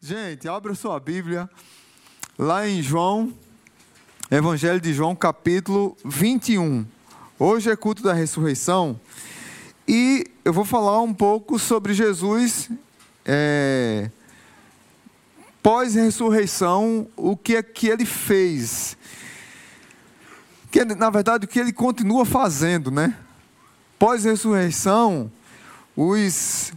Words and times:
Gente, 0.00 0.46
abra 0.46 0.74
sua 0.74 1.00
Bíblia 1.00 1.48
lá 2.38 2.68
em 2.68 2.82
João, 2.82 3.32
Evangelho 4.30 4.78
de 4.78 4.92
João, 4.92 5.16
capítulo 5.16 5.96
21. 6.04 6.86
Hoje 7.38 7.70
é 7.70 7.76
culto 7.76 8.02
da 8.02 8.12
ressurreição 8.12 9.00
e 9.88 10.26
eu 10.44 10.52
vou 10.52 10.66
falar 10.66 11.00
um 11.00 11.14
pouco 11.14 11.58
sobre 11.58 11.94
Jesus 11.94 12.70
é, 13.24 14.10
pós-ressurreição, 15.62 17.08
o 17.16 17.34
que 17.34 17.56
é 17.56 17.62
que 17.62 17.88
ele 17.88 18.04
fez. 18.04 18.98
Que, 20.70 20.84
na 20.84 21.08
verdade, 21.08 21.46
o 21.46 21.48
que 21.48 21.58
ele 21.58 21.72
continua 21.72 22.26
fazendo, 22.26 22.90
né? 22.90 23.16
Pós-ressurreição, 23.98 25.32
os 25.96 26.70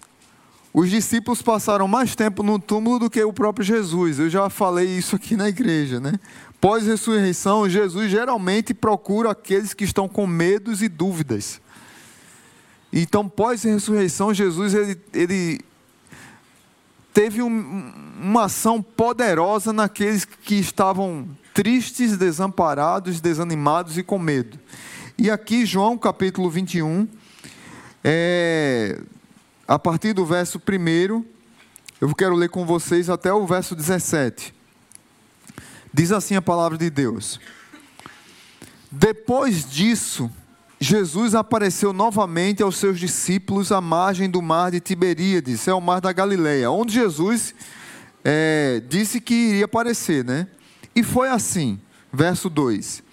os 0.73 0.89
discípulos 0.89 1.41
passaram 1.41 1.88
mais 1.88 2.15
tempo 2.15 2.43
no 2.43 2.59
túmulo 2.59 2.99
do 2.99 3.09
que 3.09 3.23
o 3.23 3.33
próprio 3.33 3.65
Jesus. 3.65 4.20
Eu 4.20 4.29
já 4.29 4.49
falei 4.49 4.88
isso 4.88 5.16
aqui 5.16 5.35
na 5.35 5.49
igreja, 5.49 5.99
né? 5.99 6.13
Pós-ressurreição, 6.61 7.67
Jesus 7.67 8.11
geralmente 8.11 8.73
procura 8.73 9.31
aqueles 9.31 9.73
que 9.73 9.84
estão 9.84 10.08
com 10.08 10.27
medos 10.27 10.81
e 10.81 10.88
dúvidas. 10.89 11.59
Então, 12.91 13.27
pós-ressurreição, 13.27 14.34
Jesus 14.34 14.73
ele, 14.73 14.99
ele 15.13 15.61
teve 17.13 17.41
um, 17.41 17.94
uma 18.22 18.45
ação 18.45 18.81
poderosa 18.81 19.72
naqueles 19.72 20.25
que 20.25 20.55
estavam 20.55 21.27
tristes, 21.53 22.17
desamparados, 22.17 23.22
desanimados 23.22 23.97
e 23.97 24.03
com 24.03 24.20
medo. 24.20 24.59
E 25.17 25.30
aqui, 25.30 25.66
João 25.66 25.97
capítulo 25.97 26.49
21, 26.49 27.08
é, 28.03 28.99
a 29.70 29.78
partir 29.78 30.14
do 30.14 30.26
verso 30.26 30.59
1, 30.59 31.23
eu 32.02 32.16
quero 32.16 32.34
ler 32.34 32.50
com 32.50 32.66
vocês 32.66 33.08
até 33.08 33.32
o 33.32 33.46
verso 33.46 33.76
17. 33.76 34.52
Diz 35.94 36.12
assim 36.12 36.36
a 36.36 36.42
palavra 36.42 36.76
de 36.76 36.89
Deus: 36.89 37.39
Depois 38.92 39.70
disso, 39.70 40.28
Jesus 40.80 41.36
apareceu 41.36 41.94
novamente 41.94 42.64
aos 42.64 42.78
seus 42.78 43.00
discípulos 43.00 43.72
à 43.72 43.80
margem 43.80 44.28
do 44.28 44.42
mar 44.42 44.72
de 44.72 44.80
Tiberíades, 44.80 45.67
é 45.67 45.73
o 45.73 45.80
mar 45.80 46.02
da 46.02 46.11
Galileia, 46.11 46.72
onde 46.72 46.95
Jesus 46.95 47.54
é, 48.26 48.81
disse 48.89 49.22
que 49.22 49.36
iria 49.36 49.66
aparecer, 49.66 50.26
né? 50.26 50.48
E 50.95 51.04
foi 51.04 51.30
assim, 51.30 51.80
verso 52.11 52.50
2: 52.50 53.04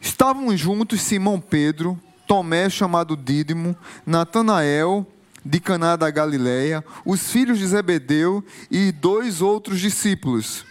Estavam 0.00 0.56
juntos 0.56 1.02
Simão 1.02 1.38
Pedro, 1.38 2.00
Tomé 2.26 2.70
chamado 2.70 3.18
Dídimo, 3.18 3.76
Natanael, 4.06 5.06
de 5.44 5.60
Caná 5.60 5.96
da 5.96 6.10
Galileia, 6.10 6.84
os 7.04 7.30
filhos 7.30 7.58
de 7.58 7.66
Zebedeu 7.66 8.42
e 8.70 8.90
dois 8.90 9.42
outros 9.42 9.80
discípulos. 9.80 10.64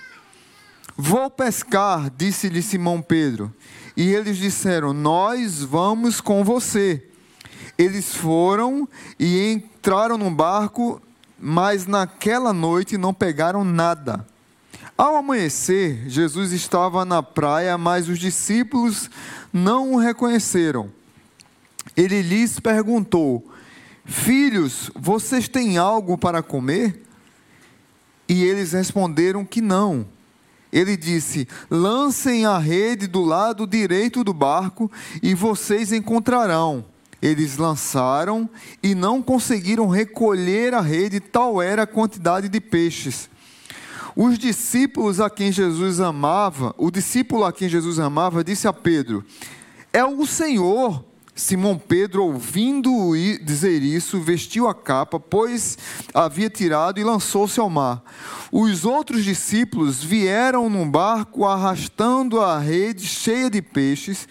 Vou 0.97 1.29
pescar, 1.29 2.11
disse-lhe 2.15 2.61
Simão 2.61 3.01
Pedro. 3.01 3.53
E 3.95 4.11
eles 4.13 4.37
disseram: 4.37 4.93
Nós 4.93 5.61
vamos 5.61 6.19
com 6.19 6.43
você. 6.43 7.03
Eles 7.77 8.15
foram 8.15 8.87
e 9.19 9.51
entraram 9.51 10.17
no 10.17 10.29
barco, 10.29 11.01
mas 11.39 11.87
naquela 11.87 12.53
noite 12.53 12.97
não 12.97 13.13
pegaram 13.13 13.63
nada. 13.63 14.25
Ao 14.95 15.15
amanhecer, 15.15 16.07
Jesus 16.07 16.51
estava 16.51 17.03
na 17.03 17.23
praia, 17.23 17.77
mas 17.77 18.07
os 18.07 18.19
discípulos 18.19 19.09
não 19.51 19.93
o 19.93 19.97
reconheceram. 19.97 20.91
Ele 21.97 22.21
lhes 22.21 22.59
perguntou: 22.59 23.51
Filhos, 24.05 24.91
vocês 24.95 25.47
têm 25.47 25.77
algo 25.77 26.17
para 26.17 26.43
comer? 26.43 27.03
E 28.27 28.43
eles 28.43 28.73
responderam 28.73 29.45
que 29.45 29.61
não. 29.61 30.05
Ele 30.71 30.97
disse: 30.97 31.47
Lancem 31.69 32.45
a 32.45 32.57
rede 32.57 33.07
do 33.07 33.21
lado 33.21 33.67
direito 33.67 34.23
do 34.23 34.33
barco 34.33 34.91
e 35.21 35.33
vocês 35.33 35.91
encontrarão. 35.91 36.85
Eles 37.21 37.57
lançaram 37.57 38.49
e 38.81 38.93
não 38.93 39.21
conseguiram 39.21 39.87
recolher 39.87 40.73
a 40.73 40.81
rede, 40.81 41.21
tal 41.21 41.61
era 41.61 41.83
a 41.83 41.87
quantidade 41.87 42.49
de 42.49 42.59
peixes. 42.59 43.29
Os 44.15 44.37
discípulos 44.37 45.21
a 45.21 45.29
quem 45.29 45.51
Jesus 45.51 46.01
amava, 46.01 46.75
o 46.77 46.91
discípulo 46.91 47.45
a 47.45 47.53
quem 47.53 47.69
Jesus 47.69 47.97
amava, 47.97 48.43
disse 48.43 48.67
a 48.67 48.73
Pedro: 48.73 49.23
É 49.93 50.03
o 50.03 50.25
Senhor. 50.25 51.12
Simão 51.35 51.79
Pedro, 51.79 52.25
ouvindo 52.25 52.91
dizer 53.41 53.81
isso, 53.81 54.19
vestiu 54.19 54.67
a 54.67 54.75
capa, 54.75 55.19
pois 55.19 55.77
havia 56.13 56.47
tirado 56.47 56.99
e 56.99 57.03
lançou-se 57.03 57.59
ao 57.59 57.69
mar. 57.71 58.03
Os 58.51 58.85
outros 58.85 59.23
discípulos 59.23 60.03
vieram 60.03 60.69
num 60.69 60.89
barco 60.89 61.45
arrastando 61.45 62.39
a 62.39 62.59
rede 62.59 63.07
cheia 63.07 63.49
de 63.49 63.63
peixes, 63.63 64.27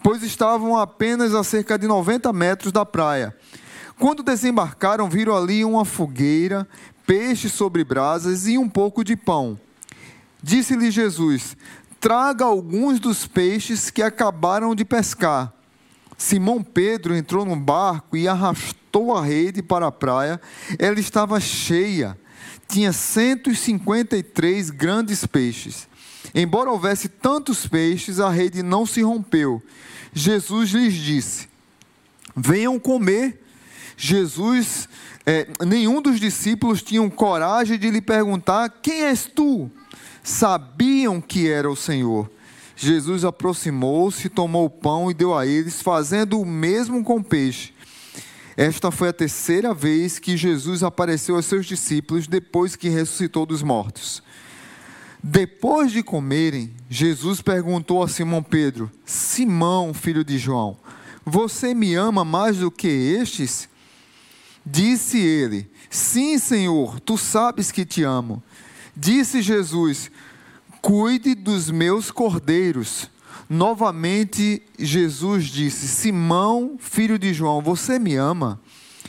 pois 0.00 0.22
estavam 0.22 0.76
apenas 0.76 1.34
a 1.34 1.42
cerca 1.42 1.76
de 1.76 1.88
90 1.88 2.32
metros 2.32 2.70
da 2.70 2.86
praia. 2.86 3.34
Quando 3.98 4.22
desembarcaram, 4.22 5.08
viram 5.08 5.36
ali 5.36 5.64
uma 5.64 5.84
fogueira, 5.84 6.68
peixes 7.04 7.52
sobre 7.52 7.82
brasas 7.82 8.46
e 8.46 8.58
um 8.58 8.68
pouco 8.68 9.02
de 9.02 9.16
pão. 9.16 9.58
Disse-lhe 10.40 10.90
Jesus: 10.90 11.56
Traga 11.98 12.44
alguns 12.44 13.00
dos 13.00 13.26
peixes 13.26 13.90
que 13.90 14.02
acabaram 14.02 14.74
de 14.74 14.84
pescar. 14.84 15.53
Simão 16.16 16.62
Pedro 16.62 17.14
entrou 17.14 17.44
no 17.44 17.56
barco 17.56 18.16
e 18.16 18.28
arrastou 18.28 19.16
a 19.16 19.24
rede 19.24 19.62
para 19.62 19.86
a 19.86 19.92
praia. 19.92 20.40
Ela 20.78 21.00
estava 21.00 21.40
cheia, 21.40 22.18
tinha 22.68 22.92
153 22.92 24.70
grandes 24.70 25.26
peixes. 25.26 25.88
Embora 26.34 26.70
houvesse 26.70 27.08
tantos 27.08 27.66
peixes, 27.66 28.20
a 28.20 28.30
rede 28.30 28.62
não 28.62 28.86
se 28.86 29.02
rompeu. 29.02 29.62
Jesus 30.12 30.70
lhes 30.70 30.94
disse: 30.94 31.48
Venham 32.34 32.78
comer. 32.78 33.40
Jesus, 33.96 34.88
é, 35.24 35.46
nenhum 35.64 36.02
dos 36.02 36.18
discípulos 36.18 36.82
tinham 36.82 37.08
coragem 37.08 37.78
de 37.78 37.90
lhe 37.90 38.00
perguntar: 38.00 38.68
Quem 38.82 39.04
és 39.04 39.26
tu? 39.26 39.70
Sabiam 40.22 41.20
que 41.20 41.48
era 41.48 41.70
o 41.70 41.76
Senhor. 41.76 42.30
Jesus 42.84 43.24
aproximou-se, 43.24 44.28
tomou 44.28 44.66
o 44.66 44.70
pão 44.70 45.10
e 45.10 45.14
deu 45.14 45.36
a 45.36 45.46
eles, 45.46 45.80
fazendo 45.80 46.40
o 46.40 46.44
mesmo 46.44 47.02
com 47.02 47.16
o 47.16 47.24
peixe. 47.24 47.72
Esta 48.56 48.90
foi 48.90 49.08
a 49.08 49.12
terceira 49.12 49.74
vez 49.74 50.18
que 50.18 50.36
Jesus 50.36 50.82
apareceu 50.82 51.36
aos 51.36 51.46
seus 51.46 51.66
discípulos 51.66 52.28
depois 52.28 52.76
que 52.76 52.88
ressuscitou 52.88 53.46
dos 53.46 53.62
mortos. 53.62 54.22
Depois 55.22 55.90
de 55.90 56.02
comerem, 56.02 56.72
Jesus 56.88 57.40
perguntou 57.40 58.02
a 58.02 58.08
Simão 58.08 58.42
Pedro: 58.42 58.90
Simão, 59.04 59.94
filho 59.94 60.22
de 60.22 60.36
João, 60.36 60.76
você 61.24 61.74
me 61.74 61.94
ama 61.94 62.24
mais 62.24 62.58
do 62.58 62.70
que 62.70 62.86
estes? 62.86 63.68
Disse 64.64 65.18
ele: 65.18 65.70
Sim, 65.88 66.38
Senhor, 66.38 67.00
tu 67.00 67.16
sabes 67.16 67.72
que 67.72 67.84
te 67.86 68.02
amo. 68.02 68.42
Disse 68.94 69.40
Jesus: 69.40 70.10
Cuide 70.84 71.34
dos 71.34 71.70
meus 71.70 72.10
cordeiros. 72.10 73.10
Novamente, 73.48 74.62
Jesus 74.78 75.46
disse: 75.46 75.88
Simão, 75.88 76.76
filho 76.78 77.18
de 77.18 77.32
João, 77.32 77.62
você 77.62 77.98
me 77.98 78.16
ama? 78.16 78.60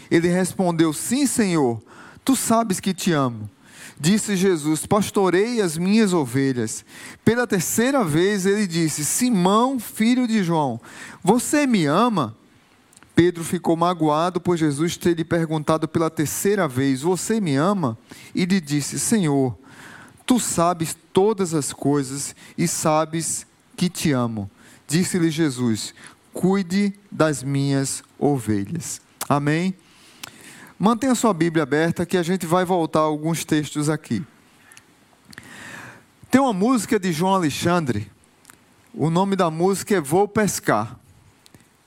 Ele 0.09 0.29
respondeu: 0.29 0.93
Sim, 0.93 1.27
Senhor, 1.27 1.83
tu 2.23 2.33
sabes 2.33 2.79
que 2.79 2.93
te 2.93 3.11
amo. 3.11 3.49
Disse 3.99 4.37
Jesus: 4.37 4.85
Pastorei 4.85 5.59
as 5.59 5.77
minhas 5.77 6.13
ovelhas. 6.13 6.85
Pela 7.25 7.45
terceira 7.45 8.05
vez 8.05 8.45
ele 8.45 8.67
disse: 8.67 9.03
Simão, 9.03 9.77
filho 9.77 10.25
de 10.25 10.45
João, 10.45 10.79
você 11.21 11.67
me 11.67 11.85
ama? 11.85 12.37
Pedro 13.13 13.43
ficou 13.43 13.75
magoado 13.75 14.39
por 14.39 14.55
Jesus 14.55 14.95
ter 14.95 15.17
lhe 15.17 15.25
perguntado 15.25 15.89
pela 15.89 16.09
terceira 16.09 16.69
vez: 16.69 17.01
Você 17.01 17.41
me 17.41 17.57
ama? 17.57 17.97
E 18.33 18.45
lhe 18.45 18.61
disse: 18.61 18.97
Senhor, 18.97 19.57
Tu 20.25 20.39
sabes 20.39 20.97
todas 21.13 21.53
as 21.53 21.71
coisas 21.71 22.35
e 22.57 22.67
sabes 22.67 23.45
que 23.75 23.89
te 23.89 24.11
amo. 24.11 24.49
Disse-lhe 24.87 25.29
Jesus: 25.29 25.93
Cuide 26.33 26.93
das 27.11 27.43
minhas 27.43 28.03
ovelhas. 28.17 28.99
Amém? 29.29 29.75
Mantenha 30.77 31.15
sua 31.15 31.33
Bíblia 31.33 31.63
aberta 31.63 32.05
que 32.05 32.17
a 32.17 32.23
gente 32.23 32.45
vai 32.45 32.65
voltar 32.65 32.99
a 32.99 33.03
alguns 33.03 33.45
textos 33.45 33.89
aqui. 33.89 34.23
Tem 36.29 36.41
uma 36.41 36.53
música 36.53 36.99
de 36.99 37.13
João 37.13 37.33
Alexandre. 37.33 38.11
O 38.93 39.09
nome 39.09 39.35
da 39.35 39.49
música 39.49 39.95
é 39.95 40.01
Vou 40.01 40.27
Pescar. 40.27 40.99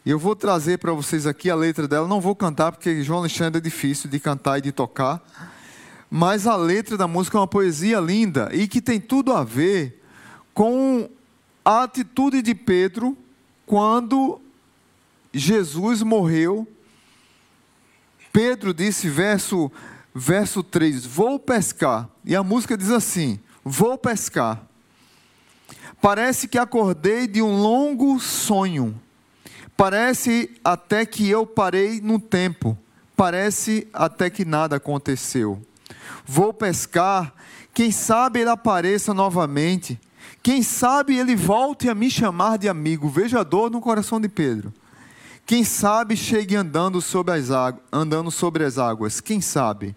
E 0.06 0.10
eu 0.10 0.18
vou 0.18 0.34
trazer 0.34 0.78
para 0.78 0.92
vocês 0.92 1.26
aqui 1.26 1.50
a 1.50 1.54
letra 1.54 1.86
dela. 1.86 2.08
Não 2.08 2.20
vou 2.20 2.34
cantar 2.34 2.72
porque 2.72 3.02
João 3.02 3.18
Alexandre 3.18 3.58
é 3.58 3.60
difícil 3.60 4.08
de 4.08 4.18
cantar 4.18 4.58
e 4.58 4.62
de 4.62 4.72
tocar 4.72 5.22
mas 6.10 6.46
a 6.46 6.56
letra 6.56 6.96
da 6.96 7.06
música 7.06 7.36
é 7.36 7.40
uma 7.40 7.46
poesia 7.46 8.00
linda 8.00 8.48
e 8.52 8.66
que 8.66 8.80
tem 8.80 9.00
tudo 9.00 9.32
a 9.32 9.44
ver 9.44 10.02
com 10.54 11.08
a 11.64 11.82
atitude 11.82 12.42
de 12.42 12.54
Pedro 12.54 13.16
quando 13.66 14.40
Jesus 15.32 16.02
morreu. 16.02 16.66
Pedro 18.32 18.72
disse, 18.72 19.08
verso 19.08 19.70
verso 20.18 20.62
3: 20.62 21.06
Vou 21.06 21.38
pescar. 21.38 22.08
E 22.24 22.34
a 22.34 22.42
música 22.42 22.76
diz 22.76 22.90
assim: 22.90 23.38
Vou 23.64 23.96
pescar. 23.96 24.62
Parece 26.00 26.46
que 26.46 26.58
acordei 26.58 27.26
de 27.26 27.42
um 27.42 27.60
longo 27.60 28.18
sonho. 28.20 29.00
Parece 29.76 30.50
até 30.62 31.06
que 31.06 31.28
eu 31.28 31.46
parei 31.46 32.00
no 32.00 32.18
tempo. 32.18 32.76
Parece 33.16 33.88
até 33.92 34.30
que 34.30 34.44
nada 34.44 34.76
aconteceu. 34.76 35.60
Vou 36.26 36.52
pescar. 36.52 37.32
Quem 37.72 37.90
sabe 37.90 38.40
ele 38.40 38.50
apareça 38.50 39.14
novamente. 39.14 39.98
Quem 40.42 40.62
sabe 40.62 41.16
ele 41.16 41.36
volte 41.36 41.88
a 41.88 41.94
me 41.94 42.10
chamar 42.10 42.58
de 42.58 42.68
amigo. 42.68 43.08
Veja 43.08 43.40
a 43.40 43.44
dor 43.44 43.70
no 43.70 43.80
coração 43.80 44.20
de 44.20 44.28
Pedro. 44.28 44.72
Quem 45.46 45.64
sabe 45.64 46.16
chegue 46.16 46.56
andando 46.56 47.00
sobre 47.00 47.34
as 47.34 47.50
águas, 47.50 47.82
andando 47.90 48.30
sobre 48.30 48.64
as 48.64 48.76
águas. 48.76 49.20
Quem 49.20 49.40
sabe? 49.40 49.96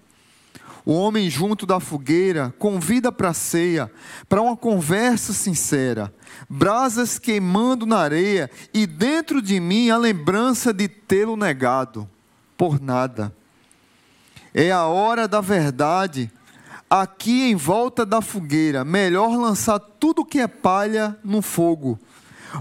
O 0.85 0.93
homem 0.93 1.29
junto 1.29 1.65
da 1.65 1.79
fogueira 1.79 2.53
convida 2.57 3.11
para 3.11 3.33
ceia, 3.33 3.91
para 4.27 4.41
uma 4.41 4.57
conversa 4.57 5.31
sincera, 5.31 6.11
brasas 6.49 7.19
queimando 7.19 7.85
na 7.85 7.97
areia 7.97 8.49
e 8.73 8.87
dentro 8.87 9.41
de 9.41 9.59
mim 9.59 9.89
a 9.89 9.97
lembrança 9.97 10.73
de 10.73 10.87
tê-lo 10.87 11.35
negado 11.35 12.09
por 12.57 12.81
nada. 12.81 13.35
É 14.53 14.71
a 14.71 14.85
hora 14.85 15.27
da 15.27 15.41
verdade. 15.41 16.31
Aqui 16.89 17.43
em 17.43 17.55
volta 17.55 18.05
da 18.05 18.21
fogueira, 18.21 18.83
melhor 18.83 19.37
lançar 19.37 19.79
tudo 19.79 20.25
que 20.25 20.39
é 20.39 20.47
palha 20.47 21.17
no 21.23 21.41
fogo. 21.41 21.97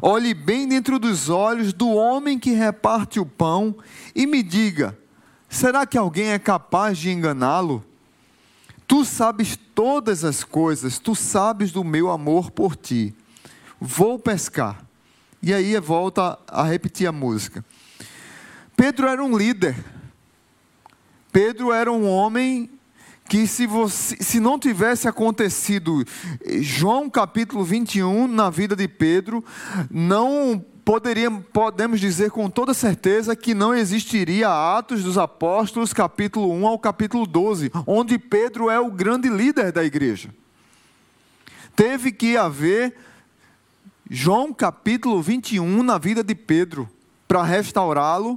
Olhe 0.01 0.33
bem 0.33 0.69
dentro 0.69 1.01
dos 1.01 1.29
olhos 1.29 1.73
do 1.73 1.89
homem 1.89 2.39
que 2.39 2.53
reparte 2.53 3.19
o 3.19 3.27
pão 3.27 3.75
e 4.15 4.27
me 4.27 4.41
diga: 4.41 4.97
será 5.49 5.85
que 5.85 5.99
alguém 5.99 6.29
é 6.29 6.39
capaz 6.39 6.97
de 6.97 7.11
enganá-lo? 7.11 7.85
Tu 8.87 9.05
sabes 9.05 9.59
todas 9.75 10.25
as 10.25 10.45
coisas, 10.45 10.99
tu 11.01 11.15
sabes 11.17 11.73
do 11.73 11.83
meu 11.83 12.09
amor 12.09 12.53
por 12.53 12.77
ti. 12.77 13.15
Vou 13.81 14.19
pescar. 14.19 14.85
E 15.43 15.55
aí 15.55 15.77
volta 15.81 16.39
a 16.47 16.63
repetir 16.63 17.07
a 17.07 17.13
música. 17.13 17.65
Pedro 18.77 19.09
era 19.09 19.25
um 19.25 19.37
líder. 19.37 19.75
Pedro 21.33 21.73
era 21.73 21.91
um 21.93 22.09
homem 22.09 22.69
que 23.29 23.47
se, 23.47 23.65
você, 23.65 24.17
se 24.17 24.41
não 24.41 24.59
tivesse 24.59 25.07
acontecido 25.07 26.05
João 26.61 27.09
capítulo 27.09 27.63
21 27.63 28.27
na 28.27 28.51
vida 28.51 28.75
de 28.75 28.89
Pedro, 28.89 29.45
não 29.89 30.65
poderíamos, 30.85 31.45
podemos 31.53 32.01
dizer 32.01 32.33
com 32.33 32.51
toda 32.51 32.75
certeza 32.75 33.37
que 33.37 33.55
não 33.55 33.73
existiria 33.73 34.49
Atos 34.49 35.05
dos 35.05 35.17
Apóstolos, 35.17 35.93
capítulo 35.93 36.53
1 36.53 36.67
ao 36.67 36.79
capítulo 36.81 37.25
12, 37.25 37.71
onde 37.87 38.19
Pedro 38.19 38.69
é 38.69 38.81
o 38.81 38.91
grande 38.91 39.29
líder 39.29 39.71
da 39.71 39.85
igreja. 39.85 40.31
Teve 41.77 42.11
que 42.11 42.37
haver 42.37 42.97
João 44.11 44.53
capítulo 44.53 45.23
21 45.23 45.85
na 45.85 45.99
vida 45.99 46.25
de 46.25 46.35
Pedro 46.35 46.91
para 47.29 47.45
restaurá-lo 47.45 48.37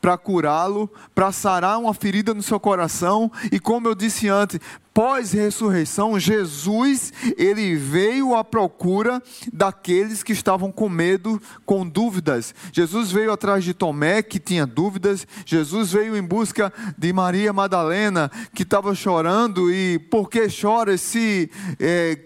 para 0.00 0.16
curá-lo, 0.16 0.90
para 1.14 1.32
sarar 1.32 1.78
uma 1.78 1.92
ferida 1.92 2.32
no 2.32 2.42
seu 2.42 2.60
coração. 2.60 3.30
E 3.50 3.58
como 3.58 3.88
eu 3.88 3.94
disse 3.94 4.28
antes, 4.28 4.60
pós-ressurreição, 4.94 6.18
Jesus, 6.18 7.12
ele 7.36 7.76
veio 7.76 8.34
à 8.34 8.42
procura 8.42 9.22
daqueles 9.52 10.22
que 10.22 10.32
estavam 10.32 10.72
com 10.72 10.88
medo, 10.88 11.40
com 11.64 11.86
dúvidas. 11.86 12.54
Jesus 12.72 13.12
veio 13.12 13.32
atrás 13.32 13.64
de 13.64 13.74
Tomé, 13.74 14.22
que 14.22 14.38
tinha 14.38 14.66
dúvidas. 14.66 15.26
Jesus 15.44 15.92
veio 15.92 16.16
em 16.16 16.22
busca 16.22 16.72
de 16.96 17.12
Maria 17.12 17.52
Madalena, 17.52 18.30
que 18.54 18.62
estava 18.62 18.94
chorando. 18.94 19.72
E 19.72 19.98
por 19.98 20.28
que 20.28 20.48
chora 20.48 20.96
se 20.96 21.50
é, 21.78 22.18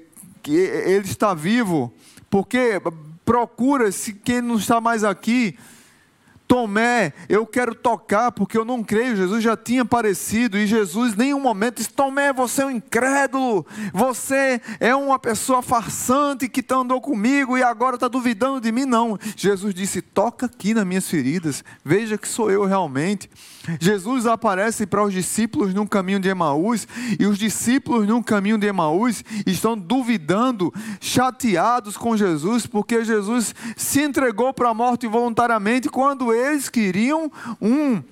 ele 0.46 1.06
está 1.06 1.34
vivo? 1.34 1.92
Porque 2.30 2.80
procura-se 3.24 4.12
quem 4.14 4.40
não 4.40 4.56
está 4.56 4.80
mais 4.80 5.04
aqui. 5.04 5.56
Tomé, 6.52 7.14
eu 7.30 7.46
quero 7.46 7.74
tocar 7.74 8.30
porque 8.30 8.58
eu 8.58 8.64
não 8.66 8.84
creio. 8.84 9.16
Jesus 9.16 9.42
já 9.42 9.56
tinha 9.56 9.80
aparecido 9.80 10.58
e 10.58 10.66
Jesus, 10.66 11.14
em 11.14 11.16
nenhum 11.16 11.40
momento, 11.40 11.76
disse: 11.76 11.88
Tomé, 11.88 12.30
você 12.30 12.60
é 12.60 12.66
um 12.66 12.70
incrédulo, 12.70 13.66
você 13.90 14.60
é 14.78 14.94
uma 14.94 15.18
pessoa 15.18 15.62
farsante 15.62 16.50
que 16.50 16.62
andou 16.74 17.00
comigo 17.00 17.56
e 17.56 17.62
agora 17.62 17.94
está 17.94 18.06
duvidando 18.06 18.60
de 18.60 18.70
mim. 18.70 18.84
Não. 18.84 19.18
Jesus 19.34 19.72
disse: 19.72 20.02
Toca 20.02 20.44
aqui 20.44 20.74
nas 20.74 20.84
minhas 20.84 21.08
feridas, 21.08 21.64
veja 21.82 22.18
que 22.18 22.28
sou 22.28 22.50
eu 22.50 22.66
realmente. 22.66 23.30
Jesus 23.80 24.26
aparece 24.26 24.86
para 24.86 25.04
os 25.04 25.12
discípulos 25.12 25.72
num 25.72 25.86
caminho 25.86 26.20
de 26.20 26.28
Emaús 26.28 26.86
e 27.18 27.26
os 27.26 27.38
discípulos 27.38 28.06
num 28.06 28.22
caminho 28.22 28.58
de 28.58 28.66
Emaús 28.66 29.24
estão 29.46 29.76
duvidando, 29.76 30.72
chateados 31.00 31.96
com 31.96 32.16
Jesus, 32.16 32.66
porque 32.66 33.04
Jesus 33.04 33.54
se 33.76 34.02
entregou 34.02 34.52
para 34.52 34.70
a 34.70 34.74
morte 34.74 35.06
voluntariamente 35.06 35.88
quando 35.88 36.32
eles 36.32 36.68
queriam 36.68 37.30
um 37.60 38.02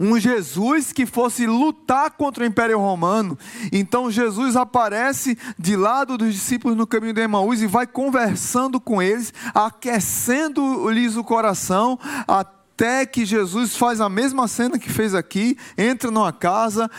um 0.00 0.18
Jesus 0.18 0.92
que 0.92 1.04
fosse 1.04 1.44
lutar 1.46 2.12
contra 2.12 2.44
o 2.44 2.46
Império 2.46 2.78
Romano. 2.78 3.36
Então 3.72 4.10
Jesus 4.10 4.54
aparece 4.54 5.36
de 5.58 5.74
lado 5.74 6.16
dos 6.16 6.32
discípulos 6.32 6.76
no 6.76 6.86
caminho 6.86 7.12
de 7.12 7.20
Emaús 7.20 7.60
e 7.60 7.66
vai 7.66 7.86
conversando 7.86 8.78
com 8.80 9.02
eles, 9.02 9.34
aquecendo-lhes 9.52 11.16
o 11.16 11.24
coração, 11.24 11.98
até 12.28 12.57
que 13.06 13.26
Jesus 13.26 13.76
faz 13.76 14.00
a 14.00 14.08
mesma 14.08 14.46
cena 14.46 14.78
que 14.78 14.90
fez 14.90 15.14
aqui, 15.14 15.56
entra 15.76 16.10
numa 16.10 16.32
casa 16.32 16.90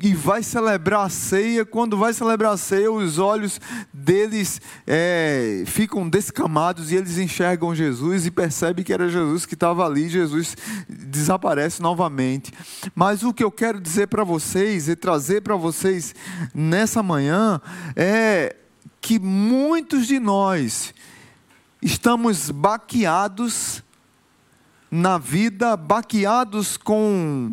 e 0.00 0.12
vai 0.12 0.42
celebrar 0.42 1.06
a 1.06 1.08
ceia. 1.08 1.64
Quando 1.64 1.96
vai 1.96 2.12
celebrar 2.12 2.52
a 2.52 2.56
ceia, 2.56 2.90
os 2.90 3.18
olhos 3.18 3.60
deles 3.92 4.60
é, 4.86 5.62
ficam 5.66 6.08
descamados 6.08 6.90
e 6.90 6.96
eles 6.96 7.16
enxergam 7.16 7.74
Jesus 7.74 8.26
e 8.26 8.30
percebem 8.30 8.84
que 8.84 8.92
era 8.92 9.08
Jesus 9.08 9.46
que 9.46 9.54
estava 9.54 9.86
ali. 9.86 10.08
Jesus 10.08 10.56
desaparece 10.88 11.80
novamente. 11.80 12.52
Mas 12.94 13.22
o 13.22 13.32
que 13.32 13.44
eu 13.44 13.50
quero 13.50 13.80
dizer 13.80 14.08
para 14.08 14.24
vocês 14.24 14.88
e 14.88 14.96
trazer 14.96 15.42
para 15.42 15.56
vocês 15.56 16.14
nessa 16.54 17.02
manhã 17.02 17.60
é 17.94 18.56
que 19.00 19.18
muitos 19.18 20.06
de 20.06 20.18
nós 20.18 20.94
estamos 21.80 22.50
baqueados 22.50 23.83
na 24.94 25.18
vida, 25.18 25.76
baqueados 25.76 26.76
com 26.76 27.52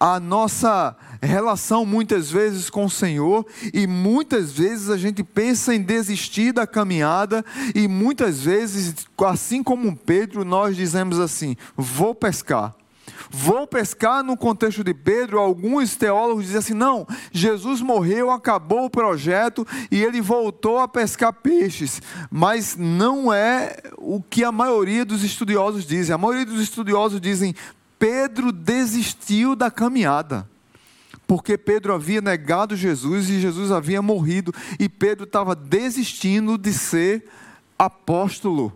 a 0.00 0.18
nossa 0.18 0.96
relação 1.22 1.86
muitas 1.86 2.28
vezes 2.28 2.68
com 2.68 2.86
o 2.86 2.90
Senhor, 2.90 3.46
e 3.72 3.86
muitas 3.86 4.50
vezes 4.50 4.90
a 4.90 4.96
gente 4.96 5.22
pensa 5.22 5.72
em 5.72 5.80
desistir 5.80 6.52
da 6.52 6.66
caminhada, 6.66 7.44
e 7.72 7.86
muitas 7.86 8.40
vezes, 8.42 9.06
assim 9.24 9.62
como 9.62 9.96
Pedro, 9.96 10.44
nós 10.44 10.74
dizemos 10.76 11.20
assim: 11.20 11.56
vou 11.76 12.16
pescar. 12.16 12.74
Vou 13.30 13.66
pescar 13.66 14.22
no 14.22 14.36
contexto 14.36 14.84
de 14.84 14.92
Pedro, 14.92 15.38
alguns 15.38 15.96
teólogos 15.96 16.44
dizem 16.44 16.58
assim: 16.58 16.74
não, 16.74 17.06
Jesus 17.32 17.80
morreu, 17.80 18.30
acabou 18.30 18.84
o 18.84 18.90
projeto 18.90 19.66
e 19.90 20.02
ele 20.02 20.20
voltou 20.20 20.78
a 20.78 20.86
pescar 20.86 21.32
peixes. 21.32 22.02
Mas 22.30 22.76
não 22.76 23.32
é 23.32 23.76
o 23.96 24.22
que 24.22 24.44
a 24.44 24.52
maioria 24.52 25.04
dos 25.04 25.24
estudiosos 25.24 25.86
dizem. 25.86 26.14
A 26.14 26.18
maioria 26.18 26.44
dos 26.44 26.60
estudiosos 26.60 27.20
dizem: 27.20 27.54
Pedro 27.98 28.52
desistiu 28.52 29.56
da 29.56 29.70
caminhada. 29.70 30.48
Porque 31.26 31.56
Pedro 31.56 31.94
havia 31.94 32.20
negado 32.20 32.76
Jesus 32.76 33.30
e 33.30 33.40
Jesus 33.40 33.70
havia 33.70 34.02
morrido, 34.02 34.52
e 34.78 34.88
Pedro 34.88 35.24
estava 35.24 35.54
desistindo 35.54 36.58
de 36.58 36.74
ser 36.74 37.24
apóstolo. 37.78 38.72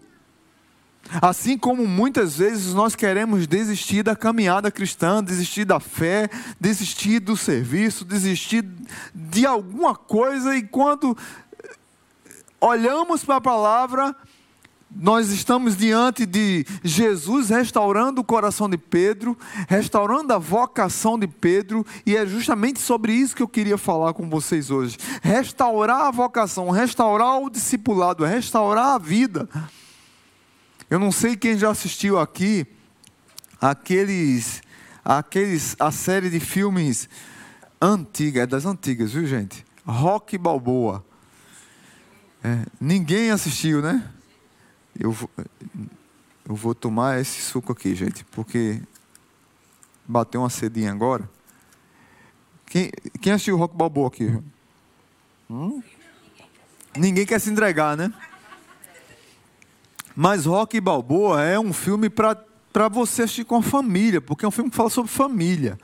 Assim 1.20 1.56
como 1.56 1.86
muitas 1.86 2.38
vezes 2.38 2.74
nós 2.74 2.94
queremos 2.94 3.46
desistir 3.46 4.02
da 4.02 4.16
caminhada 4.16 4.70
cristã, 4.70 5.22
desistir 5.22 5.64
da 5.64 5.80
fé, 5.80 6.28
desistir 6.60 7.20
do 7.20 7.36
serviço, 7.36 8.04
desistir 8.04 8.64
de 9.14 9.46
alguma 9.46 9.94
coisa, 9.94 10.56
e 10.56 10.62
quando 10.62 11.16
olhamos 12.60 13.24
para 13.24 13.36
a 13.36 13.40
palavra, 13.40 14.16
nós 14.98 15.30
estamos 15.30 15.76
diante 15.76 16.24
de 16.24 16.64
Jesus 16.82 17.50
restaurando 17.50 18.20
o 18.20 18.24
coração 18.24 18.68
de 18.68 18.78
Pedro, 18.78 19.36
restaurando 19.68 20.32
a 20.32 20.38
vocação 20.38 21.18
de 21.18 21.26
Pedro, 21.26 21.84
e 22.06 22.16
é 22.16 22.24
justamente 22.24 22.80
sobre 22.80 23.12
isso 23.12 23.36
que 23.36 23.42
eu 23.42 23.48
queria 23.48 23.76
falar 23.76 24.14
com 24.14 24.28
vocês 24.30 24.70
hoje. 24.70 24.96
Restaurar 25.22 26.06
a 26.06 26.10
vocação, 26.10 26.70
restaurar 26.70 27.38
o 27.40 27.50
discipulado, 27.50 28.24
restaurar 28.24 28.94
a 28.94 28.98
vida. 28.98 29.48
Eu 30.88 30.98
não 31.00 31.10
sei 31.10 31.36
quem 31.36 31.58
já 31.58 31.70
assistiu 31.70 32.18
aqui 32.18 32.66
aqueles, 33.60 34.62
aqueles 35.04 35.74
a 35.80 35.90
série 35.90 36.30
de 36.30 36.38
filmes 36.38 37.08
antiga, 37.80 38.42
é 38.42 38.46
das 38.46 38.64
antigas, 38.64 39.12
viu 39.12 39.26
gente? 39.26 39.64
Rock 39.84 40.38
Balboa. 40.38 41.04
É, 42.42 42.64
ninguém 42.80 43.30
assistiu, 43.30 43.82
né? 43.82 44.08
Eu 44.98 45.10
vou, 45.10 45.28
eu 46.48 46.54
vou 46.54 46.74
tomar 46.74 47.20
esse 47.20 47.42
suco 47.42 47.72
aqui, 47.72 47.94
gente, 47.94 48.24
porque 48.26 48.80
bateu 50.06 50.40
uma 50.40 50.50
cedinha 50.50 50.92
agora. 50.92 51.28
Quem, 52.66 52.90
quem 53.20 53.32
assistiu 53.32 53.56
Rock 53.56 53.76
Balboa 53.76 54.08
aqui? 54.08 54.40
Hum? 55.50 55.82
Ninguém 56.96 57.26
quer 57.26 57.40
se 57.40 57.50
entregar, 57.50 57.96
né? 57.96 58.12
Mas 60.16 60.46
Rock 60.46 60.80
Balboa 60.80 61.42
é 61.42 61.60
um 61.60 61.74
filme 61.74 62.08
para 62.08 62.88
você 62.90 63.24
assistir 63.24 63.44
com 63.44 63.56
a 63.56 63.62
família, 63.62 64.18
porque 64.18 64.46
é 64.46 64.48
um 64.48 64.50
filme 64.50 64.70
que 64.70 64.76
fala 64.76 64.88
sobre 64.88 65.12
família. 65.12 65.78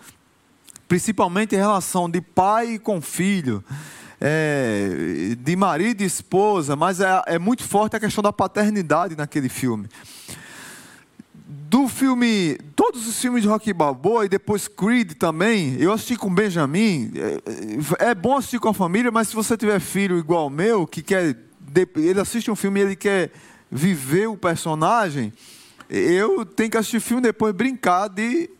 Principalmente 0.88 1.54
em 1.54 1.58
relação 1.58 2.08
de 2.08 2.22
pai 2.22 2.78
com 2.78 3.02
filho, 3.02 3.62
é, 4.18 5.36
de 5.38 5.54
marido 5.54 6.02
e 6.02 6.06
esposa, 6.06 6.74
mas 6.74 7.00
é, 7.00 7.22
é 7.26 7.38
muito 7.38 7.62
forte 7.62 7.94
a 7.94 8.00
questão 8.00 8.22
da 8.22 8.32
paternidade 8.32 9.14
naquele 9.14 9.50
filme 9.50 9.86
do 11.72 11.88
filme, 11.88 12.58
todos 12.76 13.08
os 13.08 13.18
filmes 13.18 13.42
de 13.42 13.48
Rock 13.48 13.72
Balboa 13.72 14.26
e 14.26 14.28
depois 14.28 14.68
Creed 14.68 15.12
também, 15.14 15.74
eu 15.78 15.90
assisti 15.90 16.16
com 16.16 16.32
Benjamin. 16.32 17.10
É, 17.98 18.10
é 18.10 18.14
bom 18.14 18.36
assistir 18.36 18.58
com 18.58 18.68
a 18.68 18.74
família, 18.74 19.10
mas 19.10 19.28
se 19.28 19.34
você 19.34 19.56
tiver 19.56 19.80
filho 19.80 20.18
igual 20.18 20.48
o 20.48 20.50
meu, 20.50 20.86
que 20.86 21.00
quer, 21.00 21.34
ele 21.96 22.20
assiste 22.20 22.50
um 22.50 22.56
filme 22.56 22.80
e 22.80 22.82
ele 22.82 22.96
quer 22.96 23.30
viver 23.72 24.28
o 24.28 24.36
personagem, 24.36 25.32
eu 25.88 26.44
tenho 26.44 26.70
que 26.70 26.76
assistir 26.76 27.00
filme 27.00 27.22
depois 27.22 27.54
brincar 27.54 28.08
de 28.08 28.50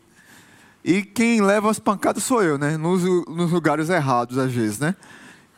e 0.83 1.01
quem 1.01 1.39
leva 1.39 1.71
as 1.71 1.79
pancadas 1.79 2.23
sou 2.23 2.43
eu, 2.43 2.57
né? 2.57 2.75
Nos, 2.75 3.03
nos 3.27 3.51
lugares 3.51 3.89
errados 3.89 4.37
às 4.37 4.51
vezes, 4.51 4.79
né? 4.79 4.95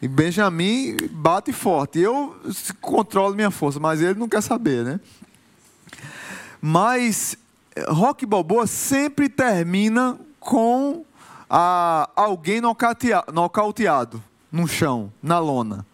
E 0.01 0.07
Benjamin 0.07 0.97
bate 1.09 1.51
forte. 1.51 1.99
Eu 1.99 2.35
controlo 2.79 3.33
minha 3.33 3.49
força, 3.49 3.79
mas 3.79 4.01
ele 4.01 4.19
não 4.19 4.29
quer 4.29 4.41
saber, 4.41 4.83
né? 4.83 4.99
Mas 6.61 7.35
Rock 7.87 8.25
Balboa 8.25 8.67
sempre 8.67 9.27
termina 9.27 10.19
com 10.39 11.03
a, 11.49 12.07
alguém 12.15 12.61
nocauteado, 12.61 13.31
nocauteado 13.31 14.23
no 14.51 14.67
chão, 14.67 15.11
na 15.23 15.39
lona. 15.39 15.85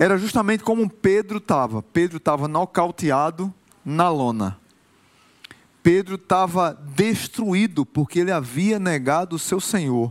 Era 0.00 0.16
justamente 0.16 0.64
como 0.64 0.88
Pedro 0.88 1.36
estava. 1.36 1.82
Pedro 1.82 2.16
estava 2.16 2.48
nocauteado 2.48 3.52
na 3.84 4.08
lona. 4.08 4.58
Pedro 5.82 6.14
estava 6.14 6.72
destruído 6.96 7.84
porque 7.84 8.20
ele 8.20 8.32
havia 8.32 8.78
negado 8.78 9.36
o 9.36 9.38
seu 9.38 9.60
Senhor. 9.60 10.10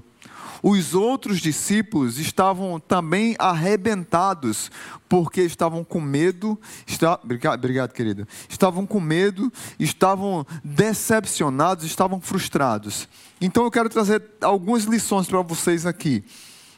Os 0.61 0.93
outros 0.93 1.39
discípulos 1.39 2.19
estavam 2.19 2.79
também 2.79 3.35
arrebentados, 3.39 4.69
porque 5.07 5.41
estavam 5.41 5.83
com 5.83 5.99
medo. 5.99 6.59
Está, 6.85 7.19
obrigado, 7.23 7.91
querida. 7.91 8.27
Estavam 8.47 8.85
com 8.85 8.99
medo, 8.99 9.51
estavam 9.79 10.45
decepcionados, 10.63 11.83
estavam 11.83 12.21
frustrados. 12.21 13.09
Então 13.41 13.63
eu 13.63 13.71
quero 13.71 13.89
trazer 13.89 14.21
algumas 14.39 14.83
lições 14.83 15.25
para 15.25 15.41
vocês 15.41 15.87
aqui. 15.87 16.23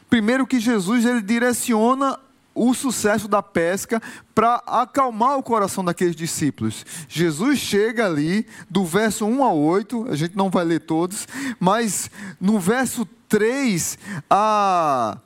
Primeiro 0.08 0.46
que 0.46 0.58
Jesus 0.58 1.04
ele 1.04 1.20
direciona 1.20 2.18
o 2.54 2.74
sucesso 2.74 3.26
da 3.28 3.42
pesca 3.42 4.00
para 4.34 4.56
acalmar 4.66 5.38
o 5.38 5.42
coração 5.42 5.84
daqueles 5.84 6.16
discípulos. 6.16 6.84
Jesus 7.08 7.58
chega 7.58 8.06
ali, 8.06 8.46
do 8.68 8.84
verso 8.84 9.26
1 9.26 9.44
a 9.44 9.52
8, 9.52 10.06
a 10.10 10.16
gente 10.16 10.36
não 10.36 10.50
vai 10.50 10.64
ler 10.64 10.80
todos, 10.80 11.26
mas 11.58 12.10
no 12.40 12.58
verso 12.58 13.06
3, 13.28 13.98
a, 14.28 15.18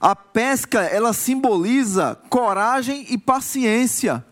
a 0.00 0.16
pesca 0.16 0.80
ela 0.80 1.12
simboliza 1.12 2.18
coragem 2.28 3.06
e 3.10 3.18
paciência. 3.18 4.24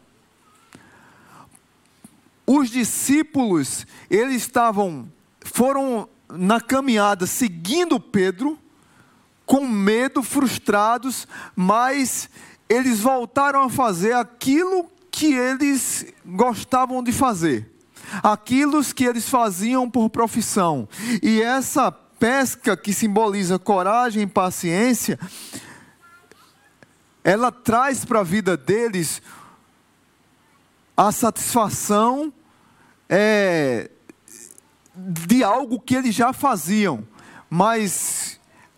Os 2.46 2.70
discípulos, 2.70 3.86
eles 4.08 4.36
estavam, 4.36 5.10
foram 5.44 6.08
na 6.28 6.60
caminhada 6.60 7.26
seguindo 7.26 7.98
Pedro, 7.98 8.58
com 9.46 9.66
medo, 9.66 10.22
frustrados, 10.22 11.26
mas 11.54 12.28
eles 12.68 13.00
voltaram 13.00 13.62
a 13.62 13.70
fazer 13.70 14.12
aquilo 14.12 14.90
que 15.10 15.32
eles 15.32 16.12
gostavam 16.26 17.02
de 17.02 17.12
fazer, 17.12 17.72
aquilo 18.22 18.84
que 18.84 19.04
eles 19.04 19.28
faziam 19.28 19.88
por 19.88 20.10
profissão. 20.10 20.88
E 21.22 21.40
essa 21.40 21.90
pesca 21.92 22.76
que 22.76 22.92
simboliza 22.92 23.58
coragem 23.58 24.24
e 24.24 24.26
paciência, 24.26 25.18
ela 27.22 27.52
traz 27.52 28.04
para 28.04 28.20
a 28.20 28.24
vida 28.24 28.56
deles 28.56 29.22
a 30.96 31.12
satisfação 31.12 32.32
é, 33.08 33.90
de 34.94 35.44
algo 35.44 35.78
que 35.78 35.94
eles 35.94 36.14
já 36.14 36.32
faziam. 36.32 37.06
Mas 37.48 38.35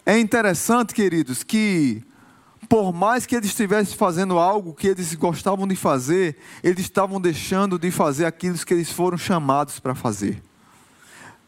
é 0.09 0.19
interessante, 0.19 0.95
queridos, 0.95 1.43
que 1.43 2.03
por 2.67 2.95
mais 2.95 3.27
que 3.27 3.37
eles 3.37 3.51
estivessem 3.51 3.95
fazendo 3.95 4.39
algo 4.39 4.73
que 4.73 4.87
eles 4.87 5.15
gostavam 5.15 5.69
de 5.69 5.77
fazer, 5.77 6.39
eles 6.65 6.81
estavam 6.81 7.21
deixando 7.21 7.79
de 7.79 7.91
fazer 7.91 8.25
aquilo 8.25 8.57
que 8.57 8.73
eles 8.73 8.91
foram 8.91 9.19
chamados 9.19 9.79
para 9.79 9.95
fazer. 9.95 10.43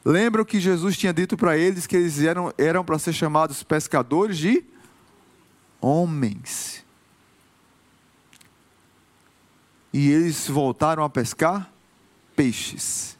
Lembram 0.04 0.44
que 0.44 0.60
Jesus 0.60 0.98
tinha 0.98 1.10
dito 1.10 1.38
para 1.38 1.56
eles 1.56 1.86
que 1.86 1.96
eles 1.96 2.20
eram, 2.20 2.52
eram 2.58 2.84
para 2.84 2.98
ser 2.98 3.14
chamados 3.14 3.62
pescadores 3.62 4.36
de 4.36 4.62
homens. 5.80 6.84
E 9.90 10.10
eles 10.10 10.48
voltaram 10.48 11.02
a 11.02 11.08
pescar 11.08 11.72
peixes. 12.36 13.16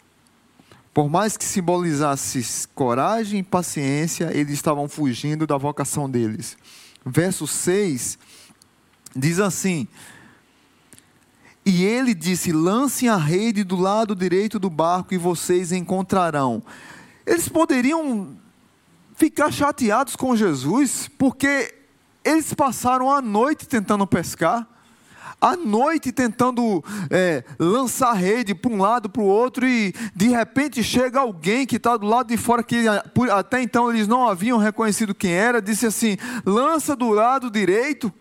Por 0.93 1.09
mais 1.09 1.37
que 1.37 1.45
simbolizasse 1.45 2.67
coragem 2.75 3.41
e 3.41 3.45
paciência, 3.45 4.31
eles 4.37 4.55
estavam 4.55 4.89
fugindo 4.89 5.47
da 5.47 5.57
vocação 5.57 6.11
deles. 6.11 6.57
Verso 7.05 7.47
6 7.47 8.19
diz 9.15 9.39
assim: 9.39 9.87
e 11.65 11.85
ele 11.85 12.15
disse: 12.15 12.53
Lancem 12.53 13.09
a 13.09 13.17
rede 13.17 13.63
do 13.63 13.77
lado 13.77 14.15
direito 14.15 14.59
do 14.59 14.71
barco 14.71 15.15
e 15.15 15.19
vocês 15.19 15.73
encontrarão. 15.73 16.63
Eles 17.27 17.49
poderiam 17.49 18.37
ficar 19.15 19.53
chateados 19.53 20.17
com 20.17 20.35
Jesus, 20.35 21.09
porque 21.19 21.75
eles 22.25 22.55
passaram 22.55 23.11
a 23.11 23.21
noite 23.21 23.69
tentando 23.69 24.07
pescar, 24.07 24.67
a 25.41 25.57
noite 25.57 26.13
tentando 26.13 26.85
é, 27.11 27.43
lançar 27.59 28.13
rede 28.13 28.55
para 28.55 28.71
um 28.71 28.79
lado, 28.79 29.09
para 29.09 29.23
o 29.23 29.27
outro, 29.27 29.67
e 29.67 29.95
de 30.15 30.29
repente 30.29 30.83
chega 30.83 31.21
alguém 31.21 31.67
que 31.67 31.77
está 31.77 31.97
do 31.97 32.07
lado 32.07 32.29
de 32.29 32.37
fora, 32.37 32.63
que 32.63 32.85
até 33.33 33.63
então 33.63 33.91
eles 33.91 34.07
não 34.07 34.29
haviam 34.29 34.59
reconhecido 34.59 35.15
quem 35.15 35.33
era, 35.33 35.63
disse 35.63 35.87
assim: 35.87 36.17
lança 36.45 36.95
do 36.95 37.11
lado 37.11 37.51
direito 37.51 38.13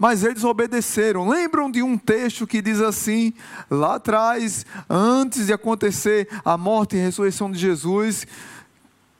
mas 0.00 0.24
eles 0.24 0.44
obedeceram. 0.44 1.28
Lembram 1.28 1.70
de 1.70 1.82
um 1.82 1.98
texto 1.98 2.46
que 2.46 2.62
diz 2.62 2.80
assim, 2.80 3.34
lá 3.70 3.96
atrás, 3.96 4.64
antes 4.88 5.44
de 5.44 5.52
acontecer 5.52 6.26
a 6.42 6.56
morte 6.56 6.96
e 6.96 6.98
a 6.98 7.02
ressurreição 7.02 7.52
de 7.52 7.58
Jesus, 7.58 8.26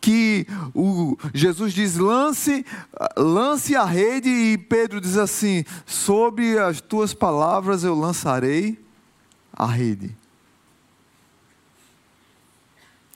que 0.01 0.47
o, 0.75 1.17
Jesus 1.35 1.73
diz: 1.73 1.97
lance, 1.97 2.65
lance 3.17 3.77
a 3.77 3.85
rede, 3.85 4.29
e 4.29 4.59
Pedro 4.59 5.01
diz 5.01 5.17
assim: 5.17 5.65
sobre 5.85 6.59
as 6.59 6.81
tuas 6.81 7.13
palavras 7.13 7.85
eu 7.85 7.95
lançarei 7.95 8.79
a 9.53 9.67
rede. 9.67 10.17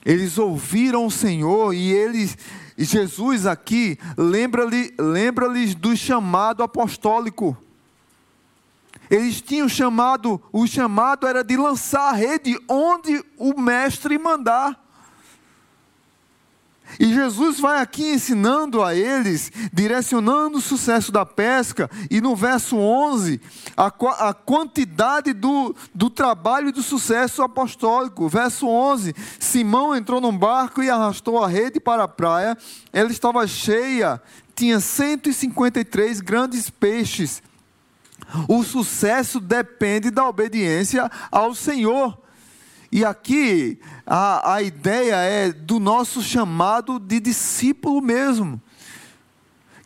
Eles 0.05 0.37
ouviram 0.37 1.07
o 1.07 1.11
Senhor 1.11 1.73
e 1.73 1.91
eles 1.91 2.37
Jesus 2.77 3.47
aqui 3.47 3.97
lembra-lhes 4.15 4.91
lembra 4.99 5.49
do 5.75 5.97
chamado 5.97 6.61
apostólico. 6.61 7.57
Eles 9.09 9.41
tinham 9.41 9.69
chamado, 9.69 10.41
o 10.51 10.67
chamado 10.67 11.25
era 11.25 11.43
de 11.43 11.55
lançar 11.57 12.09
a 12.09 12.15
rede 12.15 12.59
onde 12.67 13.23
o 13.37 13.59
mestre 13.59 14.17
mandar. 14.17 14.84
E 16.99 17.13
Jesus 17.13 17.59
vai 17.59 17.81
aqui 17.81 18.13
ensinando 18.13 18.83
a 18.83 18.95
eles, 18.95 19.51
direcionando 19.73 20.57
o 20.57 20.61
sucesso 20.61 21.11
da 21.11 21.25
pesca, 21.25 21.89
e 22.09 22.21
no 22.21 22.35
verso 22.35 22.77
11, 22.77 23.41
a, 23.75 23.87
a 24.29 24.33
quantidade 24.33 25.33
do, 25.33 25.75
do 25.93 26.09
trabalho 26.09 26.69
e 26.69 26.71
do 26.71 26.81
sucesso 26.81 27.41
apostólico. 27.41 28.29
Verso 28.29 28.67
11: 28.67 29.13
Simão 29.39 29.95
entrou 29.95 30.21
num 30.21 30.37
barco 30.37 30.81
e 30.81 30.89
arrastou 30.89 31.43
a 31.43 31.47
rede 31.47 31.79
para 31.79 32.03
a 32.03 32.07
praia, 32.07 32.57
ela 32.93 33.11
estava 33.11 33.45
cheia, 33.47 34.21
tinha 34.55 34.79
153 34.79 36.21
grandes 36.21 36.69
peixes. 36.69 37.43
O 38.47 38.63
sucesso 38.63 39.39
depende 39.39 40.09
da 40.09 40.27
obediência 40.27 41.11
ao 41.31 41.53
Senhor. 41.53 42.24
E 42.95 43.03
aqui 43.03 43.77
a, 44.07 44.53
a 44.53 44.61
ideia 44.61 45.15
é 45.15 45.51
do 45.51 45.81
nosso 45.81 46.23
chamado 46.23 46.97
de 46.97 47.19
discípulo 47.19 48.01
mesmo. 48.01 48.61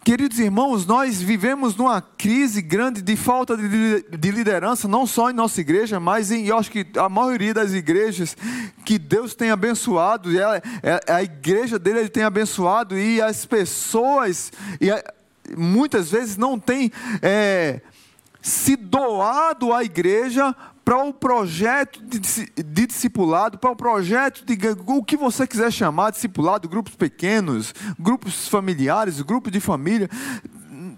Queridos 0.04 0.38
irmãos, 0.38 0.86
nós 0.86 1.20
vivemos 1.20 1.76
numa 1.76 2.04
crise 2.04 2.62
grande 2.62 3.02
de 3.02 3.16
falta 3.16 3.58
de 3.58 4.32
liderança, 4.32 4.88
não 4.88 5.08
só 5.08 5.32
em 5.32 5.34
nossa 5.34 5.60
igreja, 5.60 6.00
mas 6.00 6.30
em, 6.30 6.46
eu 6.46 6.56
acho 6.56 6.70
que 6.70 6.86
a 6.98 7.10
maioria 7.10 7.52
das 7.52 7.74
igrejas 7.74 8.38
que 8.86 9.00
Deus 9.00 9.34
tem 9.34 9.50
abençoado, 9.50 10.32
e 10.32 10.40
a, 10.40 10.62
a, 11.08 11.16
a 11.16 11.24
igreja 11.24 11.80
dele 11.80 12.02
ele 12.02 12.10
tem 12.10 12.22
abençoado, 12.22 12.96
e 12.96 13.20
as 13.20 13.44
pessoas, 13.44 14.52
e 14.80 14.92
a, 14.92 15.04
muitas 15.58 16.12
vezes 16.12 16.38
não 16.38 16.60
têm 16.60 16.92
é, 17.24 17.82
se 18.40 18.76
doado 18.76 19.74
à 19.74 19.84
igreja 19.84 20.56
para 20.90 21.04
o 21.04 21.14
projeto 21.14 22.02
de, 22.02 22.18
de 22.18 22.88
discipulado, 22.88 23.60
para 23.60 23.70
o 23.70 23.76
projeto 23.76 24.44
de 24.44 24.58
o 24.88 25.04
que 25.04 25.16
você 25.16 25.46
quiser 25.46 25.72
chamar, 25.72 26.10
discipulado, 26.10 26.68
grupos 26.68 26.96
pequenos, 26.96 27.76
grupos 28.00 28.48
familiares, 28.48 29.22
grupo 29.22 29.52
de 29.52 29.60
família, 29.60 30.10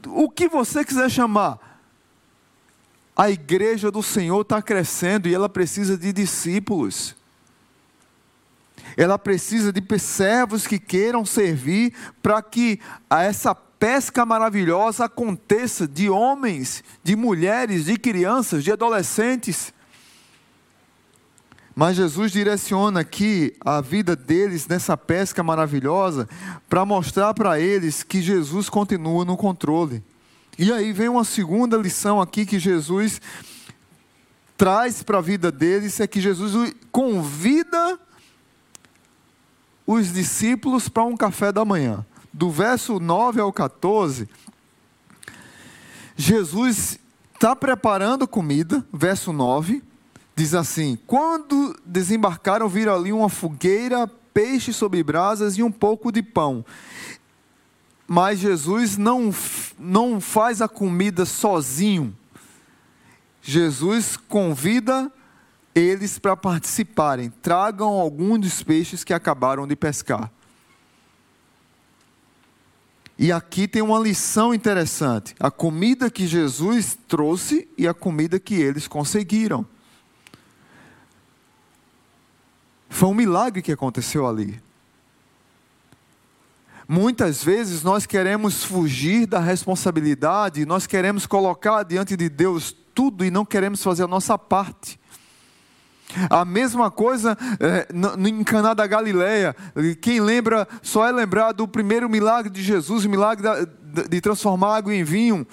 o 0.07 0.29
que 0.29 0.47
você 0.47 0.85
quiser 0.85 1.11
chamar. 1.11 1.81
A 3.17 3.29
igreja 3.29 3.91
do 3.91 4.01
Senhor 4.01 4.39
está 4.39 4.61
crescendo 4.61 5.27
e 5.27 5.35
ela 5.35 5.49
precisa 5.49 5.97
de 5.97 6.13
discípulos. 6.13 7.13
Ela 8.95 9.19
precisa 9.19 9.73
de 9.73 9.99
servos 9.99 10.65
que 10.65 10.79
queiram 10.79 11.25
servir 11.25 11.93
para 12.23 12.41
que 12.41 12.79
essa 13.09 13.53
pesca 13.53 14.25
maravilhosa 14.25 15.03
aconteça 15.03 15.85
de 15.85 16.09
homens, 16.09 16.81
de 17.03 17.17
mulheres, 17.17 17.83
de 17.83 17.97
crianças, 17.97 18.63
de 18.63 18.71
adolescentes 18.71 19.73
mas 21.75 21.95
Jesus 21.95 22.31
direciona 22.31 22.99
aqui 22.99 23.55
a 23.61 23.79
vida 23.79 24.15
deles 24.15 24.67
nessa 24.67 24.97
pesca 24.97 25.41
maravilhosa 25.41 26.27
para 26.69 26.85
mostrar 26.85 27.33
para 27.33 27.59
eles 27.59 28.03
que 28.03 28.21
Jesus 28.21 28.69
continua 28.69 29.23
no 29.23 29.37
controle. 29.37 30.03
E 30.59 30.71
aí 30.71 30.91
vem 30.91 31.07
uma 31.07 31.23
segunda 31.23 31.77
lição 31.77 32.19
aqui 32.19 32.45
que 32.45 32.59
Jesus 32.59 33.21
traz 34.57 35.01
para 35.01 35.19
a 35.19 35.21
vida 35.21 35.51
deles: 35.51 35.99
é 35.99 36.07
que 36.07 36.19
Jesus 36.19 36.73
convida 36.91 37.97
os 39.87 40.11
discípulos 40.11 40.89
para 40.89 41.03
um 41.03 41.15
café 41.15 41.51
da 41.51 41.63
manhã. 41.63 42.05
Do 42.33 42.49
verso 42.49 42.99
9 42.99 43.39
ao 43.41 43.51
14, 43.51 44.27
Jesus 46.15 46.99
está 47.33 47.55
preparando 47.55 48.27
comida, 48.27 48.85
verso 48.93 49.33
9 49.33 49.81
diz 50.35 50.53
assim: 50.53 50.97
Quando 51.07 51.77
desembarcaram, 51.85 52.67
viram 52.67 52.95
ali 52.95 53.11
uma 53.11 53.29
fogueira, 53.29 54.07
peixe 54.33 54.73
sobre 54.73 55.03
brasas 55.03 55.57
e 55.57 55.63
um 55.63 55.71
pouco 55.71 56.11
de 56.11 56.21
pão. 56.21 56.65
Mas 58.07 58.39
Jesus 58.39 58.97
não, 58.97 59.33
não 59.79 60.19
faz 60.19 60.61
a 60.61 60.67
comida 60.67 61.25
sozinho. 61.25 62.15
Jesus 63.41 64.17
convida 64.17 65.11
eles 65.73 66.19
para 66.19 66.35
participarem. 66.35 67.29
Tragam 67.41 67.89
algum 67.89 68.37
dos 68.37 68.61
peixes 68.61 69.03
que 69.03 69.13
acabaram 69.13 69.65
de 69.65 69.75
pescar. 69.75 70.31
E 73.17 73.31
aqui 73.31 73.67
tem 73.67 73.81
uma 73.81 73.99
lição 73.99 74.53
interessante: 74.53 75.35
a 75.39 75.51
comida 75.51 76.09
que 76.09 76.27
Jesus 76.27 76.97
trouxe 77.07 77.67
e 77.77 77.87
a 77.87 77.93
comida 77.93 78.39
que 78.39 78.55
eles 78.55 78.87
conseguiram. 78.87 79.65
Foi 82.91 83.07
um 83.07 83.13
milagre 83.13 83.61
que 83.61 83.71
aconteceu 83.71 84.27
ali. 84.27 84.61
Muitas 86.85 87.41
vezes 87.41 87.83
nós 87.83 88.05
queremos 88.05 88.65
fugir 88.65 89.25
da 89.25 89.39
responsabilidade, 89.39 90.65
nós 90.65 90.85
queremos 90.85 91.25
colocar 91.25 91.83
diante 91.83 92.17
de 92.17 92.27
Deus 92.27 92.75
tudo 92.93 93.23
e 93.23 93.31
não 93.31 93.45
queremos 93.45 93.81
fazer 93.81 94.03
a 94.03 94.07
nossa 94.07 94.37
parte. 94.37 94.99
A 96.29 96.43
mesma 96.43 96.91
coisa 96.91 97.37
é, 97.61 97.87
em 98.27 98.43
Caná 98.43 98.73
da 98.73 98.85
Galileia. 98.85 99.55
Quem 100.01 100.19
lembra, 100.19 100.67
só 100.83 101.07
é 101.07 101.13
lembrar 101.13 101.53
do 101.53 101.65
primeiro 101.65 102.09
milagre 102.09 102.51
de 102.51 102.61
Jesus, 102.61 103.05
o 103.05 103.09
milagre 103.09 103.47
de 104.09 104.19
transformar 104.19 104.75
água 104.75 104.93
em 104.93 105.05
vinho. 105.05 105.47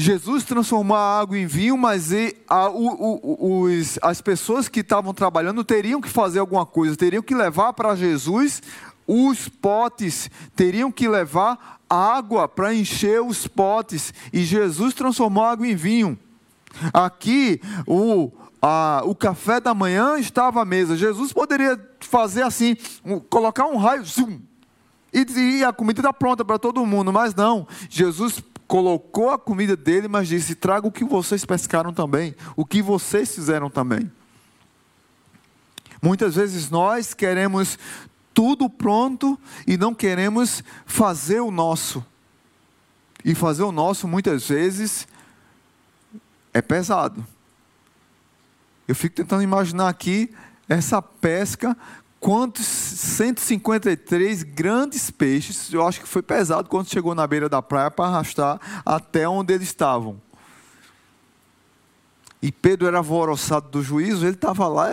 Jesus 0.00 0.44
transformou 0.44 0.96
a 0.96 1.18
água 1.18 1.36
em 1.36 1.44
vinho, 1.44 1.76
mas 1.76 2.10
a, 2.48 2.68
o, 2.68 2.86
o, 2.86 3.62
os, 3.62 3.98
as 4.00 4.20
pessoas 4.20 4.68
que 4.68 4.78
estavam 4.78 5.12
trabalhando 5.12 5.64
teriam 5.64 6.00
que 6.00 6.08
fazer 6.08 6.38
alguma 6.38 6.64
coisa, 6.64 6.96
teriam 6.96 7.20
que 7.20 7.34
levar 7.34 7.72
para 7.72 7.96
Jesus 7.96 8.62
os 9.08 9.48
potes, 9.48 10.30
teriam 10.54 10.92
que 10.92 11.08
levar 11.08 11.80
água 11.90 12.46
para 12.46 12.72
encher 12.72 13.20
os 13.20 13.48
potes, 13.48 14.14
e 14.32 14.44
Jesus 14.44 14.94
transformou 14.94 15.42
a 15.42 15.50
água 15.50 15.66
em 15.66 15.74
vinho. 15.74 16.16
Aqui, 16.92 17.60
o, 17.84 18.30
a, 18.62 19.02
o 19.04 19.16
café 19.16 19.58
da 19.58 19.74
manhã 19.74 20.16
estava 20.16 20.62
à 20.62 20.64
mesa. 20.64 20.96
Jesus 20.96 21.32
poderia 21.32 21.76
fazer 21.98 22.42
assim, 22.42 22.76
colocar 23.28 23.66
um 23.66 23.76
raio, 23.76 24.04
zoom, 24.04 24.38
e, 25.12 25.24
e 25.40 25.64
a 25.64 25.72
comida 25.72 26.00
está 26.00 26.12
pronta 26.12 26.44
para 26.44 26.58
todo 26.58 26.86
mundo, 26.86 27.12
mas 27.12 27.34
não. 27.34 27.66
Jesus 27.90 28.40
colocou 28.68 29.30
a 29.30 29.38
comida 29.38 29.74
dele, 29.74 30.06
mas 30.06 30.28
disse: 30.28 30.54
traga 30.54 30.86
o 30.86 30.92
que 30.92 31.04
vocês 31.04 31.44
pescaram 31.44 31.92
também, 31.92 32.36
o 32.54 32.64
que 32.64 32.82
vocês 32.82 33.34
fizeram 33.34 33.70
também. 33.70 34.12
Muitas 36.00 36.36
vezes 36.36 36.70
nós 36.70 37.14
queremos 37.14 37.78
tudo 38.32 38.70
pronto 38.70 39.36
e 39.66 39.76
não 39.76 39.92
queremos 39.92 40.62
fazer 40.86 41.40
o 41.40 41.50
nosso. 41.50 42.04
E 43.24 43.34
fazer 43.34 43.64
o 43.64 43.72
nosso 43.72 44.06
muitas 44.06 44.46
vezes 44.46 45.08
é 46.54 46.62
pesado. 46.62 47.26
Eu 48.86 48.94
fico 48.94 49.16
tentando 49.16 49.42
imaginar 49.42 49.88
aqui 49.88 50.32
essa 50.68 51.02
pesca 51.02 51.76
quantos 52.20 52.66
153 52.66 54.42
grandes 54.42 55.10
peixes, 55.10 55.72
eu 55.72 55.86
acho 55.86 56.00
que 56.00 56.08
foi 56.08 56.22
pesado 56.22 56.68
quando 56.68 56.88
chegou 56.88 57.14
na 57.14 57.26
beira 57.26 57.48
da 57.48 57.62
praia 57.62 57.90
para 57.90 58.06
arrastar 58.06 58.82
até 58.84 59.28
onde 59.28 59.54
eles 59.54 59.68
estavam. 59.68 60.20
E 62.40 62.52
Pedro 62.52 62.86
era 62.86 62.98
alvoroçado 62.98 63.68
do 63.68 63.82
juízo, 63.82 64.24
ele 64.24 64.34
estava 64.34 64.68
lá, 64.68 64.88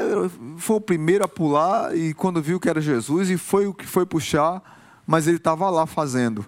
foi 0.57 0.77
o 0.77 0.81
primeiro 0.81 1.23
a 1.23 1.27
pular, 1.27 1.95
e 1.95 2.13
quando 2.13 2.41
viu 2.41 2.59
que 2.59 2.67
era 2.67 2.81
Jesus, 2.81 3.29
e 3.29 3.38
foi 3.38 3.67
o 3.67 3.73
que 3.73 3.85
foi 3.85 4.05
puxar, 4.05 4.63
mas 5.05 5.27
ele 5.27 5.38
estava 5.38 5.69
lá 5.69 5.85
fazendo. 5.85 6.43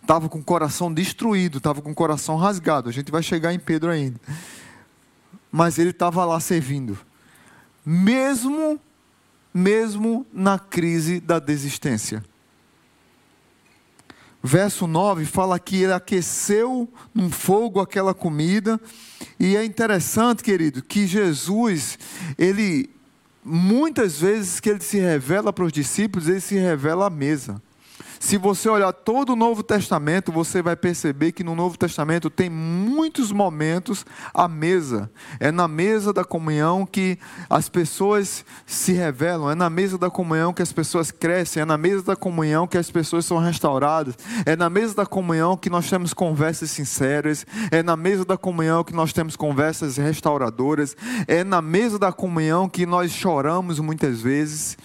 Estava 0.00 0.30
com 0.30 0.38
o 0.38 0.44
coração 0.44 0.92
destruído, 0.92 1.58
estava 1.58 1.82
com 1.82 1.90
o 1.90 1.94
coração 1.94 2.36
rasgado. 2.36 2.88
A 2.88 2.92
gente 2.92 3.12
vai 3.12 3.22
chegar 3.22 3.52
em 3.52 3.58
Pedro 3.58 3.90
ainda. 3.90 4.18
Mas 5.52 5.78
ele 5.78 5.90
estava 5.90 6.24
lá 6.24 6.40
servindo. 6.40 6.98
Mesmo 7.84 8.80
mesmo 9.52 10.26
na 10.32 10.58
crise 10.58 11.20
da 11.20 11.38
desistência. 11.38 12.24
Verso 14.42 14.86
9 14.86 15.26
fala 15.26 15.58
que 15.58 15.82
ele 15.82 15.92
aqueceu 15.92 16.88
num 17.14 17.30
fogo 17.30 17.80
aquela 17.80 18.14
comida, 18.14 18.80
e 19.38 19.54
é 19.54 19.64
interessante, 19.64 20.42
querido, 20.42 20.82
que 20.82 21.06
Jesus, 21.06 21.98
ele 22.38 22.88
muitas 23.44 24.20
vezes 24.20 24.60
que 24.60 24.70
ele 24.70 24.80
se 24.80 24.98
revela 24.98 25.52
para 25.52 25.64
os 25.64 25.72
discípulos, 25.72 26.28
ele 26.28 26.40
se 26.40 26.54
revela 26.54 27.06
à 27.06 27.10
mesa. 27.10 27.60
Se 28.22 28.36
você 28.36 28.68
olhar 28.68 28.92
todo 28.92 29.32
o 29.32 29.36
Novo 29.36 29.62
Testamento, 29.62 30.30
você 30.30 30.60
vai 30.60 30.76
perceber 30.76 31.32
que 31.32 31.42
no 31.42 31.54
Novo 31.54 31.78
Testamento 31.78 32.28
tem 32.28 32.50
muitos 32.50 33.32
momentos 33.32 34.04
à 34.34 34.46
mesa. 34.46 35.10
É 35.40 35.50
na 35.50 35.66
mesa 35.66 36.12
da 36.12 36.22
comunhão 36.22 36.84
que 36.84 37.18
as 37.48 37.70
pessoas 37.70 38.44
se 38.66 38.92
revelam, 38.92 39.50
é 39.50 39.54
na 39.54 39.70
mesa 39.70 39.96
da 39.96 40.10
comunhão 40.10 40.52
que 40.52 40.60
as 40.60 40.70
pessoas 40.70 41.10
crescem, 41.10 41.62
é 41.62 41.64
na 41.64 41.78
mesa 41.78 42.02
da 42.02 42.14
comunhão 42.14 42.66
que 42.66 42.76
as 42.76 42.90
pessoas 42.90 43.24
são 43.24 43.38
restauradas, 43.38 44.14
é 44.44 44.54
na 44.54 44.68
mesa 44.68 44.94
da 44.94 45.06
comunhão 45.06 45.56
que 45.56 45.70
nós 45.70 45.88
temos 45.88 46.12
conversas 46.12 46.70
sinceras, 46.70 47.46
é 47.70 47.82
na 47.82 47.96
mesa 47.96 48.26
da 48.26 48.36
comunhão 48.36 48.84
que 48.84 48.92
nós 48.92 49.14
temos 49.14 49.34
conversas 49.34 49.96
restauradoras, 49.96 50.94
é 51.26 51.42
na 51.42 51.62
mesa 51.62 51.98
da 51.98 52.12
comunhão 52.12 52.68
que 52.68 52.84
nós 52.84 53.10
choramos 53.12 53.80
muitas 53.80 54.20
vezes 54.20 54.76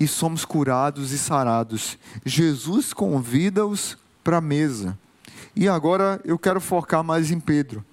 e 0.00 0.08
somos 0.08 0.46
curados 0.46 1.12
e 1.12 1.18
sarados. 1.18 1.98
Jesus 2.24 2.94
convida-os 2.94 3.98
para 4.24 4.38
a 4.38 4.40
mesa. 4.40 4.98
E 5.54 5.68
agora 5.68 6.18
eu 6.24 6.38
quero 6.38 6.58
focar 6.58 7.04
mais 7.04 7.30
em 7.30 7.38
Pedro. 7.38 7.84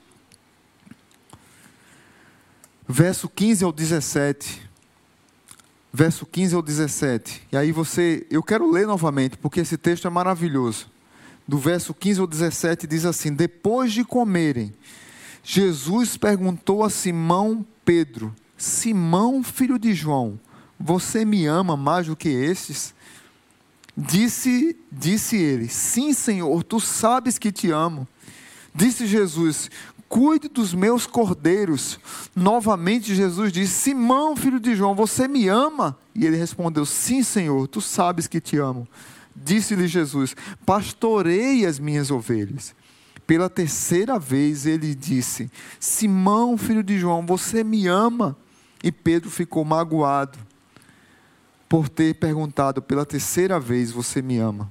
Verso 2.88 3.28
15 3.28 3.66
ao 3.66 3.74
17. 3.74 4.66
Verso 5.92 6.26
15 6.26 6.56
ao 6.56 6.62
17. 6.62 7.48
E 7.52 7.58
aí 7.58 7.74
você, 7.74 8.26
eu 8.32 8.42
quero 8.42 8.72
ler 8.72 8.88
novamente, 8.88 9.38
porque 9.38 9.60
esse 9.60 9.78
texto 9.78 10.08
é 10.08 10.10
maravilhoso. 10.10 10.90
Do 11.46 11.58
verso 11.58 11.94
15 11.94 12.22
ao 12.22 12.28
17 12.28 12.88
diz 12.88 13.04
assim: 13.04 13.34
Depois 13.34 13.92
de 13.92 14.06
comerem, 14.06 14.74
Jesus 15.44 16.16
perguntou 16.16 16.84
a 16.84 16.90
Simão 16.90 17.66
Pedro: 17.84 18.34
Simão, 18.58 19.44
filho 19.44 19.80
de 19.80 19.94
João, 19.94 20.40
você 20.80 21.26
me 21.26 21.46
ama 21.46 21.76
mais 21.76 22.08
do 22.08 22.16
que 22.16 22.30
estes? 22.30 22.94
Disse, 23.96 24.78
disse 24.92 25.36
ele: 25.36 25.68
Sim, 25.68 26.14
Senhor, 26.14 26.64
tu 26.64 26.80
sabes 26.80 27.40
que 27.40 27.52
te 27.52 27.72
amo. 27.72 28.08
Disse 28.74 29.08
Jesus: 29.08 29.72
Cuide 30.08 30.48
dos 30.48 30.74
meus 30.74 31.08
cordeiros. 31.08 32.00
Novamente 32.36 33.16
Jesus 33.16 33.52
disse: 33.52 33.74
Simão, 33.74 34.36
filho 34.36 34.60
de 34.60 34.76
João, 34.76 34.94
você 34.94 35.28
me 35.28 35.48
ama? 35.48 35.98
E 36.14 36.28
ele 36.28 36.38
respondeu: 36.38 36.86
Sim, 36.86 37.24
Senhor, 37.24 37.68
tu 37.68 37.82
sabes 37.82 38.28
que 38.28 38.40
te 38.40 38.58
amo. 38.58 38.88
Disse-lhe 39.36 39.88
Jesus: 39.88 40.36
Pastorei 40.64 41.66
as 41.66 41.80
minhas 41.80 42.12
ovelhas. 42.12 42.76
Pela 43.26 43.50
terceira 43.50 44.20
vez 44.20 44.68
ele 44.68 44.94
disse: 44.94 45.50
Simão, 45.80 46.56
filho 46.56 46.84
de 46.84 47.00
João, 47.00 47.26
você 47.26 47.64
me 47.64 47.88
ama? 47.88 48.38
E 48.84 48.92
Pedro 48.92 49.32
ficou 49.32 49.66
magoado 49.66 50.38
por 51.68 51.90
ter 51.90 52.16
perguntado 52.16 52.82
pela 52.82 53.06
terceira 53.06 53.60
vez: 53.60 53.92
Você 53.92 54.22
me 54.22 54.38
ama? 54.38 54.70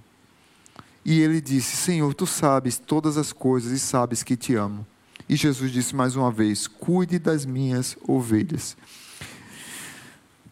E 1.04 1.20
ele 1.20 1.40
disse: 1.40 1.76
Senhor, 1.76 2.12
tu 2.14 2.26
sabes 2.26 2.78
todas 2.78 3.16
as 3.16 3.32
coisas 3.32 3.72
e 3.72 3.78
sabes 3.78 4.22
que 4.22 4.36
te 4.36 4.54
amo. 4.54 4.86
E 5.28 5.36
Jesus 5.36 5.70
disse 5.70 5.94
mais 5.94 6.16
uma 6.16 6.30
vez: 6.30 6.66
Cuide 6.66 7.18
das 7.18 7.44
minhas 7.44 7.96
ovelhas. 8.06 8.76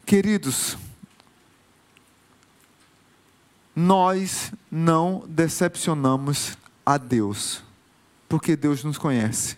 Queridos, 0.07 0.77
nós 3.75 4.53
não 4.71 5.25
decepcionamos 5.27 6.57
a 6.85 6.99
Deus, 6.99 7.63
porque 8.29 8.55
Deus 8.55 8.85
nos 8.85 8.99
conhece. 8.99 9.57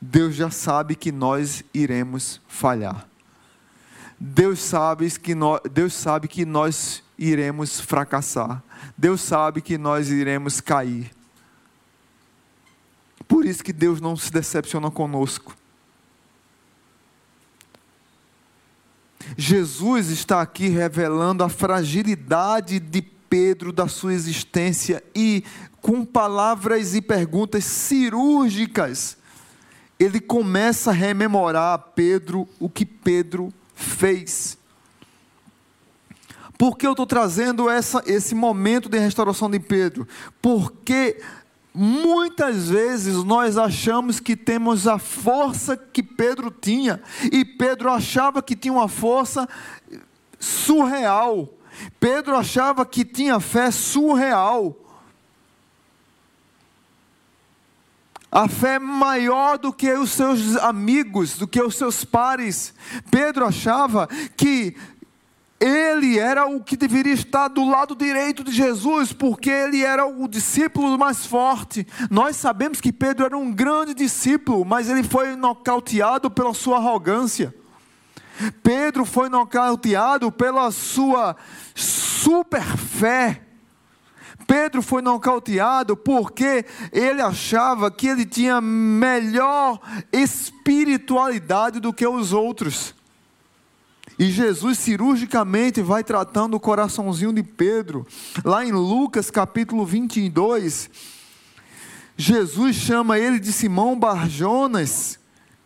Deus 0.00 0.34
já 0.34 0.50
sabe 0.50 0.94
que 0.94 1.10
nós 1.10 1.64
iremos 1.72 2.40
falhar. 2.46 3.08
Deus 4.26 4.58
sabe 4.60 5.10
que 5.10 5.34
nós, 5.34 5.60
Deus 5.70 5.92
sabe 5.92 6.28
que 6.28 6.46
nós 6.46 7.02
iremos 7.18 7.78
fracassar. 7.78 8.64
Deus 8.96 9.20
sabe 9.20 9.60
que 9.60 9.76
nós 9.76 10.08
iremos 10.08 10.62
cair. 10.62 11.10
Por 13.28 13.44
isso 13.44 13.62
que 13.62 13.72
Deus 13.72 14.00
não 14.00 14.16
se 14.16 14.32
decepciona 14.32 14.90
conosco. 14.90 15.54
Jesus 19.36 20.08
está 20.08 20.40
aqui 20.40 20.68
revelando 20.68 21.44
a 21.44 21.50
fragilidade 21.50 22.80
de 22.80 23.02
Pedro, 23.02 23.74
da 23.74 23.88
sua 23.88 24.14
existência, 24.14 25.04
e 25.14 25.44
com 25.82 26.02
palavras 26.02 26.94
e 26.94 27.02
perguntas 27.02 27.64
cirúrgicas, 27.64 29.18
ele 29.98 30.18
começa 30.18 30.90
a 30.90 30.94
rememorar 30.94 31.74
a 31.74 31.78
Pedro 31.78 32.48
o 32.58 32.70
que 32.70 32.86
Pedro 32.86 33.52
fez. 33.74 34.58
Por 36.56 36.78
que 36.78 36.86
eu 36.86 36.92
estou 36.92 37.06
trazendo 37.06 37.68
essa, 37.68 38.02
esse 38.06 38.34
momento 38.34 38.88
de 38.88 38.98
restauração 38.98 39.50
de 39.50 39.58
Pedro? 39.58 40.06
Porque 40.40 41.20
muitas 41.74 42.68
vezes 42.68 43.16
nós 43.24 43.58
achamos 43.58 44.20
que 44.20 44.36
temos 44.36 44.86
a 44.86 44.98
força 44.98 45.76
que 45.76 46.02
Pedro 46.02 46.50
tinha, 46.50 47.02
e 47.32 47.44
Pedro 47.44 47.90
achava 47.90 48.40
que 48.40 48.54
tinha 48.54 48.72
uma 48.72 48.88
força 48.88 49.48
surreal. 50.38 51.48
Pedro 51.98 52.36
achava 52.36 52.86
que 52.86 53.04
tinha 53.04 53.40
fé 53.40 53.70
surreal. 53.70 54.76
A 58.34 58.48
fé 58.48 58.80
maior 58.80 59.56
do 59.56 59.72
que 59.72 59.92
os 59.92 60.10
seus 60.10 60.56
amigos, 60.56 61.38
do 61.38 61.46
que 61.46 61.62
os 61.62 61.76
seus 61.76 62.04
pares. 62.04 62.74
Pedro 63.08 63.46
achava 63.46 64.08
que 64.36 64.76
ele 65.60 66.18
era 66.18 66.44
o 66.44 66.62
que 66.62 66.76
deveria 66.76 67.14
estar 67.14 67.48
do 67.48 67.64
lado 67.64 67.94
direito 67.94 68.42
de 68.42 68.50
Jesus, 68.50 69.12
porque 69.12 69.48
ele 69.48 69.82
era 69.82 70.04
o 70.04 70.26
discípulo 70.26 70.98
mais 70.98 71.24
forte. 71.24 71.86
Nós 72.10 72.36
sabemos 72.36 72.80
que 72.80 72.92
Pedro 72.92 73.24
era 73.24 73.38
um 73.38 73.52
grande 73.52 73.94
discípulo, 73.94 74.64
mas 74.64 74.90
ele 74.90 75.02
foi 75.02 75.36
nocauteado 75.36 76.30
pela 76.30 76.52
sua 76.52 76.78
arrogância. 76.78 77.54
Pedro 78.62 79.04
foi 79.04 79.28
nocauteado 79.28 80.30
pela 80.32 80.70
sua 80.70 81.36
super 81.74 82.64
fé. 82.76 83.40
Pedro 84.46 84.82
foi 84.82 85.02
nocauteado 85.02 85.96
porque 85.96 86.64
ele 86.92 87.20
achava 87.20 87.90
que 87.90 88.06
ele 88.06 88.24
tinha 88.24 88.60
melhor 88.60 89.80
espiritualidade 90.12 91.80
do 91.80 91.92
que 91.92 92.06
os 92.06 92.32
outros. 92.32 92.94
E 94.18 94.30
Jesus 94.30 94.78
cirurgicamente 94.78 95.82
vai 95.82 96.04
tratando 96.04 96.54
o 96.54 96.60
coraçãozinho 96.60 97.32
de 97.32 97.42
Pedro. 97.42 98.06
Lá 98.44 98.64
em 98.64 98.70
Lucas 98.70 99.30
capítulo 99.30 99.84
22, 99.84 100.88
Jesus 102.16 102.76
chama 102.76 103.18
ele 103.18 103.40
de 103.40 103.52
Simão 103.52 103.98
Barjonas 103.98 105.18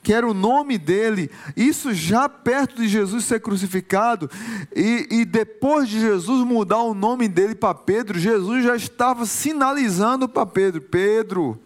que 0.09 0.13
era 0.15 0.27
o 0.27 0.33
nome 0.33 0.79
dele, 0.79 1.31
isso 1.55 1.93
já 1.93 2.31
perto 2.31 2.77
de 2.77 2.89
Jesus 2.89 3.27
ser 3.27 3.41
crucificado, 3.41 4.31
e, 4.75 5.07
e 5.11 5.25
depois 5.27 5.87
de 5.87 6.01
Jesus 6.01 6.47
mudar 6.47 6.79
o 6.79 6.95
nome 6.95 7.29
dele 7.29 7.55
para 7.55 7.75
Pedro, 7.75 8.19
Jesus 8.19 8.65
já 8.65 8.75
estava 8.75 9.27
sinalizando 9.27 10.27
para 10.27 10.47
Pedro: 10.47 10.81
Pedro, 10.81 11.61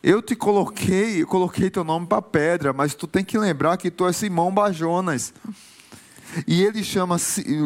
eu 0.00 0.22
te 0.22 0.36
coloquei, 0.36 1.20
eu 1.20 1.26
coloquei 1.26 1.70
teu 1.70 1.82
nome 1.82 2.06
para 2.06 2.22
pedra, 2.22 2.72
mas 2.72 2.94
tu 2.94 3.08
tem 3.08 3.24
que 3.24 3.36
lembrar 3.36 3.76
que 3.76 3.90
tu 3.90 4.06
é 4.06 4.12
Simão 4.12 4.54
Bajonas. 4.54 5.34
E 6.46 6.62
ele 6.62 6.84
chama, 6.84 7.16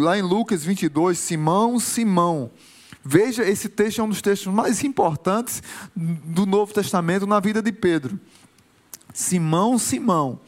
lá 0.00 0.16
em 0.16 0.22
Lucas 0.22 0.64
22, 0.64 1.18
Simão, 1.18 1.78
Simão. 1.78 2.50
Veja, 3.04 3.44
esse 3.44 3.68
texto 3.68 4.00
é 4.00 4.04
um 4.04 4.08
dos 4.08 4.22
textos 4.22 4.50
mais 4.50 4.82
importantes 4.82 5.62
do 5.94 6.46
Novo 6.46 6.72
Testamento 6.72 7.26
na 7.26 7.38
vida 7.38 7.60
de 7.60 7.70
Pedro. 7.70 8.18
Simão, 9.14 9.78
Simão, 9.78 10.40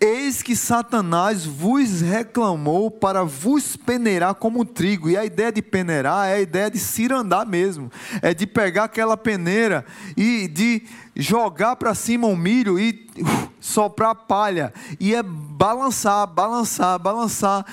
eis 0.00 0.42
que 0.42 0.56
Satanás 0.56 1.46
vos 1.46 2.00
reclamou 2.00 2.90
para 2.90 3.22
vos 3.22 3.76
peneirar 3.76 4.34
como 4.34 4.64
trigo. 4.64 5.08
E 5.08 5.16
a 5.16 5.24
ideia 5.24 5.52
de 5.52 5.62
peneirar 5.62 6.28
é 6.28 6.34
a 6.34 6.40
ideia 6.40 6.68
de 6.68 6.78
cirandar 6.80 7.46
mesmo. 7.46 7.92
É 8.20 8.34
de 8.34 8.48
pegar 8.48 8.84
aquela 8.84 9.16
peneira 9.16 9.86
e 10.16 10.48
de 10.48 10.82
jogar 11.14 11.76
para 11.76 11.94
cima 11.94 12.26
o 12.26 12.36
milho 12.36 12.80
e 12.80 13.08
uh, 13.16 13.48
soprar 13.60 14.16
palha. 14.16 14.74
E 14.98 15.14
é 15.14 15.22
balançar, 15.22 16.26
balançar, 16.26 16.98
balançar. 16.98 17.64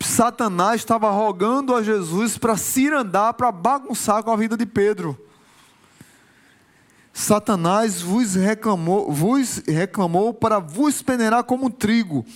Satanás 0.00 0.76
estava 0.76 1.10
rogando 1.10 1.74
a 1.74 1.82
Jesus 1.82 2.38
para 2.38 2.56
cirandar, 2.56 3.34
para 3.34 3.50
bagunçar 3.50 4.22
com 4.22 4.30
a 4.30 4.36
vida 4.36 4.56
de 4.56 4.64
Pedro. 4.64 5.25
Satanás 7.18 8.02
vos 8.02 8.34
reclamou, 8.34 9.10
vos 9.10 9.62
reclamou 9.66 10.34
para 10.34 10.58
vos 10.58 11.00
peneirar 11.00 11.44
como 11.44 11.70
trigo. 11.70 12.26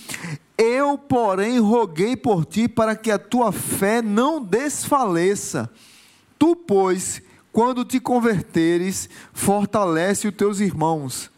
Eu, 0.57 0.97
porém, 0.97 1.59
roguei 1.59 2.17
por 2.17 2.45
ti 2.45 2.67
para 2.67 2.95
que 2.95 3.11
a 3.11 3.19
tua 3.19 3.51
fé 3.51 4.01
não 4.01 4.41
desfaleça. 4.41 5.69
Tu, 6.39 6.55
pois, 6.55 7.21
quando 7.51 7.85
te 7.85 7.99
converteres, 7.99 9.07
fortalece 9.31 10.27
os 10.27 10.33
teus 10.33 10.59
irmãos. 10.59 11.29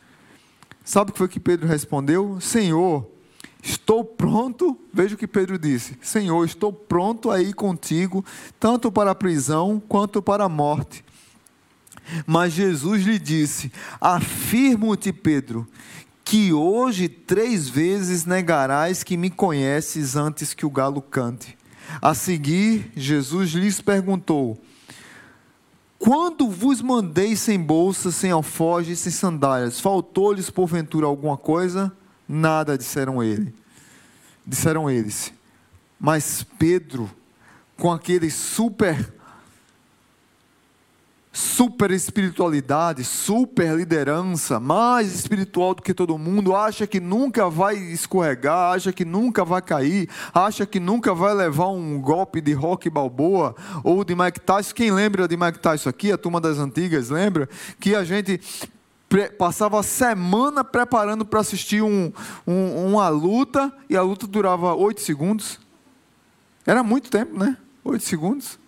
Sabe 0.86 1.10
o 1.10 1.14
que 1.14 1.20
foi 1.20 1.28
que 1.28 1.40
Pedro 1.40 1.68
respondeu? 1.68 2.40
Senhor, 2.40 3.06
estou 3.62 4.06
pronto. 4.06 4.80
Veja 4.94 5.16
o 5.16 5.18
que 5.18 5.28
Pedro 5.28 5.60
disse: 5.60 5.98
Senhor, 6.02 6.46
estou 6.46 6.72
pronto 6.72 7.30
a 7.30 7.42
ir 7.42 7.54
contigo, 7.54 8.24
tanto 8.58 8.90
para 8.90 9.12
a 9.12 9.16
prisão 9.16 9.84
quanto 9.86 10.22
para 10.22 10.46
a 10.46 10.50
morte. 10.50 11.04
Mas 12.26 12.54
Jesus 12.54 13.04
lhe 13.04 13.20
disse: 13.20 13.72
Afirmo-te, 14.00 15.12
Pedro, 15.12 15.68
que 16.24 16.54
hoje 16.54 17.08
três 17.08 17.68
vezes 17.68 18.26
negarás 18.26 19.04
que 19.04 19.18
me 19.18 19.30
conheces 19.30 20.16
antes 20.16 20.54
que 20.54 20.66
o 20.66 20.70
galo 20.70 21.02
cante. 21.02 21.58
A 22.02 22.14
seguir, 22.14 22.92
Jesus 22.96 23.52
lhes 23.52 23.82
perguntou: 23.82 24.60
Quando 26.00 26.50
vos 26.50 26.82
mandei 26.82 27.36
sem 27.36 27.60
bolsa, 27.60 28.12
sem 28.12 28.32
alfoge, 28.32 28.96
sem 28.96 29.12
sandálias, 29.12 29.80
faltou-lhes 29.80 30.50
porventura 30.50 31.06
alguma 31.06 31.38
coisa? 31.38 31.92
Nada, 32.28 32.78
disseram 32.78 33.22
ele. 33.22 33.54
Disseram 34.46 34.90
eles. 34.90 35.34
Mas 36.00 36.46
Pedro, 36.58 37.10
com 37.78 37.92
aquele 37.92 38.30
super 38.30 39.14
super 41.36 41.90
espiritualidade, 41.90 43.04
super 43.04 43.76
liderança, 43.76 44.60
mais 44.60 45.12
espiritual 45.12 45.74
do 45.74 45.82
que 45.82 45.92
todo 45.92 46.16
mundo, 46.16 46.56
acha 46.56 46.86
que 46.86 47.00
nunca 47.00 47.50
vai 47.50 47.76
escorregar, 47.76 48.74
acha 48.74 48.94
que 48.94 49.04
nunca 49.04 49.44
vai 49.44 49.60
cair, 49.60 50.08
acha 50.32 50.64
que 50.64 50.80
nunca 50.80 51.12
vai 51.12 51.34
levar 51.34 51.70
um 51.70 52.00
golpe 52.00 52.40
de 52.40 52.54
rock 52.54 52.88
balboa 52.88 53.56
ou 53.84 54.04
de 54.04 54.14
Mike 54.14 54.42
Tyson. 54.42 54.76
Quem 54.76 54.92
lembra 54.92 55.28
de 55.28 55.36
Mike 55.36 55.58
Tyson 55.58 55.90
aqui? 55.90 56.12
A 56.12 56.18
turma 56.20 56.40
das 56.40 56.60
antigas 56.60 57.10
lembra? 57.10 57.50
Que 57.80 57.96
a 57.96 58.04
gente 58.04 58.40
passava 59.38 59.80
a 59.80 59.84
semana 59.84 60.64
preparando 60.64 61.26
para 61.26 61.40
assistir 61.40 61.82
um, 61.82 62.12
um, 62.46 62.88
uma 62.88 63.10
luta 63.10 63.74
e 63.90 63.98
a 63.98 64.04
luta 64.04 64.28
durava 64.28 64.76
oito 64.76 65.02
segundos. 65.02 65.60
Era 66.66 66.84
muito 66.84 67.10
tempo, 67.10 67.38
né? 67.38 67.58
Oito 67.84 68.04
segundos. 68.04 68.63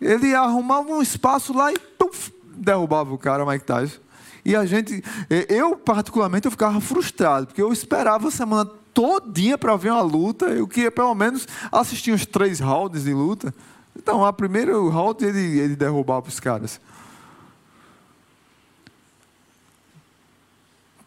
Ele 0.00 0.34
arrumava 0.34 0.90
um 0.90 1.02
espaço 1.02 1.52
lá 1.52 1.72
e 1.72 1.78
tuf, 1.98 2.32
derrubava 2.54 3.12
o 3.12 3.18
cara, 3.18 3.46
Mike 3.46 3.64
Tyson. 3.64 3.98
E 4.44 4.54
a 4.54 4.64
gente, 4.64 5.02
eu 5.48 5.76
particularmente, 5.76 6.46
eu 6.46 6.50
ficava 6.50 6.80
frustrado, 6.80 7.46
porque 7.48 7.60
eu 7.60 7.72
esperava 7.72 8.28
a 8.28 8.30
semana 8.30 8.70
todinha 8.94 9.58
para 9.58 9.76
ver 9.76 9.90
uma 9.90 10.02
luta, 10.02 10.46
eu 10.46 10.68
queria 10.68 10.90
pelo 10.90 11.14
menos 11.14 11.46
assistir 11.72 12.12
uns 12.12 12.24
três 12.24 12.60
rounds 12.60 13.04
de 13.04 13.12
luta. 13.12 13.52
Então, 13.96 14.24
a 14.24 14.32
primeiro 14.32 14.88
round 14.88 15.24
ele, 15.24 15.58
ele 15.58 15.74
derrubava 15.74 16.28
os 16.28 16.38
caras. 16.38 16.80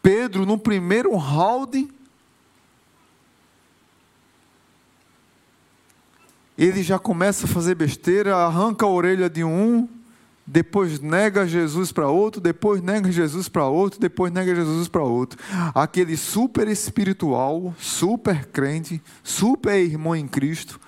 Pedro, 0.02 0.44
no 0.44 0.58
primeiro 0.58 1.14
round, 1.16 1.88
ele 6.60 6.82
já 6.82 6.98
começa 6.98 7.46
a 7.46 7.48
fazer 7.48 7.74
besteira, 7.74 8.36
arranca 8.36 8.84
a 8.84 8.88
orelha 8.88 9.30
de 9.30 9.42
um, 9.42 9.88
depois 10.46 11.00
nega 11.00 11.48
Jesus 11.48 11.90
para 11.90 12.06
outro, 12.10 12.38
depois 12.38 12.82
nega 12.82 13.10
Jesus 13.10 13.48
para 13.48 13.64
outro, 13.64 13.98
depois 13.98 14.30
nega 14.30 14.54
Jesus 14.54 14.86
para 14.86 15.02
outro. 15.02 15.38
Aquele 15.74 16.18
super 16.18 16.68
espiritual, 16.68 17.74
super 17.78 18.44
crente, 18.44 19.00
super 19.24 19.82
irmão 19.82 20.14
em 20.14 20.28
Cristo. 20.28 20.78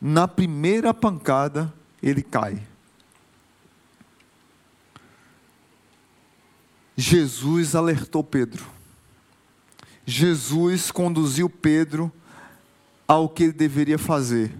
Na 0.00 0.28
primeira 0.28 0.94
pancada, 0.94 1.74
ele 2.00 2.22
cai. 2.22 2.62
Jesus 6.96 7.74
alertou 7.74 8.22
Pedro. 8.22 8.75
Jesus 10.06 10.92
conduziu 10.92 11.50
Pedro 11.50 12.12
ao 13.08 13.28
que 13.28 13.42
ele 13.42 13.52
deveria 13.52 13.98
fazer. 13.98 14.52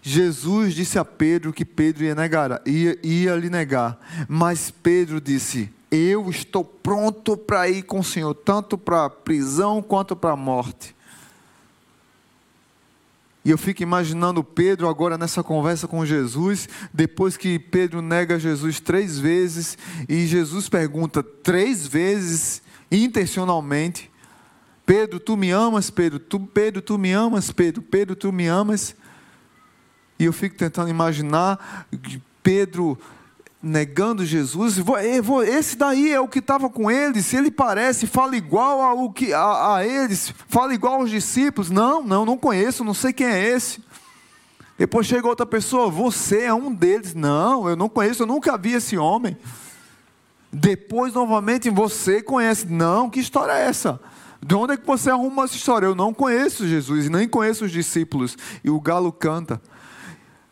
Jesus 0.00 0.74
disse 0.74 0.98
a 0.98 1.04
Pedro 1.04 1.52
que 1.52 1.64
Pedro 1.64 2.04
ia, 2.04 2.14
negar, 2.14 2.62
ia, 2.64 2.98
ia 3.02 3.34
lhe 3.34 3.50
negar, 3.50 3.98
mas 4.28 4.70
Pedro 4.70 5.20
disse: 5.20 5.70
Eu 5.90 6.30
estou 6.30 6.64
pronto 6.64 7.36
para 7.36 7.68
ir 7.68 7.82
com 7.82 8.00
o 8.00 8.04
Senhor, 8.04 8.32
tanto 8.34 8.78
para 8.78 9.04
a 9.04 9.10
prisão 9.10 9.82
quanto 9.82 10.16
para 10.16 10.32
a 10.32 10.36
morte. 10.36 10.94
E 13.44 13.50
eu 13.50 13.58
fico 13.58 13.82
imaginando 13.82 14.44
Pedro 14.44 14.88
agora 14.88 15.18
nessa 15.18 15.42
conversa 15.42 15.88
com 15.88 16.06
Jesus, 16.06 16.68
depois 16.94 17.36
que 17.36 17.58
Pedro 17.58 18.00
nega 18.00 18.38
Jesus 18.38 18.78
três 18.78 19.18
vezes, 19.18 19.76
e 20.08 20.26
Jesus 20.26 20.68
pergunta 20.68 21.24
três 21.24 21.86
vezes, 21.86 22.62
intencionalmente: 22.90 24.11
Pedro, 24.84 25.20
tu 25.20 25.36
me 25.36 25.50
amas, 25.50 25.90
Pedro? 25.90 26.18
Tu, 26.18 26.40
Pedro, 26.40 26.82
tu 26.82 26.98
me 26.98 27.12
amas, 27.12 27.50
Pedro? 27.50 27.82
Pedro, 27.82 28.16
tu 28.16 28.32
me 28.32 28.46
amas? 28.46 28.94
E 30.18 30.24
eu 30.24 30.32
fico 30.32 30.56
tentando 30.56 30.88
imaginar 30.88 31.86
Pedro 32.42 32.98
negando 33.62 34.24
Jesus. 34.26 34.76
Esse 35.46 35.76
daí 35.76 36.12
é 36.12 36.20
o 36.20 36.26
que 36.26 36.40
estava 36.40 36.68
com 36.68 36.90
eles. 36.90 37.32
Ele 37.32 37.50
parece, 37.50 38.06
fala 38.06 38.36
igual 38.36 38.80
ao 38.80 39.12
que, 39.12 39.32
a, 39.32 39.76
a 39.76 39.86
eles, 39.86 40.34
fala 40.48 40.74
igual 40.74 41.00
aos 41.00 41.10
discípulos. 41.10 41.70
Não, 41.70 42.02
não, 42.02 42.24
não 42.24 42.36
conheço, 42.36 42.82
não 42.82 42.94
sei 42.94 43.12
quem 43.12 43.26
é 43.26 43.48
esse. 43.48 43.82
Depois 44.76 45.06
chega 45.06 45.28
outra 45.28 45.46
pessoa, 45.46 45.88
você 45.88 46.42
é 46.42 46.54
um 46.54 46.74
deles. 46.74 47.14
Não, 47.14 47.68
eu 47.68 47.76
não 47.76 47.88
conheço, 47.88 48.24
eu 48.24 48.26
nunca 48.26 48.58
vi 48.58 48.72
esse 48.72 48.98
homem. 48.98 49.36
Depois, 50.52 51.14
novamente, 51.14 51.70
você 51.70 52.20
conhece. 52.20 52.66
Não, 52.66 53.08
que 53.08 53.20
história 53.20 53.52
é 53.52 53.66
essa? 53.66 54.00
De 54.44 54.56
onde 54.56 54.72
é 54.72 54.76
que 54.76 54.86
você 54.86 55.08
arruma 55.08 55.44
essa 55.44 55.54
história? 55.54 55.86
Eu 55.86 55.94
não 55.94 56.12
conheço 56.12 56.66
Jesus, 56.66 57.08
nem 57.08 57.28
conheço 57.28 57.64
os 57.64 57.70
discípulos. 57.70 58.36
E 58.64 58.68
o 58.68 58.80
galo 58.80 59.12
canta. 59.12 59.62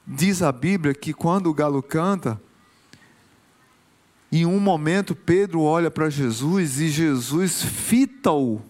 Diz 0.07 0.42
a 0.42 0.53
Bíblia 0.53 0.94
que 0.94 1.12
quando 1.12 1.48
o 1.48 1.55
galo 1.55 1.83
canta, 1.83 2.40
em 4.31 4.46
um 4.46 4.61
momento 4.61 5.14
Pedro 5.16 5.62
olha 5.62 5.90
para 5.90 6.09
Jesus 6.09 6.79
e 6.79 6.88
Jesus 6.88 7.62
fita-o 7.62 8.62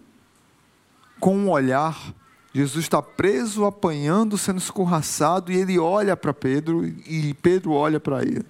com 1.19 1.37
um 1.37 1.51
olhar. 1.51 2.15
Jesus 2.55 2.87
está 2.87 3.03
preso, 3.03 3.67
apanhando, 3.67 4.39
sendo 4.39 4.59
escorraçado, 4.59 5.53
e 5.53 5.57
ele 5.57 5.79
olha 5.79 6.17
para 6.17 6.33
Pedro 6.33 6.85
e 6.85 7.35
Pedro 7.35 7.73
olha 7.73 8.01
para 8.01 8.23
ele. 8.23 8.47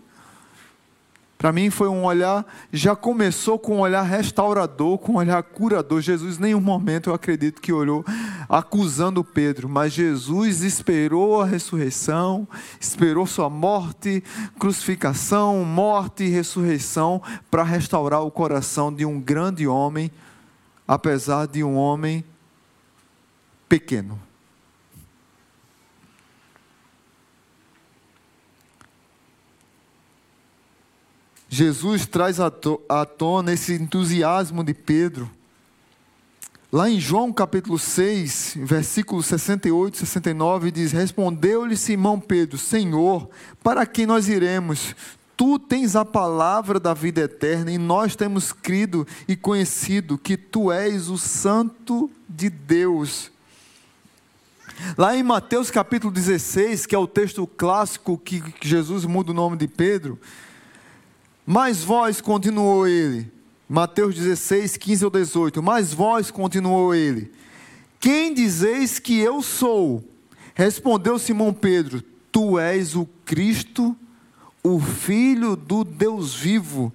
Para 1.40 1.52
mim 1.52 1.70
foi 1.70 1.88
um 1.88 2.04
olhar, 2.04 2.44
já 2.70 2.94
começou 2.94 3.58
com 3.58 3.76
um 3.76 3.80
olhar 3.80 4.02
restaurador, 4.02 4.98
com 4.98 5.12
um 5.12 5.16
olhar 5.16 5.42
curador. 5.42 6.02
Jesus, 6.02 6.36
em 6.36 6.42
nenhum 6.42 6.60
momento 6.60 7.08
eu 7.08 7.14
acredito 7.14 7.62
que 7.62 7.72
olhou 7.72 8.04
acusando 8.46 9.24
Pedro, 9.24 9.66
mas 9.66 9.94
Jesus 9.94 10.60
esperou 10.60 11.40
a 11.40 11.46
ressurreição, 11.46 12.46
esperou 12.78 13.26
sua 13.26 13.48
morte, 13.48 14.22
crucificação, 14.58 15.64
morte 15.64 16.24
e 16.24 16.28
ressurreição 16.28 17.22
para 17.50 17.62
restaurar 17.62 18.20
o 18.20 18.30
coração 18.30 18.92
de 18.92 19.06
um 19.06 19.18
grande 19.18 19.66
homem, 19.66 20.10
apesar 20.86 21.46
de 21.46 21.64
um 21.64 21.74
homem 21.74 22.22
pequeno. 23.66 24.20
Jesus 31.52 32.06
traz 32.06 32.38
à 32.38 33.04
tona 33.04 33.52
esse 33.52 33.74
entusiasmo 33.74 34.62
de 34.62 34.72
Pedro. 34.72 35.28
Lá 36.70 36.88
em 36.88 37.00
João 37.00 37.32
capítulo 37.32 37.76
6, 37.76 38.54
versículo 38.58 39.20
68 39.20 39.96
e 39.96 39.98
69, 39.98 40.70
diz: 40.70 40.92
Respondeu-lhe 40.92 41.76
Simão 41.76 42.20
Pedro: 42.20 42.56
Senhor, 42.56 43.28
para 43.64 43.84
quem 43.84 44.06
nós 44.06 44.28
iremos? 44.28 44.94
Tu 45.36 45.58
tens 45.58 45.96
a 45.96 46.04
palavra 46.04 46.78
da 46.78 46.94
vida 46.94 47.22
eterna 47.22 47.72
e 47.72 47.78
nós 47.78 48.14
temos 48.14 48.52
crido 48.52 49.04
e 49.26 49.34
conhecido 49.34 50.16
que 50.16 50.36
tu 50.36 50.70
és 50.70 51.08
o 51.08 51.18
Santo 51.18 52.08
de 52.28 52.48
Deus. 52.48 53.32
Lá 54.96 55.16
em 55.16 55.24
Mateus 55.24 55.68
capítulo 55.68 56.12
16, 56.12 56.86
que 56.86 56.94
é 56.94 56.98
o 56.98 57.08
texto 57.08 57.44
clássico 57.44 58.16
que 58.16 58.40
Jesus 58.62 59.04
muda 59.04 59.32
o 59.32 59.34
nome 59.34 59.56
de 59.56 59.66
Pedro, 59.66 60.16
mas 61.52 61.82
vós, 61.82 62.20
continuou 62.20 62.86
ele, 62.86 63.28
Mateus 63.68 64.14
16, 64.14 64.76
15 64.76 65.04
ou 65.04 65.10
18. 65.10 65.60
Mas 65.60 65.92
vós, 65.92 66.30
continuou 66.30 66.94
ele, 66.94 67.32
quem 67.98 68.32
dizeis 68.32 69.00
que 69.00 69.18
eu 69.18 69.42
sou? 69.42 70.08
Respondeu 70.54 71.18
Simão 71.18 71.52
Pedro: 71.52 72.04
Tu 72.30 72.56
és 72.56 72.94
o 72.94 73.04
Cristo, 73.24 73.96
o 74.62 74.78
Filho 74.78 75.56
do 75.56 75.82
Deus 75.82 76.36
vivo. 76.36 76.92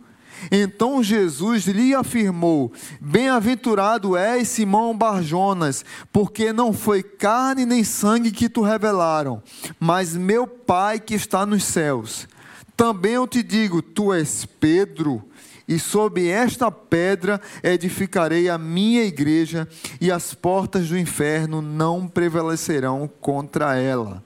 Então 0.50 1.04
Jesus 1.04 1.66
lhe 1.66 1.94
afirmou: 1.94 2.72
Bem-aventurado 3.02 4.16
és 4.16 4.48
Simão 4.48 4.98
Barjonas, 4.98 5.84
porque 6.14 6.54
não 6.54 6.72
foi 6.72 7.04
carne 7.04 7.66
nem 7.66 7.84
sangue 7.84 8.32
que 8.32 8.48
tu 8.48 8.62
revelaram, 8.62 9.44
mas 9.78 10.16
meu 10.16 10.48
Pai 10.48 10.98
que 10.98 11.14
está 11.14 11.46
nos 11.46 11.66
céus. 11.66 12.26
Também 12.76 13.14
eu 13.14 13.28
te 13.28 13.42
digo: 13.42 13.82
tu 13.82 14.14
és 14.14 14.46
Pedro, 14.46 15.24
e 15.68 15.80
sob 15.80 16.28
esta 16.28 16.70
pedra 16.72 17.42
edificarei 17.64 18.50
a 18.50 18.58
minha 18.58 19.04
igreja, 19.04 19.68
e 20.00 20.12
as 20.12 20.34
portas 20.34 20.90
do 20.90 20.98
inferno 20.98 21.62
não 21.62 22.08
prevalecerão 22.08 23.10
contra 23.20 23.76
ela. 23.76 24.24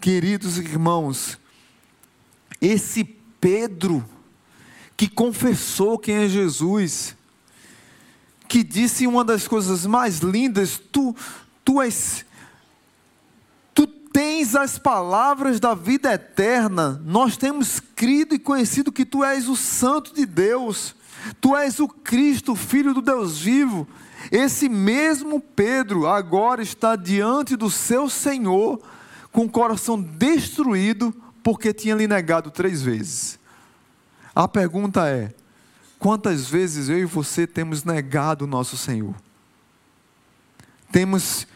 Queridos 0.00 0.58
irmãos, 0.58 1.38
esse 2.60 3.04
Pedro, 3.40 4.04
que 4.96 5.08
confessou 5.08 5.98
quem 5.98 6.16
é 6.16 6.28
Jesus, 6.28 7.16
que 8.48 8.62
disse 8.62 9.06
uma 9.06 9.24
das 9.24 9.46
coisas 9.46 9.86
mais 9.86 10.18
lindas: 10.18 10.80
Tu, 10.90 11.14
tu 11.64 11.80
és 11.80 12.25
tens 14.16 14.56
as 14.56 14.78
palavras 14.78 15.60
da 15.60 15.74
vida 15.74 16.10
eterna, 16.10 16.98
nós 17.04 17.36
temos 17.36 17.78
crido 17.78 18.34
e 18.34 18.38
conhecido 18.38 18.90
que 18.90 19.04
tu 19.04 19.22
és 19.22 19.46
o 19.46 19.54
Santo 19.54 20.14
de 20.14 20.24
Deus, 20.24 20.96
tu 21.38 21.54
és 21.54 21.78
o 21.80 21.86
Cristo, 21.86 22.56
Filho 22.56 22.94
do 22.94 23.02
Deus 23.02 23.38
vivo. 23.38 23.86
Esse 24.32 24.70
mesmo 24.70 25.38
Pedro 25.38 26.06
agora 26.06 26.62
está 26.62 26.96
diante 26.96 27.56
do 27.56 27.68
seu 27.68 28.08
Senhor 28.08 28.80
com 29.30 29.44
o 29.44 29.50
coração 29.50 30.00
destruído 30.00 31.14
porque 31.42 31.74
tinha 31.74 31.94
lhe 31.94 32.08
negado 32.08 32.50
três 32.50 32.80
vezes. 32.80 33.38
A 34.34 34.48
pergunta 34.48 35.06
é: 35.06 35.34
quantas 35.98 36.46
vezes 36.46 36.88
eu 36.88 37.00
e 37.00 37.04
você 37.04 37.46
temos 37.46 37.84
negado 37.84 38.46
o 38.46 38.48
nosso 38.48 38.78
Senhor? 38.78 39.14
Temos 40.90 41.46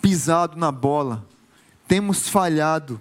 pisado 0.00 0.56
na 0.56 0.72
bola, 0.72 1.22
temos 1.86 2.28
falhado, 2.28 3.00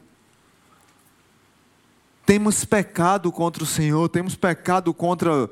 temos 2.26 2.65
pecado 2.65 3.32
contra 3.32 3.63
o 3.63 3.67
Senhor, 3.67 4.10
temos 4.10 4.36
pecado 4.36 4.93
contra 4.93 5.50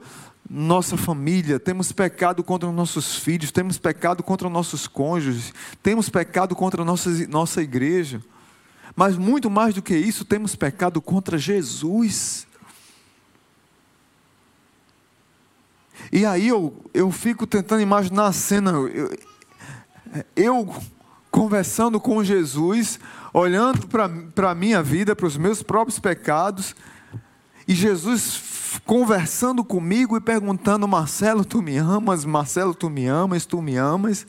nossa 0.49 0.97
família, 0.97 1.59
temos 1.59 1.91
pecado 1.91 2.43
contra 2.43 2.71
nossos 2.71 3.15
filhos, 3.15 3.51
temos 3.51 3.77
pecado 3.77 4.23
contra 4.23 4.49
nossos 4.49 4.87
cônjuges, 4.87 5.53
temos 5.81 6.09
pecado 6.09 6.55
contra 6.55 6.83
nossa, 6.83 7.09
nossa 7.27 7.61
igreja. 7.61 8.21
Mas 8.95 9.17
muito 9.17 9.49
mais 9.49 9.73
do 9.73 9.81
que 9.81 9.95
isso, 9.95 10.25
temos 10.25 10.55
pecado 10.55 11.01
contra 11.01 11.37
Jesus. 11.37 12.45
E 16.11 16.25
aí 16.25 16.47
eu, 16.47 16.75
eu 16.93 17.11
fico 17.11 17.47
tentando 17.47 17.81
imaginar 17.81 18.27
a 18.27 18.33
cena, 18.33 18.71
eu, 18.71 19.17
eu 20.35 20.75
conversando 21.31 21.99
com 21.99 22.23
Jesus, 22.23 22.99
olhando 23.33 23.87
para 23.87 24.51
a 24.51 24.55
minha 24.55 24.81
vida, 24.83 25.15
para 25.15 25.25
os 25.25 25.35
meus 25.35 25.63
próprios 25.63 25.99
pecados, 25.99 26.75
e 27.67 27.73
Jesus 27.73 28.79
conversando 28.85 29.63
comigo 29.63 30.15
e 30.15 30.21
perguntando: 30.21 30.87
Marcelo, 30.87 31.43
tu 31.43 31.61
me 31.61 31.77
amas? 31.77 32.23
Marcelo, 32.25 32.73
tu 32.73 32.89
me 32.89 33.07
amas? 33.07 33.45
Tu 33.45 33.61
me 33.61 33.75
amas? 33.75 34.27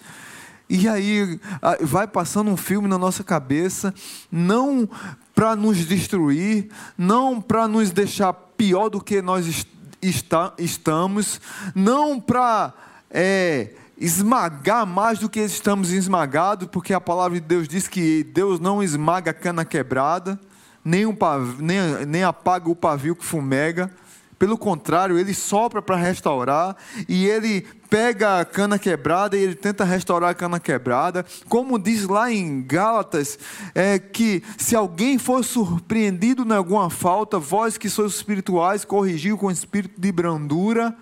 E 0.68 0.88
aí 0.88 1.38
vai 1.82 2.06
passando 2.06 2.50
um 2.50 2.56
filme 2.56 2.88
na 2.88 2.96
nossa 2.96 3.22
cabeça, 3.22 3.92
não 4.32 4.88
para 5.34 5.54
nos 5.54 5.78
destruir, 5.84 6.70
não 6.96 7.40
para 7.40 7.68
nos 7.68 7.90
deixar 7.90 8.32
pior 8.32 8.88
do 8.88 9.00
que 9.00 9.20
nós 9.20 9.66
está, 10.00 10.54
estamos, 10.58 11.40
não 11.74 12.18
para 12.18 12.72
é, 13.10 13.70
esmagar 13.96 14.86
mais 14.86 15.18
do 15.18 15.28
que 15.28 15.40
estamos 15.40 15.92
esmagados, 15.92 16.68
porque 16.70 16.92
a 16.92 17.00
palavra 17.00 17.40
de 17.40 17.46
Deus 17.46 17.68
diz 17.68 17.88
que 17.88 18.24
Deus 18.24 18.58
não 18.58 18.82
esmaga 18.82 19.30
a 19.30 19.34
cana 19.34 19.64
quebrada, 19.64 20.38
nem, 20.84 21.06
um 21.06 21.14
pavio, 21.14 21.56
nem, 21.60 22.06
nem 22.06 22.24
apaga 22.24 22.68
o 22.68 22.76
pavio 22.76 23.16
que 23.16 23.24
fumega. 23.24 23.90
Pelo 24.38 24.58
contrário, 24.58 25.18
ele 25.18 25.32
sopra 25.32 25.80
para 25.80 25.96
restaurar 25.96 26.76
e 27.08 27.24
ele 27.26 27.62
pega 27.88 28.40
a 28.40 28.44
cana 28.44 28.78
quebrada 28.78 29.36
e 29.36 29.40
ele 29.40 29.54
tenta 29.54 29.84
restaurar 29.84 30.30
a 30.30 30.34
cana 30.34 30.58
quebrada. 30.58 31.24
Como 31.48 31.78
diz 31.78 32.06
lá 32.06 32.30
em 32.30 32.62
Gálatas, 32.62 33.38
é 33.74 33.98
que 33.98 34.42
se 34.58 34.74
alguém 34.74 35.16
for 35.16 35.44
surpreendido 35.44 36.42
em 36.42 36.52
alguma 36.52 36.90
falta, 36.90 37.38
vós 37.38 37.78
que 37.78 37.88
sois 37.88 38.12
espirituais, 38.12 38.84
corrigiu 38.84 39.38
com 39.38 39.50
espírito 39.50 40.00
de 40.00 40.10
brandura. 40.10 40.94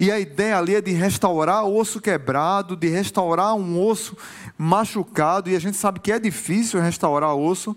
E 0.00 0.12
a 0.12 0.20
ideia 0.20 0.58
ali 0.58 0.74
é 0.74 0.80
de 0.80 0.92
restaurar 0.92 1.64
osso 1.64 2.00
quebrado, 2.00 2.76
de 2.76 2.88
restaurar 2.88 3.54
um 3.54 3.82
osso 3.84 4.16
machucado, 4.56 5.50
e 5.50 5.56
a 5.56 5.58
gente 5.58 5.76
sabe 5.76 5.98
que 5.98 6.12
é 6.12 6.18
difícil 6.18 6.80
restaurar 6.80 7.34
osso. 7.34 7.76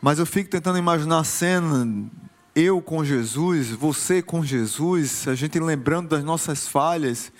Mas 0.00 0.18
eu 0.18 0.26
fico 0.26 0.50
tentando 0.50 0.78
imaginar 0.78 1.20
a 1.20 1.24
cena, 1.24 2.10
eu 2.54 2.82
com 2.82 3.04
Jesus, 3.04 3.70
você 3.70 4.20
com 4.20 4.44
Jesus, 4.44 5.26
a 5.26 5.34
gente 5.34 5.58
lembrando 5.58 6.08
das 6.08 6.24
nossas 6.24 6.66
falhas 6.68 7.32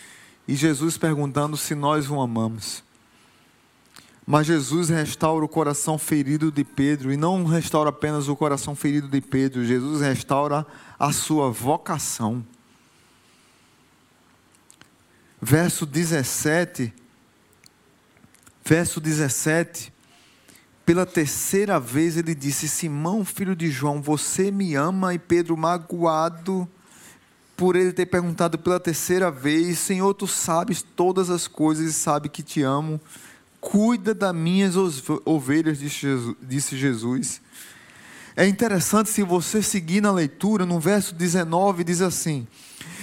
e 0.47 0.55
Jesus 0.55 0.97
perguntando 0.97 1.57
se 1.57 1.75
nós 1.75 2.09
o 2.09 2.21
amamos. 2.21 2.83
Mas 4.27 4.47
Jesus 4.47 4.89
restaura 4.89 5.45
o 5.45 5.49
coração 5.49 5.99
ferido 5.99 6.53
de 6.53 6.65
Pedro 6.65 7.13
e 7.13 7.17
não 7.17 7.45
restaura 7.45 7.91
apenas 7.91 8.29
o 8.29 8.37
coração 8.37 8.75
ferido 8.75 9.09
de 9.09 9.21
Pedro, 9.21 9.65
Jesus 9.65 10.01
restaura 10.01 10.65
a 10.99 11.13
sua 11.13 11.51
vocação. 11.51 12.45
Verso 15.41 15.85
17, 15.85 16.95
verso 18.65 19.01
17, 19.01 19.93
pela 20.87 21.05
terceira 21.05 21.81
vez 21.81 22.17
ele 22.17 22.33
disse: 22.33 22.69
Simão, 22.69 23.25
filho 23.25 23.57
de 23.57 23.69
João, 23.69 24.01
você 24.01 24.53
me 24.53 24.77
ama? 24.77 25.13
E 25.15 25.19
Pedro, 25.19 25.57
magoado 25.57 26.69
por 27.57 27.75
ele 27.75 27.93
ter 27.93 28.07
perguntado 28.07 28.57
pela 28.57 28.79
terceira 28.79 29.33
vez: 29.33 29.81
Senhor, 29.81 30.15
tu 30.15 30.29
sabes 30.29 30.81
todas 30.81 31.29
as 31.29 31.49
coisas 31.49 31.87
e 31.87 31.93
sabe 31.93 32.29
que 32.29 32.43
te 32.43 32.63
amo. 32.63 33.01
Cuida 33.63 34.13
das 34.13 34.35
minhas 34.35 34.75
ovelhas, 35.25 35.79
disse 35.79 36.77
Jesus. 36.77 37.41
É 38.35 38.45
interessante 38.45 39.09
se 39.09 39.23
você 39.23 39.63
seguir 39.63 40.01
na 40.01 40.11
leitura, 40.11 40.67
no 40.67 40.81
verso 40.81 41.15
19, 41.15 41.85
diz 41.85 42.01
assim: 42.01 42.45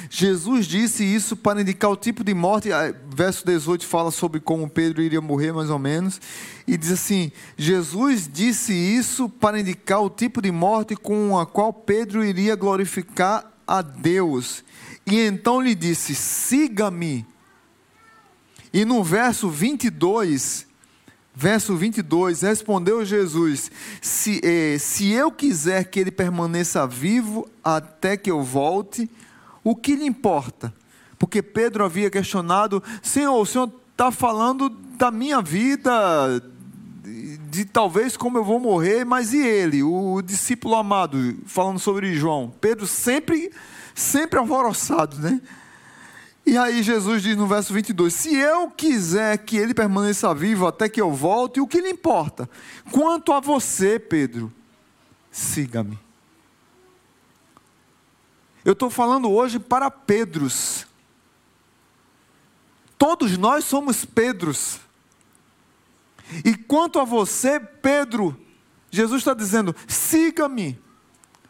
Jesus 0.10 0.66
disse 0.66 1.02
isso 1.02 1.38
para 1.38 1.62
indicar 1.62 1.90
o 1.90 1.96
tipo 1.96 2.26
de 2.26 2.34
morte. 2.34 2.68
Verso 3.16 3.46
18 3.46 3.88
fala 3.88 4.12
sobre 4.12 4.42
como 4.42 4.70
Pedro 4.70 5.02
iria 5.02 5.22
morrer, 5.22 5.54
mais 5.54 5.70
ou 5.70 5.80
menos. 5.80 6.20
E 6.68 6.76
diz 6.76 6.92
assim: 6.92 7.32
Jesus 7.58 8.30
disse 8.32 8.74
isso 8.74 9.30
para 9.30 9.62
indicar 9.62 10.04
o 10.04 10.10
tipo 10.10 10.42
de 10.42 10.52
morte 10.52 10.94
com 10.94 11.40
a 11.40 11.46
qual 11.46 11.72
Pedro 11.72 12.22
iria 12.22 12.54
glorificar 12.58 13.50
a 13.66 13.82
Deus. 13.82 14.62
E 15.06 15.22
então 15.22 15.62
lhe 15.62 15.74
disse: 15.74 16.14
Siga-me. 16.14 17.26
E 18.74 18.86
no 18.86 19.04
verso 19.04 19.50
22, 19.50 20.68
verso 21.34 21.76
22, 21.76 22.42
respondeu 22.42 23.04
Jesus: 23.04 23.72
se, 24.02 24.42
eh, 24.44 24.78
se 24.78 25.12
eu 25.12 25.32
quiser 25.32 25.86
que 25.86 26.00
ele 26.00 26.12
permaneça 26.12 26.86
vivo 26.86 27.50
até 27.64 28.16
que 28.16 28.30
eu 28.30 28.44
volte, 28.44 29.10
o 29.64 29.76
que 29.76 29.96
lhe 29.96 30.06
importa? 30.06 30.74
Porque 31.18 31.42
Pedro 31.42 31.84
havia 31.84 32.10
questionado: 32.10 32.84
Senhor, 33.02 33.40
o 33.40 33.46
Senhor 33.46 33.72
está 33.92 34.12
falando 34.12 34.70
da 34.70 35.10
minha 35.10 35.42
vida, 35.42 36.42
de, 37.04 37.38
de, 37.38 37.66
talvez 37.66 38.16
como 38.16 38.38
eu 38.38 38.44
vou 38.44 38.60
morrer, 38.60 39.04
mas 39.04 39.34
e 39.34 39.40
ele, 39.46 39.82
o 39.82 40.22
discípulo 40.22 40.76
amado, 40.76 41.38
falando 41.46 41.80
sobre 41.80 42.14
João? 42.16 42.54
Pedro 42.62 42.86
sempre, 42.86 43.52
sempre 43.96 44.38
alvoroçado, 44.38 45.18
né? 45.18 45.42
E 46.50 46.58
aí 46.58 46.82
Jesus 46.82 47.22
diz 47.22 47.38
no 47.38 47.46
verso 47.46 47.72
22: 47.72 48.12
Se 48.12 48.36
eu 48.36 48.72
quiser 48.72 49.38
que 49.38 49.56
ele 49.56 49.72
permaneça 49.72 50.34
vivo 50.34 50.66
até 50.66 50.90
que 50.90 51.00
eu 51.00 51.14
volte, 51.14 51.62
o 51.62 51.68
que 51.68 51.80
lhe 51.80 51.92
importa? 51.92 52.50
Quanto 52.92 53.32
a 53.32 53.40
você, 53.40 54.00
Pedro, 54.00 54.52
siga-me. 55.30 56.00
Eu 58.66 58.74
estou 58.74 58.90
falando 58.90 59.30
hoje 59.30 59.60
para 59.60 59.92
Pedros. 59.92 60.88
Todos 62.98 63.38
nós 63.38 63.64
somos 63.66 64.04
Pedros. 64.04 64.80
E 66.44 66.56
quanto 66.56 67.00
a 67.00 67.04
você, 67.04 67.60
Pedro, 67.60 68.36
Jesus 68.90 69.22
está 69.22 69.36
dizendo: 69.36 69.76
siga-me, 69.88 70.82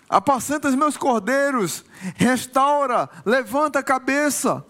apacenta 0.09 0.67
os 0.67 0.75
meus 0.75 0.97
cordeiros, 0.97 1.85
restaura, 2.17 3.09
levanta 3.25 3.79
a 3.79 3.83
cabeça, 3.83 4.65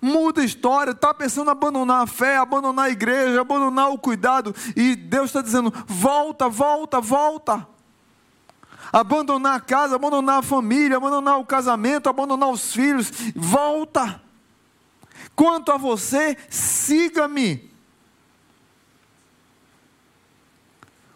muda 0.00 0.42
a 0.42 0.44
história. 0.44 0.92
Está 0.92 1.12
pensando 1.12 1.48
em 1.48 1.52
abandonar 1.52 2.02
a 2.02 2.06
fé, 2.06 2.36
abandonar 2.36 2.86
a 2.86 2.90
igreja, 2.90 3.40
abandonar 3.40 3.90
o 3.90 3.98
cuidado, 3.98 4.54
e 4.74 4.96
Deus 4.96 5.26
está 5.26 5.42
dizendo: 5.42 5.72
volta, 5.86 6.48
volta, 6.48 7.00
volta 7.00 7.66
abandonar 8.92 9.56
a 9.56 9.60
casa, 9.60 9.96
abandonar 9.96 10.38
a 10.38 10.42
família, 10.42 10.96
abandonar 10.96 11.38
o 11.38 11.44
casamento, 11.44 12.08
abandonar 12.08 12.48
os 12.50 12.72
filhos, 12.72 13.10
volta. 13.34 14.22
Quanto 15.34 15.70
a 15.72 15.76
você, 15.76 16.36
siga-me. 16.48 17.70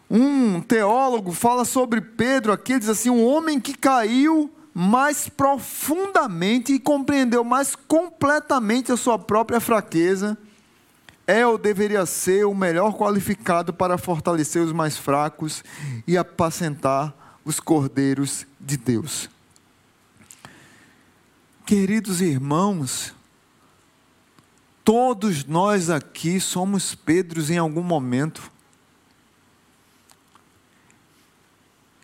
Um 0.09 0.61
teólogo 0.61 1.31
fala 1.31 1.63
sobre 1.63 2.01
Pedro 2.01 2.51
aqui, 2.51 2.77
diz 2.77 2.89
assim: 2.89 3.09
um 3.09 3.25
homem 3.25 3.59
que 3.59 3.73
caiu 3.73 4.51
mais 4.73 5.27
profundamente 5.27 6.73
e 6.73 6.79
compreendeu 6.79 7.43
mais 7.43 7.75
completamente 7.75 8.91
a 8.91 8.97
sua 8.97 9.19
própria 9.19 9.59
fraqueza, 9.59 10.37
é 11.27 11.45
ou 11.45 11.57
deveria 11.57 12.05
ser 12.05 12.45
o 12.45 12.53
melhor 12.53 12.93
qualificado 12.97 13.73
para 13.73 13.97
fortalecer 13.97 14.61
os 14.61 14.71
mais 14.71 14.97
fracos 14.97 15.63
e 16.07 16.17
apacentar 16.17 17.13
os 17.45 17.59
cordeiros 17.59 18.45
de 18.59 18.77
Deus. 18.77 19.29
Queridos 21.65 22.21
irmãos, 22.21 23.13
todos 24.83 25.45
nós 25.45 25.89
aqui 25.89 26.39
somos 26.39 26.95
Pedros 26.95 27.49
em 27.49 27.57
algum 27.57 27.83
momento. 27.83 28.51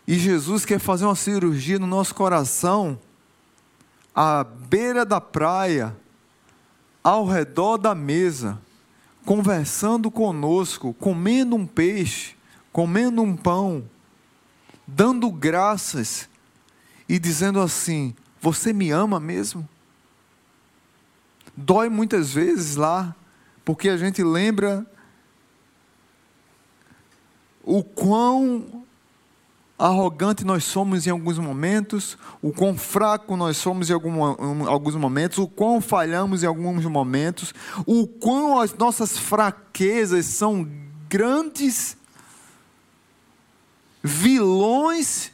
E 0.08 0.18
Jesus 0.18 0.64
quer 0.66 0.80
fazer 0.80 1.06
uma 1.06 1.16
cirurgia 1.16 1.78
no 1.78 1.86
nosso 1.86 2.16
coração, 2.16 2.98
à 4.16 4.44
beira 4.44 5.06
da 5.06 5.20
praia, 5.20 5.96
ao 7.04 7.26
redor 7.26 7.78
da 7.78 7.94
mesa, 7.94 8.58
conversando 9.26 10.10
conosco, 10.10 10.94
comendo 10.94 11.56
um 11.56 11.68
peixe, 11.68 12.36
comendo 12.72 13.22
um 13.22 13.36
pão 13.36 13.84
dando 14.88 15.30
graças 15.30 16.30
e 17.10 17.20
dizendo 17.20 17.60
assim: 17.60 18.16
Você 18.42 18.72
me 18.72 18.90
ama 18.92 19.20
mesmo? 19.20 19.68
Dói 21.56 21.90
muitas 21.90 22.32
vezes 22.32 22.76
lá, 22.76 23.14
porque 23.66 23.90
a 23.90 23.98
gente 23.98 24.24
lembra 24.24 24.86
o 27.64 27.84
quão 27.84 28.86
arrogante 29.78 30.44
nós 30.44 30.64
somos 30.64 31.06
em 31.06 31.12
alguns 31.12 31.38
momentos, 31.38 32.18
o 32.42 32.52
quão 32.52 32.76
fraco 32.76 33.38
nós 33.38 33.58
somos 33.58 33.90
em 33.90 33.94
alguns 33.94 34.96
momentos, 34.96 35.38
o 35.38 35.48
quão 35.48 35.80
falhamos 35.80 36.42
em 36.42 36.48
alguns 36.48 36.84
momentos, 36.86 37.54
o 37.86 38.08
quão 38.08 38.60
as 38.60 38.74
nossas 38.74 39.18
fraquezas 39.18 40.26
são 40.26 40.68
grandes 41.08 41.96
vilões, 44.04 45.32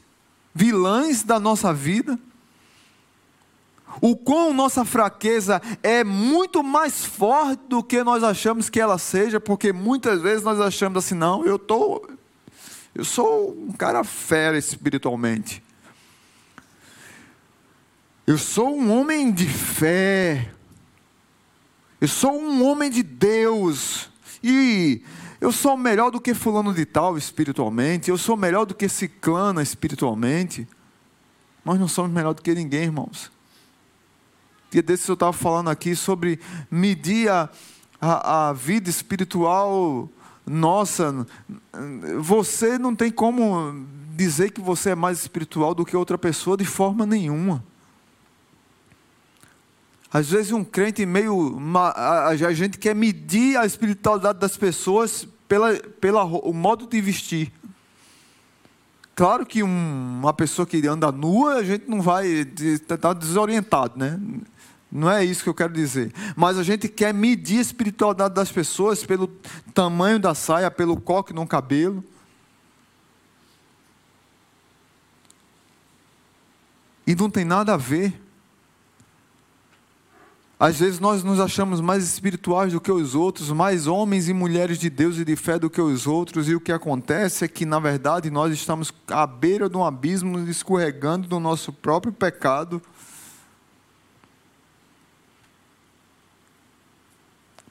vilãs 0.54 1.24
da 1.24 1.40
nossa 1.40 1.74
vida. 1.74 2.20
O 4.02 4.16
quão 4.16 4.54
nossa 4.54 4.84
fraqueza 4.84 5.62
é 5.84 6.04
muito 6.04 6.64
mais 6.64 7.06
forte 7.06 7.62
do 7.70 7.84
que 7.84 8.04
nós 8.04 8.24
achamos 8.24 8.68
que 8.68 8.80
ela 8.80 8.98
seja, 8.98 9.40
porque 9.40 9.72
muitas 9.72 10.20
vezes 10.20 10.44
nós 10.44 10.60
achamos 10.60 11.06
assim, 11.06 11.14
não, 11.14 11.46
eu 11.46 11.60
tô 11.60 12.02
eu 12.96 13.04
sou 13.04 13.52
um 13.52 13.72
cara 13.72 14.04
fera 14.04 14.58
espiritualmente. 14.58 15.64
Eu 18.26 18.38
sou 18.38 18.78
um 18.78 18.92
homem 18.92 19.32
de 19.32 19.48
fé. 19.48 20.52
Eu 22.00 22.08
sou 22.08 22.40
um 22.40 22.64
homem 22.66 22.90
de 22.90 23.02
Deus. 23.02 24.10
E 24.44 25.02
eu 25.42 25.52
sou 25.52 25.76
melhor 25.76 26.12
do 26.12 26.22
que 26.22 26.34
fulano 26.34 26.74
de 26.74 26.86
tal 26.86 27.18
espiritualmente. 27.18 28.10
Eu 28.10 28.18
sou 28.18 28.38
melhor 28.38 28.66
do 28.66 28.76
que 28.76 28.88
ciclana 28.88 29.62
espiritualmente. 29.62 30.68
Nós 31.66 31.80
não 31.80 31.88
somos 31.88 32.12
melhor 32.12 32.34
do 32.34 32.42
que 32.42 32.54
ninguém, 32.54 32.84
irmãos. 32.84 33.32
Dia 34.70 34.84
desses 34.84 35.08
eu 35.08 35.14
estava 35.14 35.34
falando 35.34 35.70
aqui 35.70 35.96
sobre 35.96 36.40
medir 36.70 37.30
a, 37.30 37.50
a, 38.00 38.50
a 38.50 38.54
vida 38.54 38.90
espiritual 38.90 40.10
nossa, 40.46 41.26
você 42.20 42.78
não 42.78 42.96
tem 42.96 43.10
como 43.12 43.86
dizer 44.16 44.52
que 44.52 44.62
você 44.62 44.92
é 44.92 44.96
mais 44.96 45.20
espiritual 45.20 45.74
do 45.74 45.86
que 45.86 45.96
outra 45.96 46.18
pessoa 46.18 46.58
de 46.58 46.66
forma 46.66 47.06
nenhuma. 47.06 47.64
Às 50.12 50.30
vezes 50.30 50.52
um 50.52 50.64
crente 50.64 51.06
meio. 51.06 51.58
A 52.28 52.36
gente 52.54 52.78
quer 52.78 52.94
medir 52.94 53.58
a 53.58 53.66
espiritualidade 53.66 54.38
das 54.38 54.56
pessoas 54.56 55.28
pela, 55.48 55.74
pela 55.74 56.24
o 56.24 56.54
modo 56.54 56.86
de 56.86 57.02
vestir. 57.02 57.52
Claro 59.16 59.46
que 59.46 59.64
um, 59.64 60.20
uma 60.20 60.34
pessoa 60.34 60.66
que 60.66 60.86
anda 60.88 61.12
nua, 61.12 61.56
a 61.56 61.64
gente 61.64 61.88
não 61.88 62.02
vai 62.02 62.28
estar 62.28 62.98
tá 62.98 63.14
desorientado, 63.14 63.98
né? 63.98 64.20
Não 64.96 65.10
é 65.10 65.26
isso 65.26 65.42
que 65.42 65.50
eu 65.50 65.56
quero 65.56 65.74
dizer. 65.74 66.14
Mas 66.36 66.56
a 66.56 66.62
gente 66.62 66.88
quer 66.88 67.12
medir 67.12 67.58
a 67.58 67.62
espiritualidade 67.62 68.36
das 68.36 68.52
pessoas 68.52 69.04
pelo 69.04 69.28
tamanho 69.74 70.20
da 70.20 70.36
saia, 70.36 70.70
pelo 70.70 71.02
coque 71.02 71.34
no 71.34 71.48
cabelo. 71.48 72.04
E 77.08 77.16
não 77.16 77.28
tem 77.28 77.44
nada 77.44 77.74
a 77.74 77.78
ver. 77.78 78.22
Às 80.60 80.78
vezes 80.78 81.00
nós 81.00 81.24
nos 81.24 81.40
achamos 81.40 81.82
mais 81.82 82.04
espirituais 82.04 82.72
do 82.72 82.80
que 82.80 82.92
os 82.92 83.16
outros, 83.16 83.50
mais 83.50 83.88
homens 83.88 84.30
e 84.30 84.34
mulheres 84.34 84.78
de 84.78 84.92
Deus 84.92 85.18
e 85.18 85.26
de 85.26 85.36
fé 85.36 85.58
do 85.58 85.72
que 85.72 85.82
os 85.82 86.06
outros, 86.06 86.48
e 86.48 86.54
o 86.54 86.62
que 86.62 86.72
acontece 86.72 87.44
é 87.44 87.48
que, 87.48 87.66
na 87.66 87.80
verdade, 87.80 88.30
nós 88.30 88.54
estamos 88.54 88.94
à 89.08 89.26
beira 89.26 89.68
de 89.68 89.76
um 89.76 89.84
abismo, 89.84 90.40
escorregando 90.48 91.28
do 91.28 91.40
nosso 91.40 91.74
próprio 91.74 92.14
pecado 92.14 92.80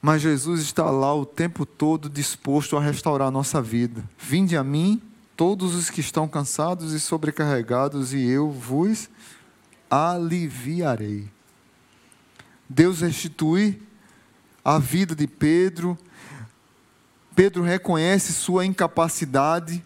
Mas 0.05 0.21
Jesus 0.21 0.59
está 0.59 0.91
lá 0.91 1.15
o 1.15 1.25
tempo 1.25 1.65
todo 1.65 2.09
disposto 2.09 2.75
a 2.75 2.81
restaurar 2.81 3.29
a 3.29 3.31
nossa 3.31 3.61
vida. 3.61 4.03
Vinde 4.19 4.57
a 4.57 4.61
mim, 4.61 5.01
todos 5.33 5.73
os 5.73 5.89
que 5.89 6.01
estão 6.01 6.27
cansados 6.27 6.91
e 6.91 6.99
sobrecarregados, 6.99 8.13
e 8.13 8.21
eu 8.21 8.51
vos 8.51 9.09
aliviarei. 9.89 11.31
Deus 12.67 12.99
restitui 12.99 13.81
a 14.61 14.77
vida 14.77 15.15
de 15.15 15.25
Pedro. 15.25 15.97
Pedro 17.33 17.63
reconhece 17.63 18.33
sua 18.33 18.65
incapacidade. 18.65 19.81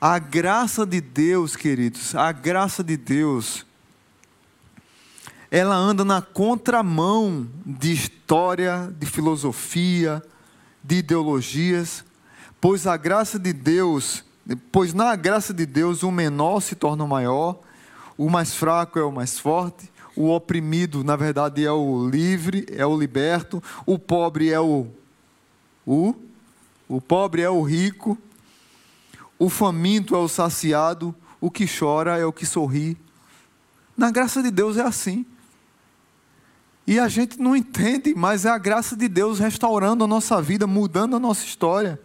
A 0.00 0.18
graça 0.18 0.84
de 0.84 1.00
Deus, 1.00 1.54
queridos, 1.54 2.12
a 2.12 2.32
graça 2.32 2.82
de 2.82 2.96
Deus 2.96 3.64
ela 5.50 5.74
anda 5.74 6.04
na 6.04 6.20
contramão 6.20 7.48
de 7.64 7.92
história, 7.92 8.92
de 8.98 9.06
filosofia, 9.06 10.22
de 10.84 10.96
ideologias, 10.96 12.04
pois 12.60 12.86
a 12.86 12.96
graça 12.96 13.38
de 13.38 13.52
Deus, 13.52 14.24
pois 14.70 14.92
na 14.92 15.16
graça 15.16 15.54
de 15.54 15.64
Deus 15.64 16.02
o 16.02 16.10
menor 16.10 16.60
se 16.60 16.74
torna 16.74 17.04
o 17.04 17.08
maior, 17.08 17.58
o 18.16 18.28
mais 18.28 18.54
fraco 18.54 18.98
é 18.98 19.02
o 19.02 19.12
mais 19.12 19.38
forte, 19.38 19.90
o 20.14 20.30
oprimido, 20.30 21.04
na 21.04 21.14
verdade, 21.14 21.64
é 21.64 21.70
o 21.70 22.08
livre, 22.08 22.66
é 22.70 22.84
o 22.84 22.98
liberto, 22.98 23.62
o 23.86 23.98
pobre 23.98 24.50
é 24.50 24.60
o 24.60 24.86
o 25.86 26.14
o 26.88 27.02
pobre 27.02 27.42
é 27.42 27.50
o 27.50 27.62
rico, 27.62 28.16
o 29.38 29.50
faminto 29.50 30.14
é 30.14 30.18
o 30.18 30.26
saciado, 30.26 31.14
o 31.38 31.50
que 31.50 31.66
chora 31.66 32.16
é 32.16 32.24
o 32.24 32.32
que 32.32 32.46
sorri. 32.46 32.96
Na 33.94 34.10
graça 34.10 34.42
de 34.42 34.50
Deus 34.50 34.78
é 34.78 34.82
assim. 34.82 35.26
E 36.88 36.98
a 36.98 37.06
gente 37.06 37.38
não 37.38 37.54
entende, 37.54 38.14
mas 38.14 38.46
é 38.46 38.48
a 38.48 38.56
graça 38.56 38.96
de 38.96 39.08
Deus 39.08 39.38
restaurando 39.38 40.04
a 40.04 40.06
nossa 40.06 40.40
vida, 40.40 40.66
mudando 40.66 41.16
a 41.16 41.18
nossa 41.18 41.44
história. 41.44 42.00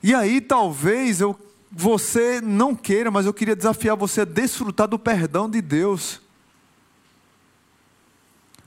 E 0.00 0.14
aí 0.14 0.40
talvez 0.40 1.20
eu, 1.20 1.36
você 1.72 2.40
não 2.40 2.72
queira, 2.72 3.10
mas 3.10 3.26
eu 3.26 3.34
queria 3.34 3.56
desafiar 3.56 3.96
você 3.96 4.20
a 4.20 4.24
desfrutar 4.24 4.86
do 4.86 4.96
perdão 4.96 5.50
de 5.50 5.60
Deus. 5.60 6.20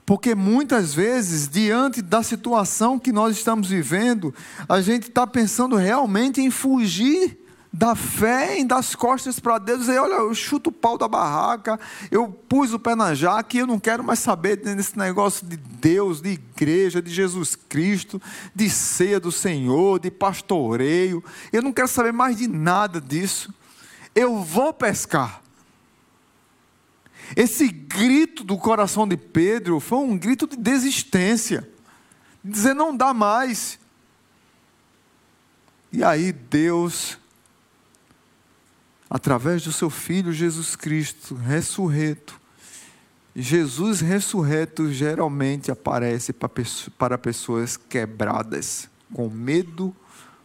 Porque 0.06 0.36
muitas 0.36 0.94
vezes, 0.94 1.48
diante 1.48 2.02
da 2.02 2.22
situação 2.22 3.00
que 3.00 3.14
nós 3.14 3.38
estamos 3.38 3.70
vivendo, 3.70 4.36
a 4.68 4.82
gente 4.82 5.08
está 5.08 5.26
pensando 5.26 5.78
realmente 5.78 6.42
em 6.42 6.52
fugir 6.52 7.40
da 7.78 7.94
fé 7.94 8.58
em 8.58 8.66
dar 8.66 8.78
as 8.78 8.96
costas 8.96 9.40
para 9.40 9.60
Deus 9.60 9.78
e 9.78 9.82
dizer, 9.82 10.00
olha, 10.00 10.16
eu 10.16 10.34
chuto 10.34 10.72
o 10.72 10.74
pau 10.74 10.98
da 10.98 11.08
barraca, 11.08 11.80
eu 12.10 12.28
pus 12.28 12.74
o 12.74 12.80
pé 12.80 12.96
na 12.96 13.14
jaca 13.14 13.56
e 13.56 13.60
eu 13.60 13.68
não 13.68 13.80
quero 13.80 14.04
mais 14.04 14.18
saber 14.18 14.56
desse 14.56 14.98
negócio 14.98 15.46
de 15.46 15.58
Deus, 15.58 16.20
de 16.20 16.30
igreja, 16.30 17.04
de 17.04 17.14
Jesus 17.14 17.56
Cristo, 17.56 18.20
de 18.56 18.68
ceia 18.68 19.20
do 19.20 19.32
Senhor, 19.32 20.00
de 20.00 20.10
pastoreio. 20.10 21.24
Eu 21.54 21.62
não 21.62 21.72
quero 21.72 21.88
saber 21.88 22.12
mais 22.12 22.38
de 22.38 22.48
nada 22.48 23.00
disso. 23.00 23.54
Eu 24.16 24.42
vou 24.42 24.74
pescar. 24.74 25.44
Esse 27.36 27.68
grito 27.68 28.44
do 28.44 28.58
coração 28.58 29.08
de 29.08 29.18
Pedro 29.18 29.80
foi 29.80 30.00
um 30.00 30.18
grito 30.18 30.48
de 30.48 30.58
desistência, 30.58 31.70
dizer 32.44 32.74
não 32.74 32.98
dá 32.98 33.14
mais. 33.14 33.78
E 35.92 36.04
aí 36.04 36.32
Deus 36.32 37.20
através 39.10 39.64
do 39.64 39.72
seu 39.72 39.90
Filho 39.90 40.32
Jesus 40.32 40.76
Cristo 40.76 41.36
ressurreto. 41.36 42.40
Jesus 43.36 44.02
ressurreto 44.02 44.92
geralmente 44.92 45.72
aparece 45.72 46.34
para 46.98 47.18
pessoas 47.18 47.78
quebradas, 47.78 48.90
com 49.14 49.30
medo, 49.30 49.96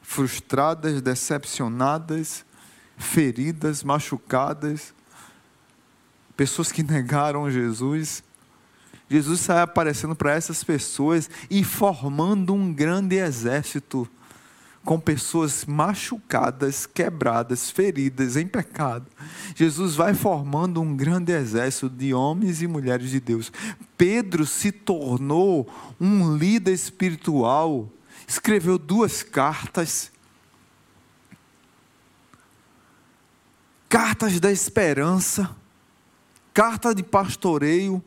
frustradas, 0.03 1.01
decepcionadas, 1.01 2.45
feridas, 2.99 3.83
machucadas, 3.83 4.93
pessoas 6.37 6.71
que 6.71 6.83
negaram 6.85 7.51
Jesus. 7.51 8.23
Jesus 9.09 9.41
sai 9.41 9.63
aparecendo 9.63 10.15
para 10.15 10.33
essas 10.33 10.63
pessoas 10.63 11.29
e 11.51 11.65
formando 11.65 12.55
um 12.55 12.73
grande 12.73 13.17
exército 13.17 14.09
com 14.85 14.99
pessoas 14.99 15.65
machucadas, 15.65 16.87
quebradas, 16.87 17.71
feridas 17.71 18.37
em 18.37 18.47
pecado. 18.47 19.07
Jesus 19.55 19.95
vai 19.95 20.13
formando 20.13 20.81
um 20.81 20.97
grande 20.97 21.33
exército 21.33 21.89
de 21.89 22.13
homens 22.13 22.63
e 22.63 22.67
mulheres 22.67 23.11
de 23.11 23.21
Deus. 23.21 23.53
Pedro 23.97 24.45
se 24.45 24.73
tornou 24.73 25.69
um 26.01 26.37
líder 26.37 26.73
espiritual, 26.73 27.89
escreveu 28.27 28.77
duas 28.77 29.23
cartas. 29.23 30.11
Cartas 33.89 34.41
da 34.41 34.51
esperança, 34.51 35.55
carta 36.53 36.95
de 36.95 37.03
pastoreio, 37.03 38.03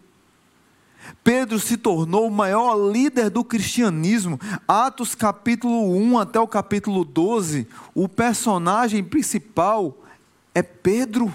Pedro 1.24 1.60
se 1.60 1.78
tornou 1.78 2.28
o 2.28 2.32
maior 2.32 2.76
líder 2.92 3.30
do 3.30 3.44
cristianismo. 3.44 4.40
Atos 4.68 5.16
capítulo 5.16 5.96
1 5.96 6.20
até 6.20 6.40
o 6.40 6.48
capítulo 6.48 7.04
12, 7.04 7.68
o 7.94 8.08
personagem 8.08 9.04
principal 9.04 9.98
é 10.54 10.62
Pedro. 10.62 11.34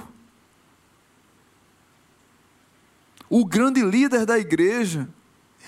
O 3.28 3.44
grande 3.44 3.82
líder 3.82 4.26
da 4.26 4.38
igreja 4.38 5.08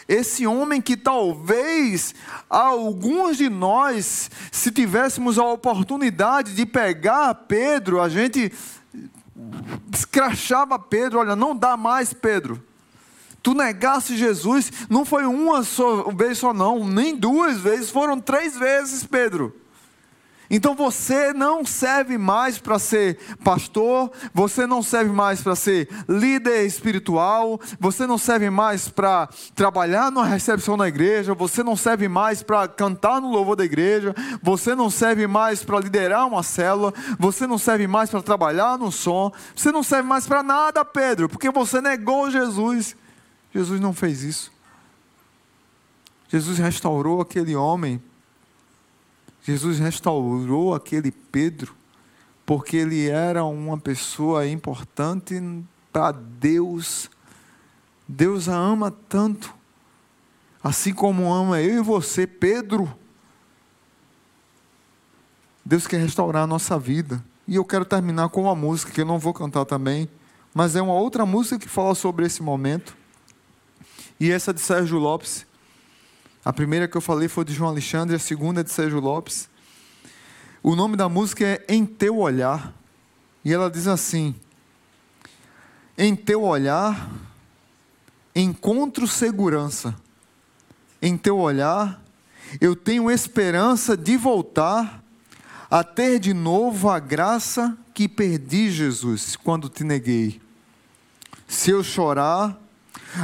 esse 0.09 0.46
homem 0.46 0.80
que 0.80 0.96
talvez 0.96 2.14
alguns 2.48 3.36
de 3.36 3.48
nós, 3.48 4.30
se 4.50 4.70
tivéssemos 4.70 5.38
a 5.38 5.44
oportunidade 5.44 6.55
de 6.55 6.66
pegar 6.66 7.34
Pedro, 7.34 8.00
a 8.00 8.09
gente 8.09 8.53
escrachava 9.92 10.78
Pedro, 10.78 11.20
olha, 11.20 11.36
não 11.36 11.57
dá 11.57 11.76
mais, 11.76 12.12
Pedro. 12.12 12.62
Tu 13.43 13.55
negaste 13.55 14.16
Jesus, 14.16 14.70
não 14.88 15.05
foi 15.05 15.26
uma 15.26 15.62
só, 15.64 16.05
vez 16.11 16.38
só 16.38 16.55
não, 16.55 16.86
nem 16.86 17.16
duas 17.16 17.59
vezes, 17.59 17.90
foram 17.90 18.20
três 18.20 18.57
vezes, 18.57 19.05
Pedro. 19.05 19.62
Então 20.55 20.74
você 20.74 21.32
não 21.32 21.64
serve 21.64 22.18
mais 22.18 22.59
para 22.59 22.78
ser 22.78 23.18
pastor, 23.43 24.12
você 24.34 24.66
não 24.66 24.82
serve 24.82 25.11
mais 25.11 25.40
para 25.40 25.57
ser 25.57 25.88
líder 26.07 26.66
espiritual, 26.66 27.59
você 27.80 28.07
não 28.07 28.18
serve 28.18 28.51
mais 28.51 28.86
para 28.86 29.30
trabalhar 29.55 30.12
na 30.12 30.24
recepção 30.24 30.76
da 30.76 30.86
igreja, 30.86 31.32
você 31.32 31.62
não 31.62 31.74
serve 31.74 32.07
mais 32.07 32.43
para 32.43 32.68
cantar 32.68 33.18
no 33.18 33.30
louvor 33.30 33.57
da 33.57 33.64
igreja, 33.64 34.14
você 34.43 34.74
não 34.74 34.90
serve 34.90 35.26
mais 35.26 35.64
para 35.64 35.80
liderar 35.80 36.26
uma 36.26 36.43
célula, 36.43 36.93
você 37.18 37.47
não 37.47 37.57
serve 37.57 37.86
mais 37.86 38.11
para 38.11 38.20
trabalhar 38.20 38.76
no 38.76 38.93
som, 38.93 39.32
você 39.57 39.72
não 39.72 39.82
serve 39.82 40.07
mais 40.07 40.26
para 40.26 40.43
nada, 40.43 40.84
Pedro, 40.84 41.30
porque 41.30 41.51
você 41.51 41.80
negou 41.80 42.30
Jesus. 42.30 42.95
Jesus 43.55 43.80
não 43.80 43.92
fez 43.92 44.22
isso. 44.22 44.53
Jesus 46.28 46.59
restaurou 46.59 47.20
aquele 47.20 47.55
homem 47.55 48.00
Jesus 49.44 49.80
restaurou 49.80 50.72
aquele 50.72 51.11
Pedro, 51.11 51.74
porque 52.46 52.76
ele 52.76 53.09
era 53.09 53.44
uma 53.44 53.76
pessoa 53.76 54.46
importante 54.46 55.34
para 55.92 56.12
Deus. 56.12 57.11
Deus 58.07 58.48
a 58.48 58.55
ama 58.55 58.90
tanto, 58.90 59.53
assim 60.62 60.94
como 60.94 61.32
ama 61.32 61.61
eu 61.61 61.80
e 61.80 61.82
você, 61.82 62.26
Pedro. 62.26 62.92
Deus 65.64 65.86
quer 65.86 66.00
restaurar 66.00 66.44
a 66.44 66.46
nossa 66.46 66.78
vida. 66.78 67.24
E 67.48 67.57
eu 67.57 67.64
quero 67.64 67.84
terminar 67.84 68.28
com 68.28 68.42
uma 68.42 68.55
música 68.55 68.92
que 68.92 69.00
eu 69.00 69.07
não 69.07 69.18
vou 69.18 69.34
cantar 69.34 69.64
também, 69.64 70.09
mas 70.55 70.76
é 70.76 70.82
uma 70.82 70.94
outra 70.94 71.26
música 71.26 71.59
que 71.59 71.68
fala 71.68 71.96
sobre 71.96 72.26
esse 72.26 72.42
momento. 72.42 72.96
E 74.22 74.30
essa 74.30 74.54
de 74.54 74.60
Sérgio 74.60 75.00
Lopes. 75.00 75.44
A 76.44 76.52
primeira 76.52 76.86
que 76.86 76.96
eu 76.96 77.00
falei 77.00 77.26
foi 77.26 77.44
de 77.44 77.52
João 77.52 77.70
Alexandre, 77.70 78.14
a 78.14 78.20
segunda 78.20 78.60
é 78.60 78.62
de 78.62 78.70
Sérgio 78.70 79.00
Lopes. 79.00 79.48
O 80.62 80.76
nome 80.76 80.96
da 80.96 81.08
música 81.08 81.44
é 81.44 81.64
Em 81.68 81.84
Teu 81.84 82.18
Olhar. 82.18 82.72
E 83.44 83.52
ela 83.52 83.68
diz 83.68 83.88
assim: 83.88 84.32
Em 85.98 86.14
teu 86.14 86.44
olhar 86.44 87.10
encontro 88.32 89.08
segurança. 89.08 89.92
Em 91.02 91.16
teu 91.16 91.36
olhar 91.36 92.00
eu 92.60 92.76
tenho 92.76 93.10
esperança 93.10 93.96
de 93.96 94.16
voltar 94.16 95.02
a 95.68 95.82
ter 95.82 96.20
de 96.20 96.32
novo 96.32 96.88
a 96.88 97.00
graça 97.00 97.76
que 97.92 98.08
perdi, 98.08 98.70
Jesus, 98.70 99.34
quando 99.34 99.68
te 99.68 99.82
neguei. 99.82 100.40
Se 101.48 101.72
eu 101.72 101.82
chorar, 101.82 102.61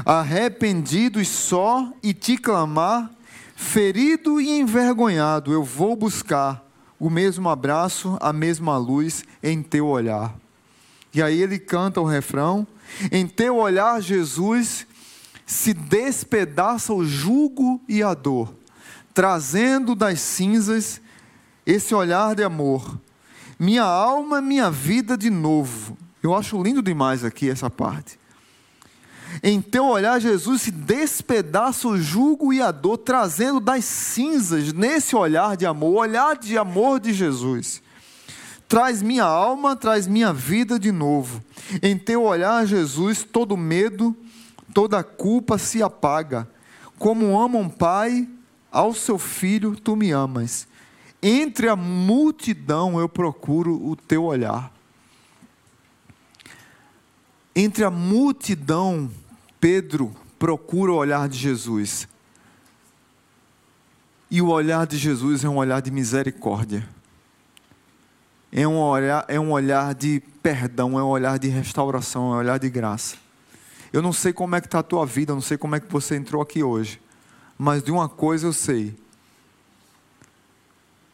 arrependido 0.05 1.21
e 1.21 1.25
só, 1.25 1.93
e 2.03 2.13
te 2.13 2.37
clamar, 2.37 3.11
ferido 3.57 4.41
e 4.41 4.59
envergonhado, 4.59 5.53
eu 5.53 5.65
vou 5.65 5.97
buscar 5.97 6.65
o 6.99 7.09
mesmo 7.09 7.49
abraço, 7.49 8.17
a 8.21 8.33
mesma 8.33 8.77
luz 8.77 9.25
em 9.43 9.63
teu 9.63 9.87
olhar. 9.87 10.35
E 11.15 11.23
aí 11.23 11.41
ele 11.41 11.59
canta 11.59 12.01
o 12.01 12.05
refrão: 12.05 12.67
Em 13.11 13.27
teu 13.27 13.57
olhar, 13.57 14.01
Jesus, 14.01 14.87
se 15.47 15.73
despedaça 15.73 16.93
o 16.93 17.05
jugo 17.05 17.81
e 17.89 18.03
a 18.03 18.15
dor, 18.15 18.55
trazendo 19.15 19.95
das 19.95 20.21
cinzas 20.21 21.01
esse 21.65 21.95
olhar 21.95 22.35
de 22.35 22.43
amor. 22.43 22.99
Minha 23.59 23.85
alma, 23.85 24.41
minha 24.41 24.71
vida 24.71 25.17
de 25.17 25.31
novo. 25.31 25.97
Eu 26.23 26.35
acho 26.35 26.61
lindo 26.63 26.83
demais 26.83 27.25
aqui 27.25 27.49
essa 27.49 27.71
parte. 27.71 28.18
Em 29.43 29.61
teu 29.61 29.85
olhar, 29.85 30.21
Jesus 30.21 30.63
se 30.63 30.71
despedaça 30.71 31.87
o 31.87 31.99
jugo 31.99 32.53
e 32.53 32.61
a 32.61 32.71
dor, 32.71 32.99
trazendo 32.99 33.61
das 33.61 33.85
cinzas, 33.85 34.73
nesse 34.73 35.15
olhar 35.15 35.57
de 35.57 35.67
amor, 35.67 35.97
olhar 35.97 36.37
de 36.37 36.59
amor 36.59 36.99
de 36.99 37.13
Jesus. 37.13 37.83
Traz 38.69 39.01
minha 39.01 39.25
alma, 39.25 39.77
traz 39.77 40.07
minha 40.07 40.33
vida 40.33 40.79
de 40.79 40.93
novo. 40.93 41.43
Em 41.83 41.97
teu 41.97 42.23
olhar, 42.25 42.67
Jesus, 42.67 43.25
todo 43.25 43.57
medo, 43.57 44.15
toda 44.75 45.03
culpa 45.03 45.57
se 45.57 45.83
apaga. 45.83 46.49
Como 46.99 47.41
ama 47.41 47.59
um 47.59 47.69
pai 47.69 48.29
ao 48.71 48.93
seu 48.93 49.19
filho, 49.19 49.77
tu 49.77 49.97
me 49.97 50.11
amas. 50.11 50.67
Entre 51.23 51.69
a 51.69 51.77
multidão 51.77 53.01
eu 53.01 53.09
procuro 53.09 53.75
o 53.75 53.97
teu 53.97 54.25
olhar. 54.25 54.73
Entre 57.55 57.85
a 57.85 57.91
multidão, 57.91 59.11
Pedro 59.61 60.15
procura 60.39 60.93
o 60.93 60.97
olhar 60.97 61.29
de 61.29 61.37
Jesus. 61.37 62.09
E 64.31 64.43
o 64.43 64.49
olhar 64.49 64.87
de 64.87 64.97
Jesus 64.97 65.45
é 65.45 65.49
um 65.49 65.57
olhar 65.57 65.81
de 65.81 65.91
misericórdia. 65.91 66.89
É 68.53 68.67
um 68.67 68.79
olhar, 68.79 69.25
é 69.29 69.39
um 69.39 69.53
olhar 69.53 69.95
de 69.95 70.21
perdão, 70.43 70.99
é 70.99 71.03
um 71.03 71.09
olhar 71.09 71.39
de 71.39 71.49
restauração, 71.49 72.33
é 72.33 72.37
um 72.37 72.39
olhar 72.39 72.59
de 72.59 72.71
graça. 72.71 73.17
Eu 73.93 74.03
não 74.03 74.13
sei 74.13 74.33
como 74.33 74.55
é 74.55 74.61
que 74.61 74.67
está 74.67 74.81
a 74.81 74.83
tua 74.83 75.05
vida, 75.07 75.33
eu 75.33 75.35
não 75.37 75.43
sei 75.43 75.57
como 75.57 75.75
é 75.75 75.81
que 75.81 75.91
você 75.91 76.17
entrou 76.17 76.43
aqui 76.43 76.63
hoje. 76.63 77.01
Mas 77.57 77.83
de 77.83 77.91
uma 77.91 78.09
coisa 78.09 78.47
eu 78.47 78.53
sei. 78.53 78.95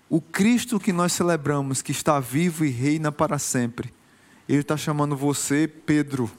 O 0.09 0.21
Cristo 0.21 0.79
que 0.79 0.93
nós 0.93 1.13
celebramos, 1.13 1.83
que 1.83 1.93
está 1.93 2.21
vivo 2.21 2.65
e 2.65 2.69
reina 2.69 3.11
para 3.11 3.39
sempre, 3.39 3.93
ele 4.49 4.61
está 4.61 4.77
chamando 4.77 5.17
você, 5.17 5.67
Pedro. 5.67 6.31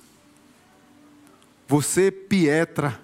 Você, 1.67 2.11
Pietra. 2.11 2.99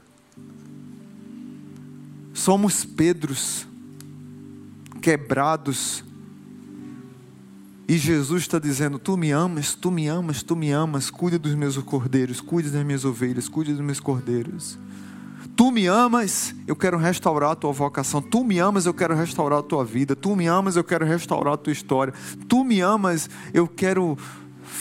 Somos 2.34 2.86
Pedros, 2.86 3.68
quebrados. 5.01 6.03
E 7.88 7.97
Jesus 7.97 8.43
está 8.43 8.57
dizendo: 8.57 8.97
Tu 8.97 9.18
me 9.18 9.32
amas, 9.32 9.76
tu 9.76 9.91
me 9.91 10.07
amas, 10.07 10.43
tu 10.43 10.55
me 10.55 10.72
amas. 10.72 11.09
Cuide 11.09 11.38
dos 11.38 11.53
meus 11.55 11.78
cordeiros, 11.80 12.39
cuide 12.39 12.70
das 12.70 12.86
minhas 12.86 13.03
ovelhas, 13.03 13.49
cuide 13.49 13.74
dos 13.74 13.84
meus 13.84 13.99
cordeiros. 13.99 14.80
Tu 15.55 15.72
me 15.72 15.88
amas, 15.88 16.55
eu 16.66 16.76
quero 16.76 16.97
restaurar 16.97 17.51
a 17.51 17.55
tua 17.55 17.72
vocação. 17.72 18.22
Tu 18.22 18.43
me 18.43 18.59
amas, 18.59 18.86
eu 18.86 18.93
quero 18.93 19.16
restaurar 19.16 19.59
a 19.59 19.64
tua 19.64 19.84
vida. 19.84 20.16
Tu 20.16 20.36
me 20.36 20.47
amas, 20.47 20.76
eu 20.76 20.84
quero 20.84 21.05
restaurar 21.05 21.55
a 21.55 21.57
tua 21.57 21.74
história. 21.74 22.14
Tu 22.47 22.64
me 22.64 22.80
amas, 22.80 23.30
eu 23.53 23.68
quero 23.68 24.18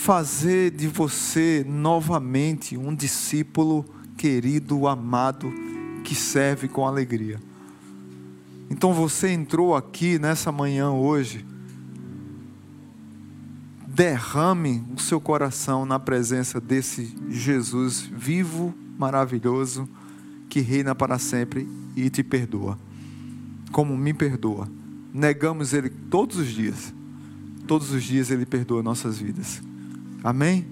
fazer 0.01 0.71
de 0.71 0.87
você 0.87 1.63
novamente 1.67 2.75
um 2.75 2.95
discípulo 2.95 3.85
querido, 4.17 4.87
amado, 4.87 5.53
que 6.03 6.15
serve 6.15 6.67
com 6.67 6.87
alegria. 6.87 7.39
Então 8.67 8.95
você 8.95 9.29
entrou 9.29 9.75
aqui 9.75 10.17
nessa 10.17 10.51
manhã 10.51 10.89
hoje, 10.89 11.45
derrame 13.85 14.83
o 14.95 14.99
seu 14.99 15.21
coração 15.21 15.85
na 15.85 15.99
presença 15.99 16.59
desse 16.59 17.15
Jesus 17.29 18.01
vivo, 18.01 18.73
maravilhoso, 18.97 19.87
que 20.49 20.61
reina 20.61 20.95
para 20.95 21.19
sempre 21.19 21.69
e 21.95 22.09
te 22.09 22.23
perdoa, 22.23 22.75
como 23.71 23.95
me 23.95 24.15
perdoa. 24.15 24.67
Negamos 25.13 25.73
Ele 25.73 25.91
todos 25.91 26.37
os 26.37 26.47
dias, 26.47 26.91
todos 27.67 27.91
os 27.91 28.01
dias 28.01 28.31
Ele 28.31 28.47
perdoa 28.47 28.81
nossas 28.81 29.19
vidas. 29.19 29.61
Amém? 30.23 30.65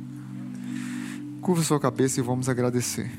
Curva 1.42 1.64
sua 1.64 1.80
cabeça 1.80 2.20
e 2.20 2.24
vamos 2.24 2.48
agradecer. 2.48 3.10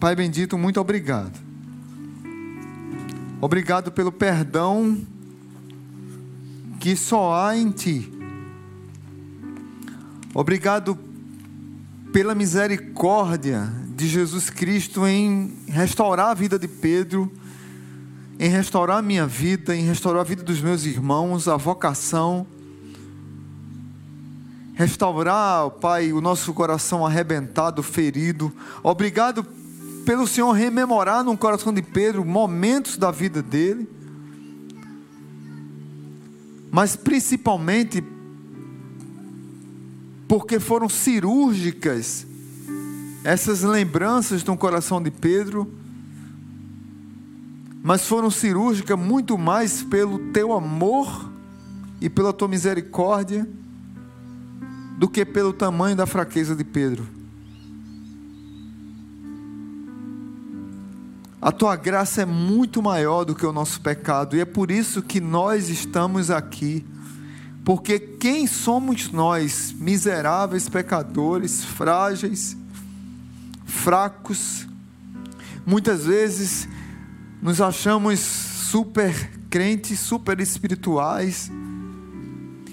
Pai 0.00 0.16
bendito, 0.16 0.58
muito 0.58 0.80
obrigado. 0.80 1.38
Obrigado 3.40 3.92
pelo 3.92 4.10
perdão 4.10 4.98
que 6.80 6.96
só 6.96 7.34
há 7.34 7.56
em 7.56 7.70
Ti. 7.70 8.10
Obrigado 10.34 10.98
pela 12.12 12.34
misericórdia 12.34 13.70
de 13.94 14.08
Jesus 14.08 14.50
Cristo 14.50 15.06
em 15.06 15.56
restaurar 15.68 16.30
a 16.30 16.34
vida 16.34 16.58
de 16.58 16.66
Pedro, 16.66 17.30
em 18.38 18.48
restaurar 18.48 18.98
a 18.98 19.02
minha 19.02 19.26
vida, 19.26 19.76
em 19.76 19.84
restaurar 19.84 20.22
a 20.22 20.24
vida 20.24 20.42
dos 20.42 20.60
meus 20.60 20.84
irmãos, 20.84 21.46
a 21.46 21.56
vocação 21.56 22.46
restaurar, 24.80 25.68
Pai, 25.72 26.10
o 26.10 26.22
nosso 26.22 26.54
coração 26.54 27.04
arrebentado, 27.04 27.82
ferido. 27.82 28.50
Obrigado 28.82 29.44
pelo 30.06 30.26
Senhor 30.26 30.52
rememorar 30.52 31.22
no 31.22 31.36
coração 31.36 31.70
de 31.70 31.82
Pedro 31.82 32.24
momentos 32.24 32.96
da 32.96 33.10
vida 33.10 33.42
dele, 33.42 33.86
mas 36.70 36.96
principalmente 36.96 38.02
porque 40.26 40.58
foram 40.58 40.88
cirúrgicas 40.88 42.26
essas 43.22 43.60
lembranças 43.60 44.42
no 44.42 44.56
coração 44.56 45.02
de 45.02 45.10
Pedro, 45.10 45.70
mas 47.82 48.06
foram 48.06 48.30
cirúrgicas 48.30 48.98
muito 48.98 49.36
mais 49.36 49.82
pelo 49.82 50.30
teu 50.32 50.54
amor 50.54 51.30
e 52.00 52.08
pela 52.08 52.32
tua 52.32 52.48
misericórdia 52.48 53.46
do 55.00 55.08
que 55.08 55.24
pelo 55.24 55.54
tamanho 55.54 55.96
da 55.96 56.04
fraqueza 56.04 56.54
de 56.54 56.62
Pedro. 56.62 57.08
A 61.40 61.50
tua 61.50 61.74
graça 61.74 62.20
é 62.20 62.26
muito 62.26 62.82
maior 62.82 63.24
do 63.24 63.34
que 63.34 63.46
o 63.46 63.50
nosso 63.50 63.80
pecado, 63.80 64.36
e 64.36 64.40
é 64.40 64.44
por 64.44 64.70
isso 64.70 65.00
que 65.00 65.18
nós 65.18 65.70
estamos 65.70 66.30
aqui. 66.30 66.84
Porque 67.64 67.98
quem 67.98 68.46
somos 68.46 69.10
nós, 69.10 69.72
miseráveis 69.72 70.68
pecadores, 70.68 71.64
frágeis, 71.64 72.54
fracos, 73.64 74.68
muitas 75.64 76.04
vezes 76.04 76.68
nos 77.40 77.58
achamos 77.58 78.20
super 78.20 79.30
crentes, 79.48 79.98
super 79.98 80.38
espirituais, 80.40 81.50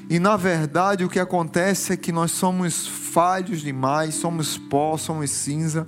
e 0.10 0.20
na 0.20 0.38
verdade 0.38 1.04
o 1.04 1.10
que 1.10 1.20
acontece 1.20 1.94
é 1.94 1.98
que 1.98 2.12
nós 2.12 2.32
somos 2.32 2.88
falhos 2.88 3.62
demais, 3.62 4.16
somos 4.16 4.58
pó, 4.58 4.98
somos 4.98 5.32
cinza 5.32 5.88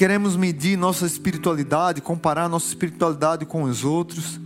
queremos 0.00 0.34
medir 0.34 0.78
nossa 0.78 1.04
espiritualidade, 1.04 2.00
comparar 2.00 2.48
nossa 2.48 2.66
espiritualidade 2.68 3.44
com 3.44 3.64
os 3.64 3.84
outros, 3.84 4.40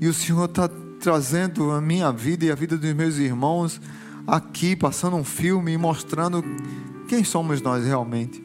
e 0.00 0.08
o 0.08 0.14
Senhor 0.14 0.46
está 0.46 0.66
trazendo 0.98 1.72
a 1.72 1.78
minha 1.78 2.10
vida 2.10 2.46
e 2.46 2.50
a 2.50 2.54
vida 2.54 2.78
dos 2.78 2.94
meus 2.94 3.18
irmãos 3.18 3.78
aqui, 4.26 4.74
passando 4.74 5.16
um 5.16 5.22
filme 5.22 5.72
e 5.72 5.76
mostrando 5.76 6.42
quem 7.06 7.22
somos 7.22 7.60
nós 7.60 7.84
realmente. 7.84 8.43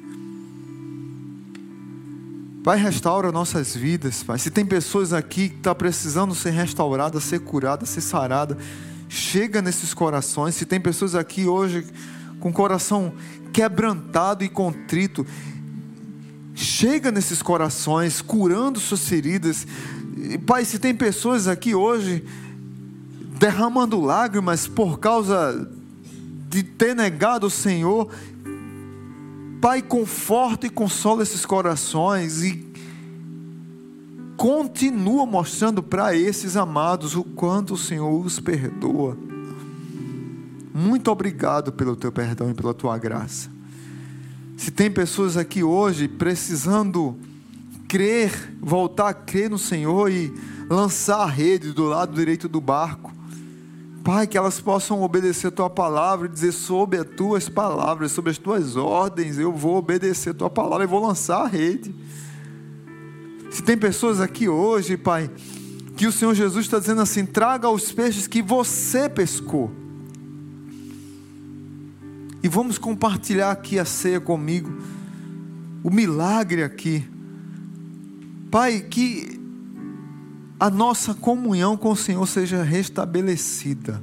Pai, 2.70 2.78
restaura 2.78 3.32
nossas 3.32 3.76
vidas, 3.76 4.22
Pai. 4.22 4.38
Se 4.38 4.52
tem 4.52 4.64
pessoas 4.64 5.12
aqui 5.12 5.50
que 5.50 5.56
estão 5.56 5.74
tá 5.74 5.76
precisando 5.76 6.36
ser 6.36 6.52
restauradas, 6.52 7.24
ser 7.24 7.40
curadas, 7.40 7.90
ser 7.90 8.02
saradas, 8.02 8.58
chega 9.08 9.60
nesses 9.60 9.92
corações. 9.92 10.54
Se 10.54 10.68
tem 10.68 10.80
pessoas 10.80 11.16
aqui 11.16 11.48
hoje 11.48 11.84
com 12.40 12.54
coração 12.54 13.12
quebrantado 13.52 14.44
e 14.44 14.50
contrito, 14.50 15.26
chega 16.54 17.12
nesses 17.12 17.42
corações, 17.42 18.22
curando 18.22 18.80
suas 18.80 19.10
feridas. 19.10 19.66
Pai, 20.46 20.64
se 20.64 20.78
tem 20.78 20.94
pessoas 20.94 21.48
aqui 21.48 21.74
hoje 21.74 22.24
derramando 23.40 24.00
lágrimas 24.00 24.68
por 24.68 25.00
causa 25.00 25.68
de 26.48 26.62
ter 26.62 26.96
negado 26.96 27.48
o 27.48 27.50
Senhor, 27.50 28.12
Pai, 29.62 29.82
conforta 29.82 30.68
e 30.68 30.70
consola 30.70 31.22
esses 31.22 31.46
corações 31.46 32.44
e 32.44 32.66
continua 34.38 35.26
mostrando 35.26 35.84
para 35.84 36.16
esses 36.16 36.56
amados 36.56 37.14
o 37.14 37.26
quanto 37.26 37.74
o 37.74 37.78
Senhor 37.78 38.26
os 38.26 38.40
perdoa. 38.40 39.18
Muito 40.74 41.12
obrigado 41.12 41.74
pelo 41.74 41.98
teu 41.98 42.10
perdão 42.10 42.50
e 42.50 42.54
pela 42.54 42.74
tua 42.74 42.98
graça. 42.98 43.52
Se 44.56 44.72
tem 44.72 44.90
pessoas 44.90 45.36
aqui 45.36 45.62
hoje 45.62 46.08
precisando 46.08 47.18
crer, 47.86 48.56
voltar 48.62 49.10
a 49.10 49.14
crer 49.14 49.50
no 49.50 49.58
Senhor 49.58 50.10
e 50.10 50.34
lançar 50.70 51.24
a 51.24 51.26
rede 51.26 51.74
do 51.74 51.84
lado 51.84 52.16
direito 52.16 52.48
do 52.48 52.62
barco, 52.62 53.12
Pai, 54.10 54.26
que 54.26 54.40
elas 54.40 54.60
possam 54.60 55.04
obedecer 55.04 55.50
a 55.50 55.52
tua 55.52 55.70
palavra 55.70 56.26
e 56.26 56.32
dizer 56.32 56.52
sob 56.52 56.98
as 56.98 57.06
tuas 57.06 57.48
palavras, 57.48 58.12
sob 58.12 58.32
as 58.32 58.40
tuas 58.40 58.76
ordens, 58.76 59.38
eu 59.38 59.54
vou 59.54 59.78
obedecer 59.78 60.32
a 60.32 60.34
tua 60.34 60.50
palavra 60.50 60.84
e 60.84 60.88
vou 60.88 61.06
lançar 61.06 61.44
a 61.44 61.48
rede. 61.48 61.94
Se 63.52 63.62
tem 63.62 63.78
pessoas 63.78 64.20
aqui 64.20 64.50
hoje, 64.50 64.98
Pai, 64.98 65.30
que 65.96 66.08
o 66.08 66.12
Senhor 66.12 66.34
Jesus 66.34 66.66
está 66.66 66.80
dizendo 66.80 67.02
assim: 67.02 67.24
traga 67.24 67.70
os 67.70 67.92
peixes 67.92 68.26
que 68.26 68.42
você 68.42 69.08
pescou. 69.08 69.70
E 72.42 72.48
vamos 72.48 72.80
compartilhar 72.80 73.52
aqui 73.52 73.78
a 73.78 73.86
ceia 73.86 74.20
comigo. 74.20 74.76
O 75.84 75.92
milagre 75.92 76.64
aqui. 76.64 77.08
Pai, 78.50 78.80
que 78.82 79.39
a 80.60 80.70
nossa 80.70 81.14
comunhão 81.14 81.78
com 81.78 81.92
o 81.92 81.96
Senhor 81.96 82.28
seja 82.28 82.64
restabelecida. 82.64 84.02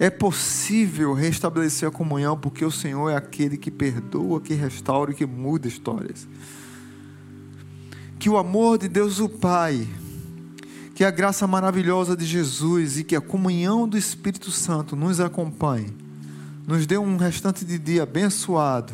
É 0.00 0.10
possível 0.10 1.12
restabelecer 1.12 1.88
a 1.88 1.92
comunhão 1.92 2.36
porque 2.36 2.64
o 2.64 2.70
Senhor 2.70 3.10
é 3.10 3.16
aquele 3.16 3.56
que 3.56 3.70
perdoa, 3.70 4.40
que 4.40 4.54
restaura 4.54 5.10
e 5.10 5.14
que 5.14 5.26
muda 5.26 5.68
histórias. 5.68 6.26
Que 8.18 8.28
o 8.28 8.36
amor 8.36 8.78
de 8.78 8.88
Deus 8.88 9.20
o 9.20 9.28
Pai, 9.28 9.86
que 10.94 11.04
a 11.04 11.10
graça 11.10 11.46
maravilhosa 11.46 12.16
de 12.16 12.24
Jesus 12.24 12.98
e 12.98 13.04
que 13.04 13.14
a 13.14 13.20
comunhão 13.20 13.88
do 13.88 13.96
Espírito 13.96 14.50
Santo 14.50 14.96
nos 14.96 15.20
acompanhe 15.20 16.08
nos 16.68 16.86
dê 16.86 16.98
um 16.98 17.16
restante 17.16 17.64
de 17.64 17.78
dia 17.78 18.02
abençoado. 18.02 18.92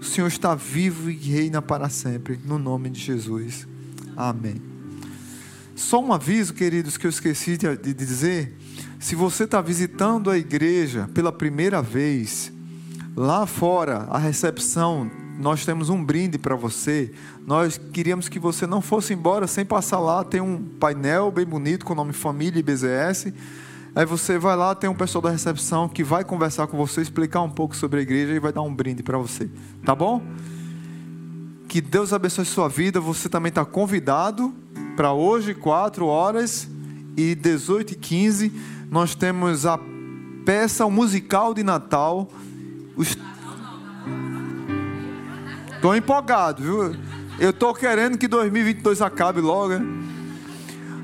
O 0.00 0.04
Senhor 0.04 0.26
está 0.26 0.54
vivo 0.54 1.10
e 1.10 1.14
reina 1.14 1.60
para 1.60 1.90
sempre, 1.90 2.40
no 2.46 2.58
nome 2.58 2.88
de 2.88 2.98
Jesus. 2.98 3.68
Amém. 4.16 4.67
Só 5.78 6.02
um 6.02 6.12
aviso, 6.12 6.52
queridos, 6.54 6.96
que 6.96 7.06
eu 7.06 7.10
esqueci 7.10 7.56
de 7.56 7.94
dizer. 7.94 8.58
Se 8.98 9.14
você 9.14 9.44
está 9.44 9.60
visitando 9.60 10.28
a 10.28 10.36
igreja 10.36 11.08
pela 11.14 11.30
primeira 11.30 11.80
vez, 11.80 12.52
lá 13.16 13.46
fora, 13.46 14.08
a 14.10 14.18
recepção, 14.18 15.08
nós 15.38 15.64
temos 15.64 15.88
um 15.88 16.04
brinde 16.04 16.36
para 16.36 16.56
você. 16.56 17.12
Nós 17.46 17.78
queríamos 17.92 18.28
que 18.28 18.40
você 18.40 18.66
não 18.66 18.80
fosse 18.80 19.14
embora 19.14 19.46
sem 19.46 19.64
passar 19.64 20.00
lá. 20.00 20.24
Tem 20.24 20.40
um 20.40 20.60
painel 20.80 21.30
bem 21.30 21.46
bonito 21.46 21.86
com 21.86 21.92
o 21.92 21.96
nome 21.96 22.12
Família 22.12 22.60
BZS 22.60 23.32
Aí 23.94 24.04
você 24.04 24.36
vai 24.36 24.56
lá, 24.56 24.74
tem 24.74 24.90
um 24.90 24.94
pessoal 24.94 25.22
da 25.22 25.30
recepção 25.30 25.88
que 25.88 26.04
vai 26.04 26.24
conversar 26.24 26.66
com 26.66 26.76
você, 26.76 27.00
explicar 27.00 27.40
um 27.42 27.50
pouco 27.50 27.74
sobre 27.74 28.00
a 28.00 28.02
igreja 28.02 28.32
e 28.32 28.38
vai 28.38 28.52
dar 28.52 28.62
um 28.62 28.74
brinde 28.74 29.02
para 29.02 29.16
você. 29.16 29.48
Tá 29.84 29.94
bom? 29.94 30.22
Que 31.68 31.80
Deus 31.80 32.12
abençoe 32.12 32.44
sua 32.44 32.68
vida. 32.68 33.00
Você 33.00 33.28
também 33.28 33.48
está 33.48 33.64
convidado 33.64 34.54
para 34.98 35.12
hoje, 35.12 35.54
4 35.54 36.04
horas 36.06 36.68
e 37.16 37.36
18 37.36 37.92
e 37.92 37.94
15. 37.94 38.52
Nós 38.90 39.14
temos 39.14 39.64
a 39.64 39.78
peça 40.44 40.90
musical 40.90 41.54
de 41.54 41.62
Natal. 41.62 42.28
Estou 45.72 45.94
empolgado, 45.94 46.64
viu? 46.64 46.96
Eu 47.38 47.50
estou 47.50 47.72
querendo 47.72 48.18
que 48.18 48.26
2022 48.26 49.00
acabe 49.00 49.40
logo. 49.40 49.78
Né? 49.78 49.86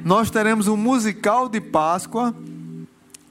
Nós 0.05 0.29
teremos 0.29 0.67
um 0.67 0.77
musical 0.77 1.49
de 1.49 1.61
Páscoa 1.61 2.35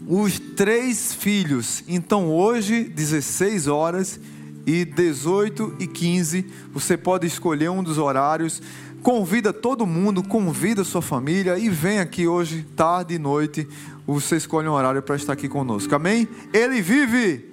os 0.08 0.40
três 0.40 1.14
filhos. 1.14 1.84
Então 1.90 2.30
hoje, 2.30 2.86
16 2.86 3.68
horas 3.68 4.18
e 4.66 4.86
18 4.86 5.76
e 5.78 5.88
15, 5.88 6.46
você 6.72 6.96
pode 6.96 7.28
escolher 7.28 7.70
um 7.70 7.84
dos 7.84 7.98
horários. 7.98 8.62
Convida 9.04 9.52
todo 9.52 9.86
mundo, 9.86 10.24
convida 10.24 10.84
sua 10.86 11.02
família 11.02 11.60
e 11.60 11.70
vem 11.70 12.00
aqui 12.00 12.26
hoje, 12.26 12.66
tarde 12.76 13.16
e 13.16 13.20
noite. 13.20 13.68
Você 14.08 14.38
escolhe 14.38 14.68
um 14.68 14.72
horário 14.72 15.04
para 15.04 15.18
estar 15.18 15.34
aqui 15.34 15.50
conosco. 15.50 15.94
Amém? 15.94 16.28
Ele 16.54 16.82
vive. 16.82 17.52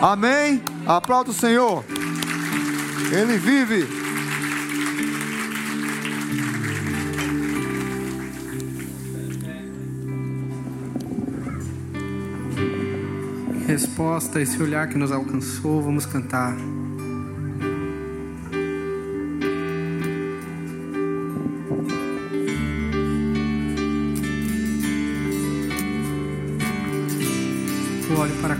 Amém? 0.00 0.62
Aplauda 0.86 1.30
o 1.30 1.34
Senhor. 1.34 1.82
Ele 3.10 3.38
vive. 3.38 4.08
resposta 13.68 14.40
esse 14.40 14.60
olhar 14.62 14.88
que 14.88 14.96
nos 14.96 15.12
alcançou, 15.12 15.82
vamos 15.82 16.06
cantar. 16.06 16.56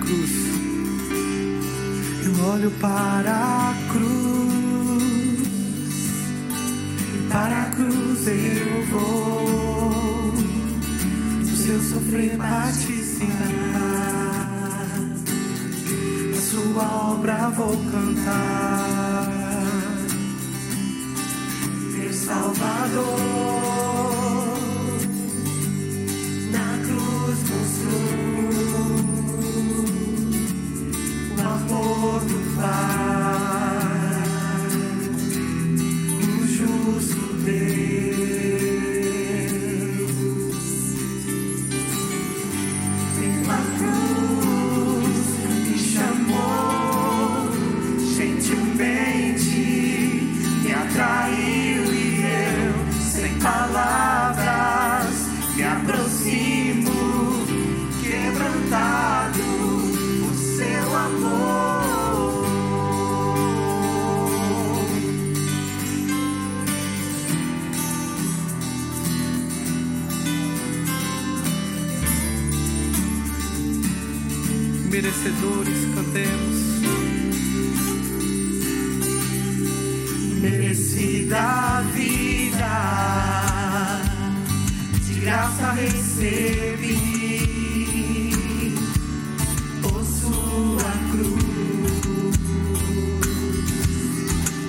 Cruz. 0.09 0.31
Eu 2.25 2.33
olho 2.47 2.71
para 2.81 3.31
a 3.31 3.75
cruz. 3.93 5.39
E 7.15 7.29
para 7.31 7.63
a 7.63 7.71
cruz 7.71 8.27
eu 8.27 8.87
vou. 8.91 10.35
O 11.43 11.57
seu 11.57 11.81
sofrer 11.83 12.37
bate 12.37 12.99
sua 16.79 17.13
obra 17.13 17.51
vou 17.51 17.77
cantar. 17.91 19.29
Meu 21.93 22.13
Salvador, 22.13 23.98
merecedores, 75.01 75.79
cantemos. 75.95 76.57
Merecida 80.41 81.85
vida, 81.95 82.75
de 85.07 85.15
graça 85.21 85.71
recebi. 85.73 86.99
Por 89.83 90.01
a 90.85 90.93
cruz, 91.13 92.35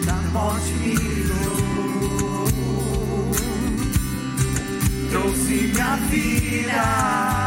da 0.05 0.13
morte 0.31 0.71
me 0.73 0.93
livrou. 0.95 2.47
Trouxe 5.09 5.53
minha 5.73 5.95
vida. 6.11 7.38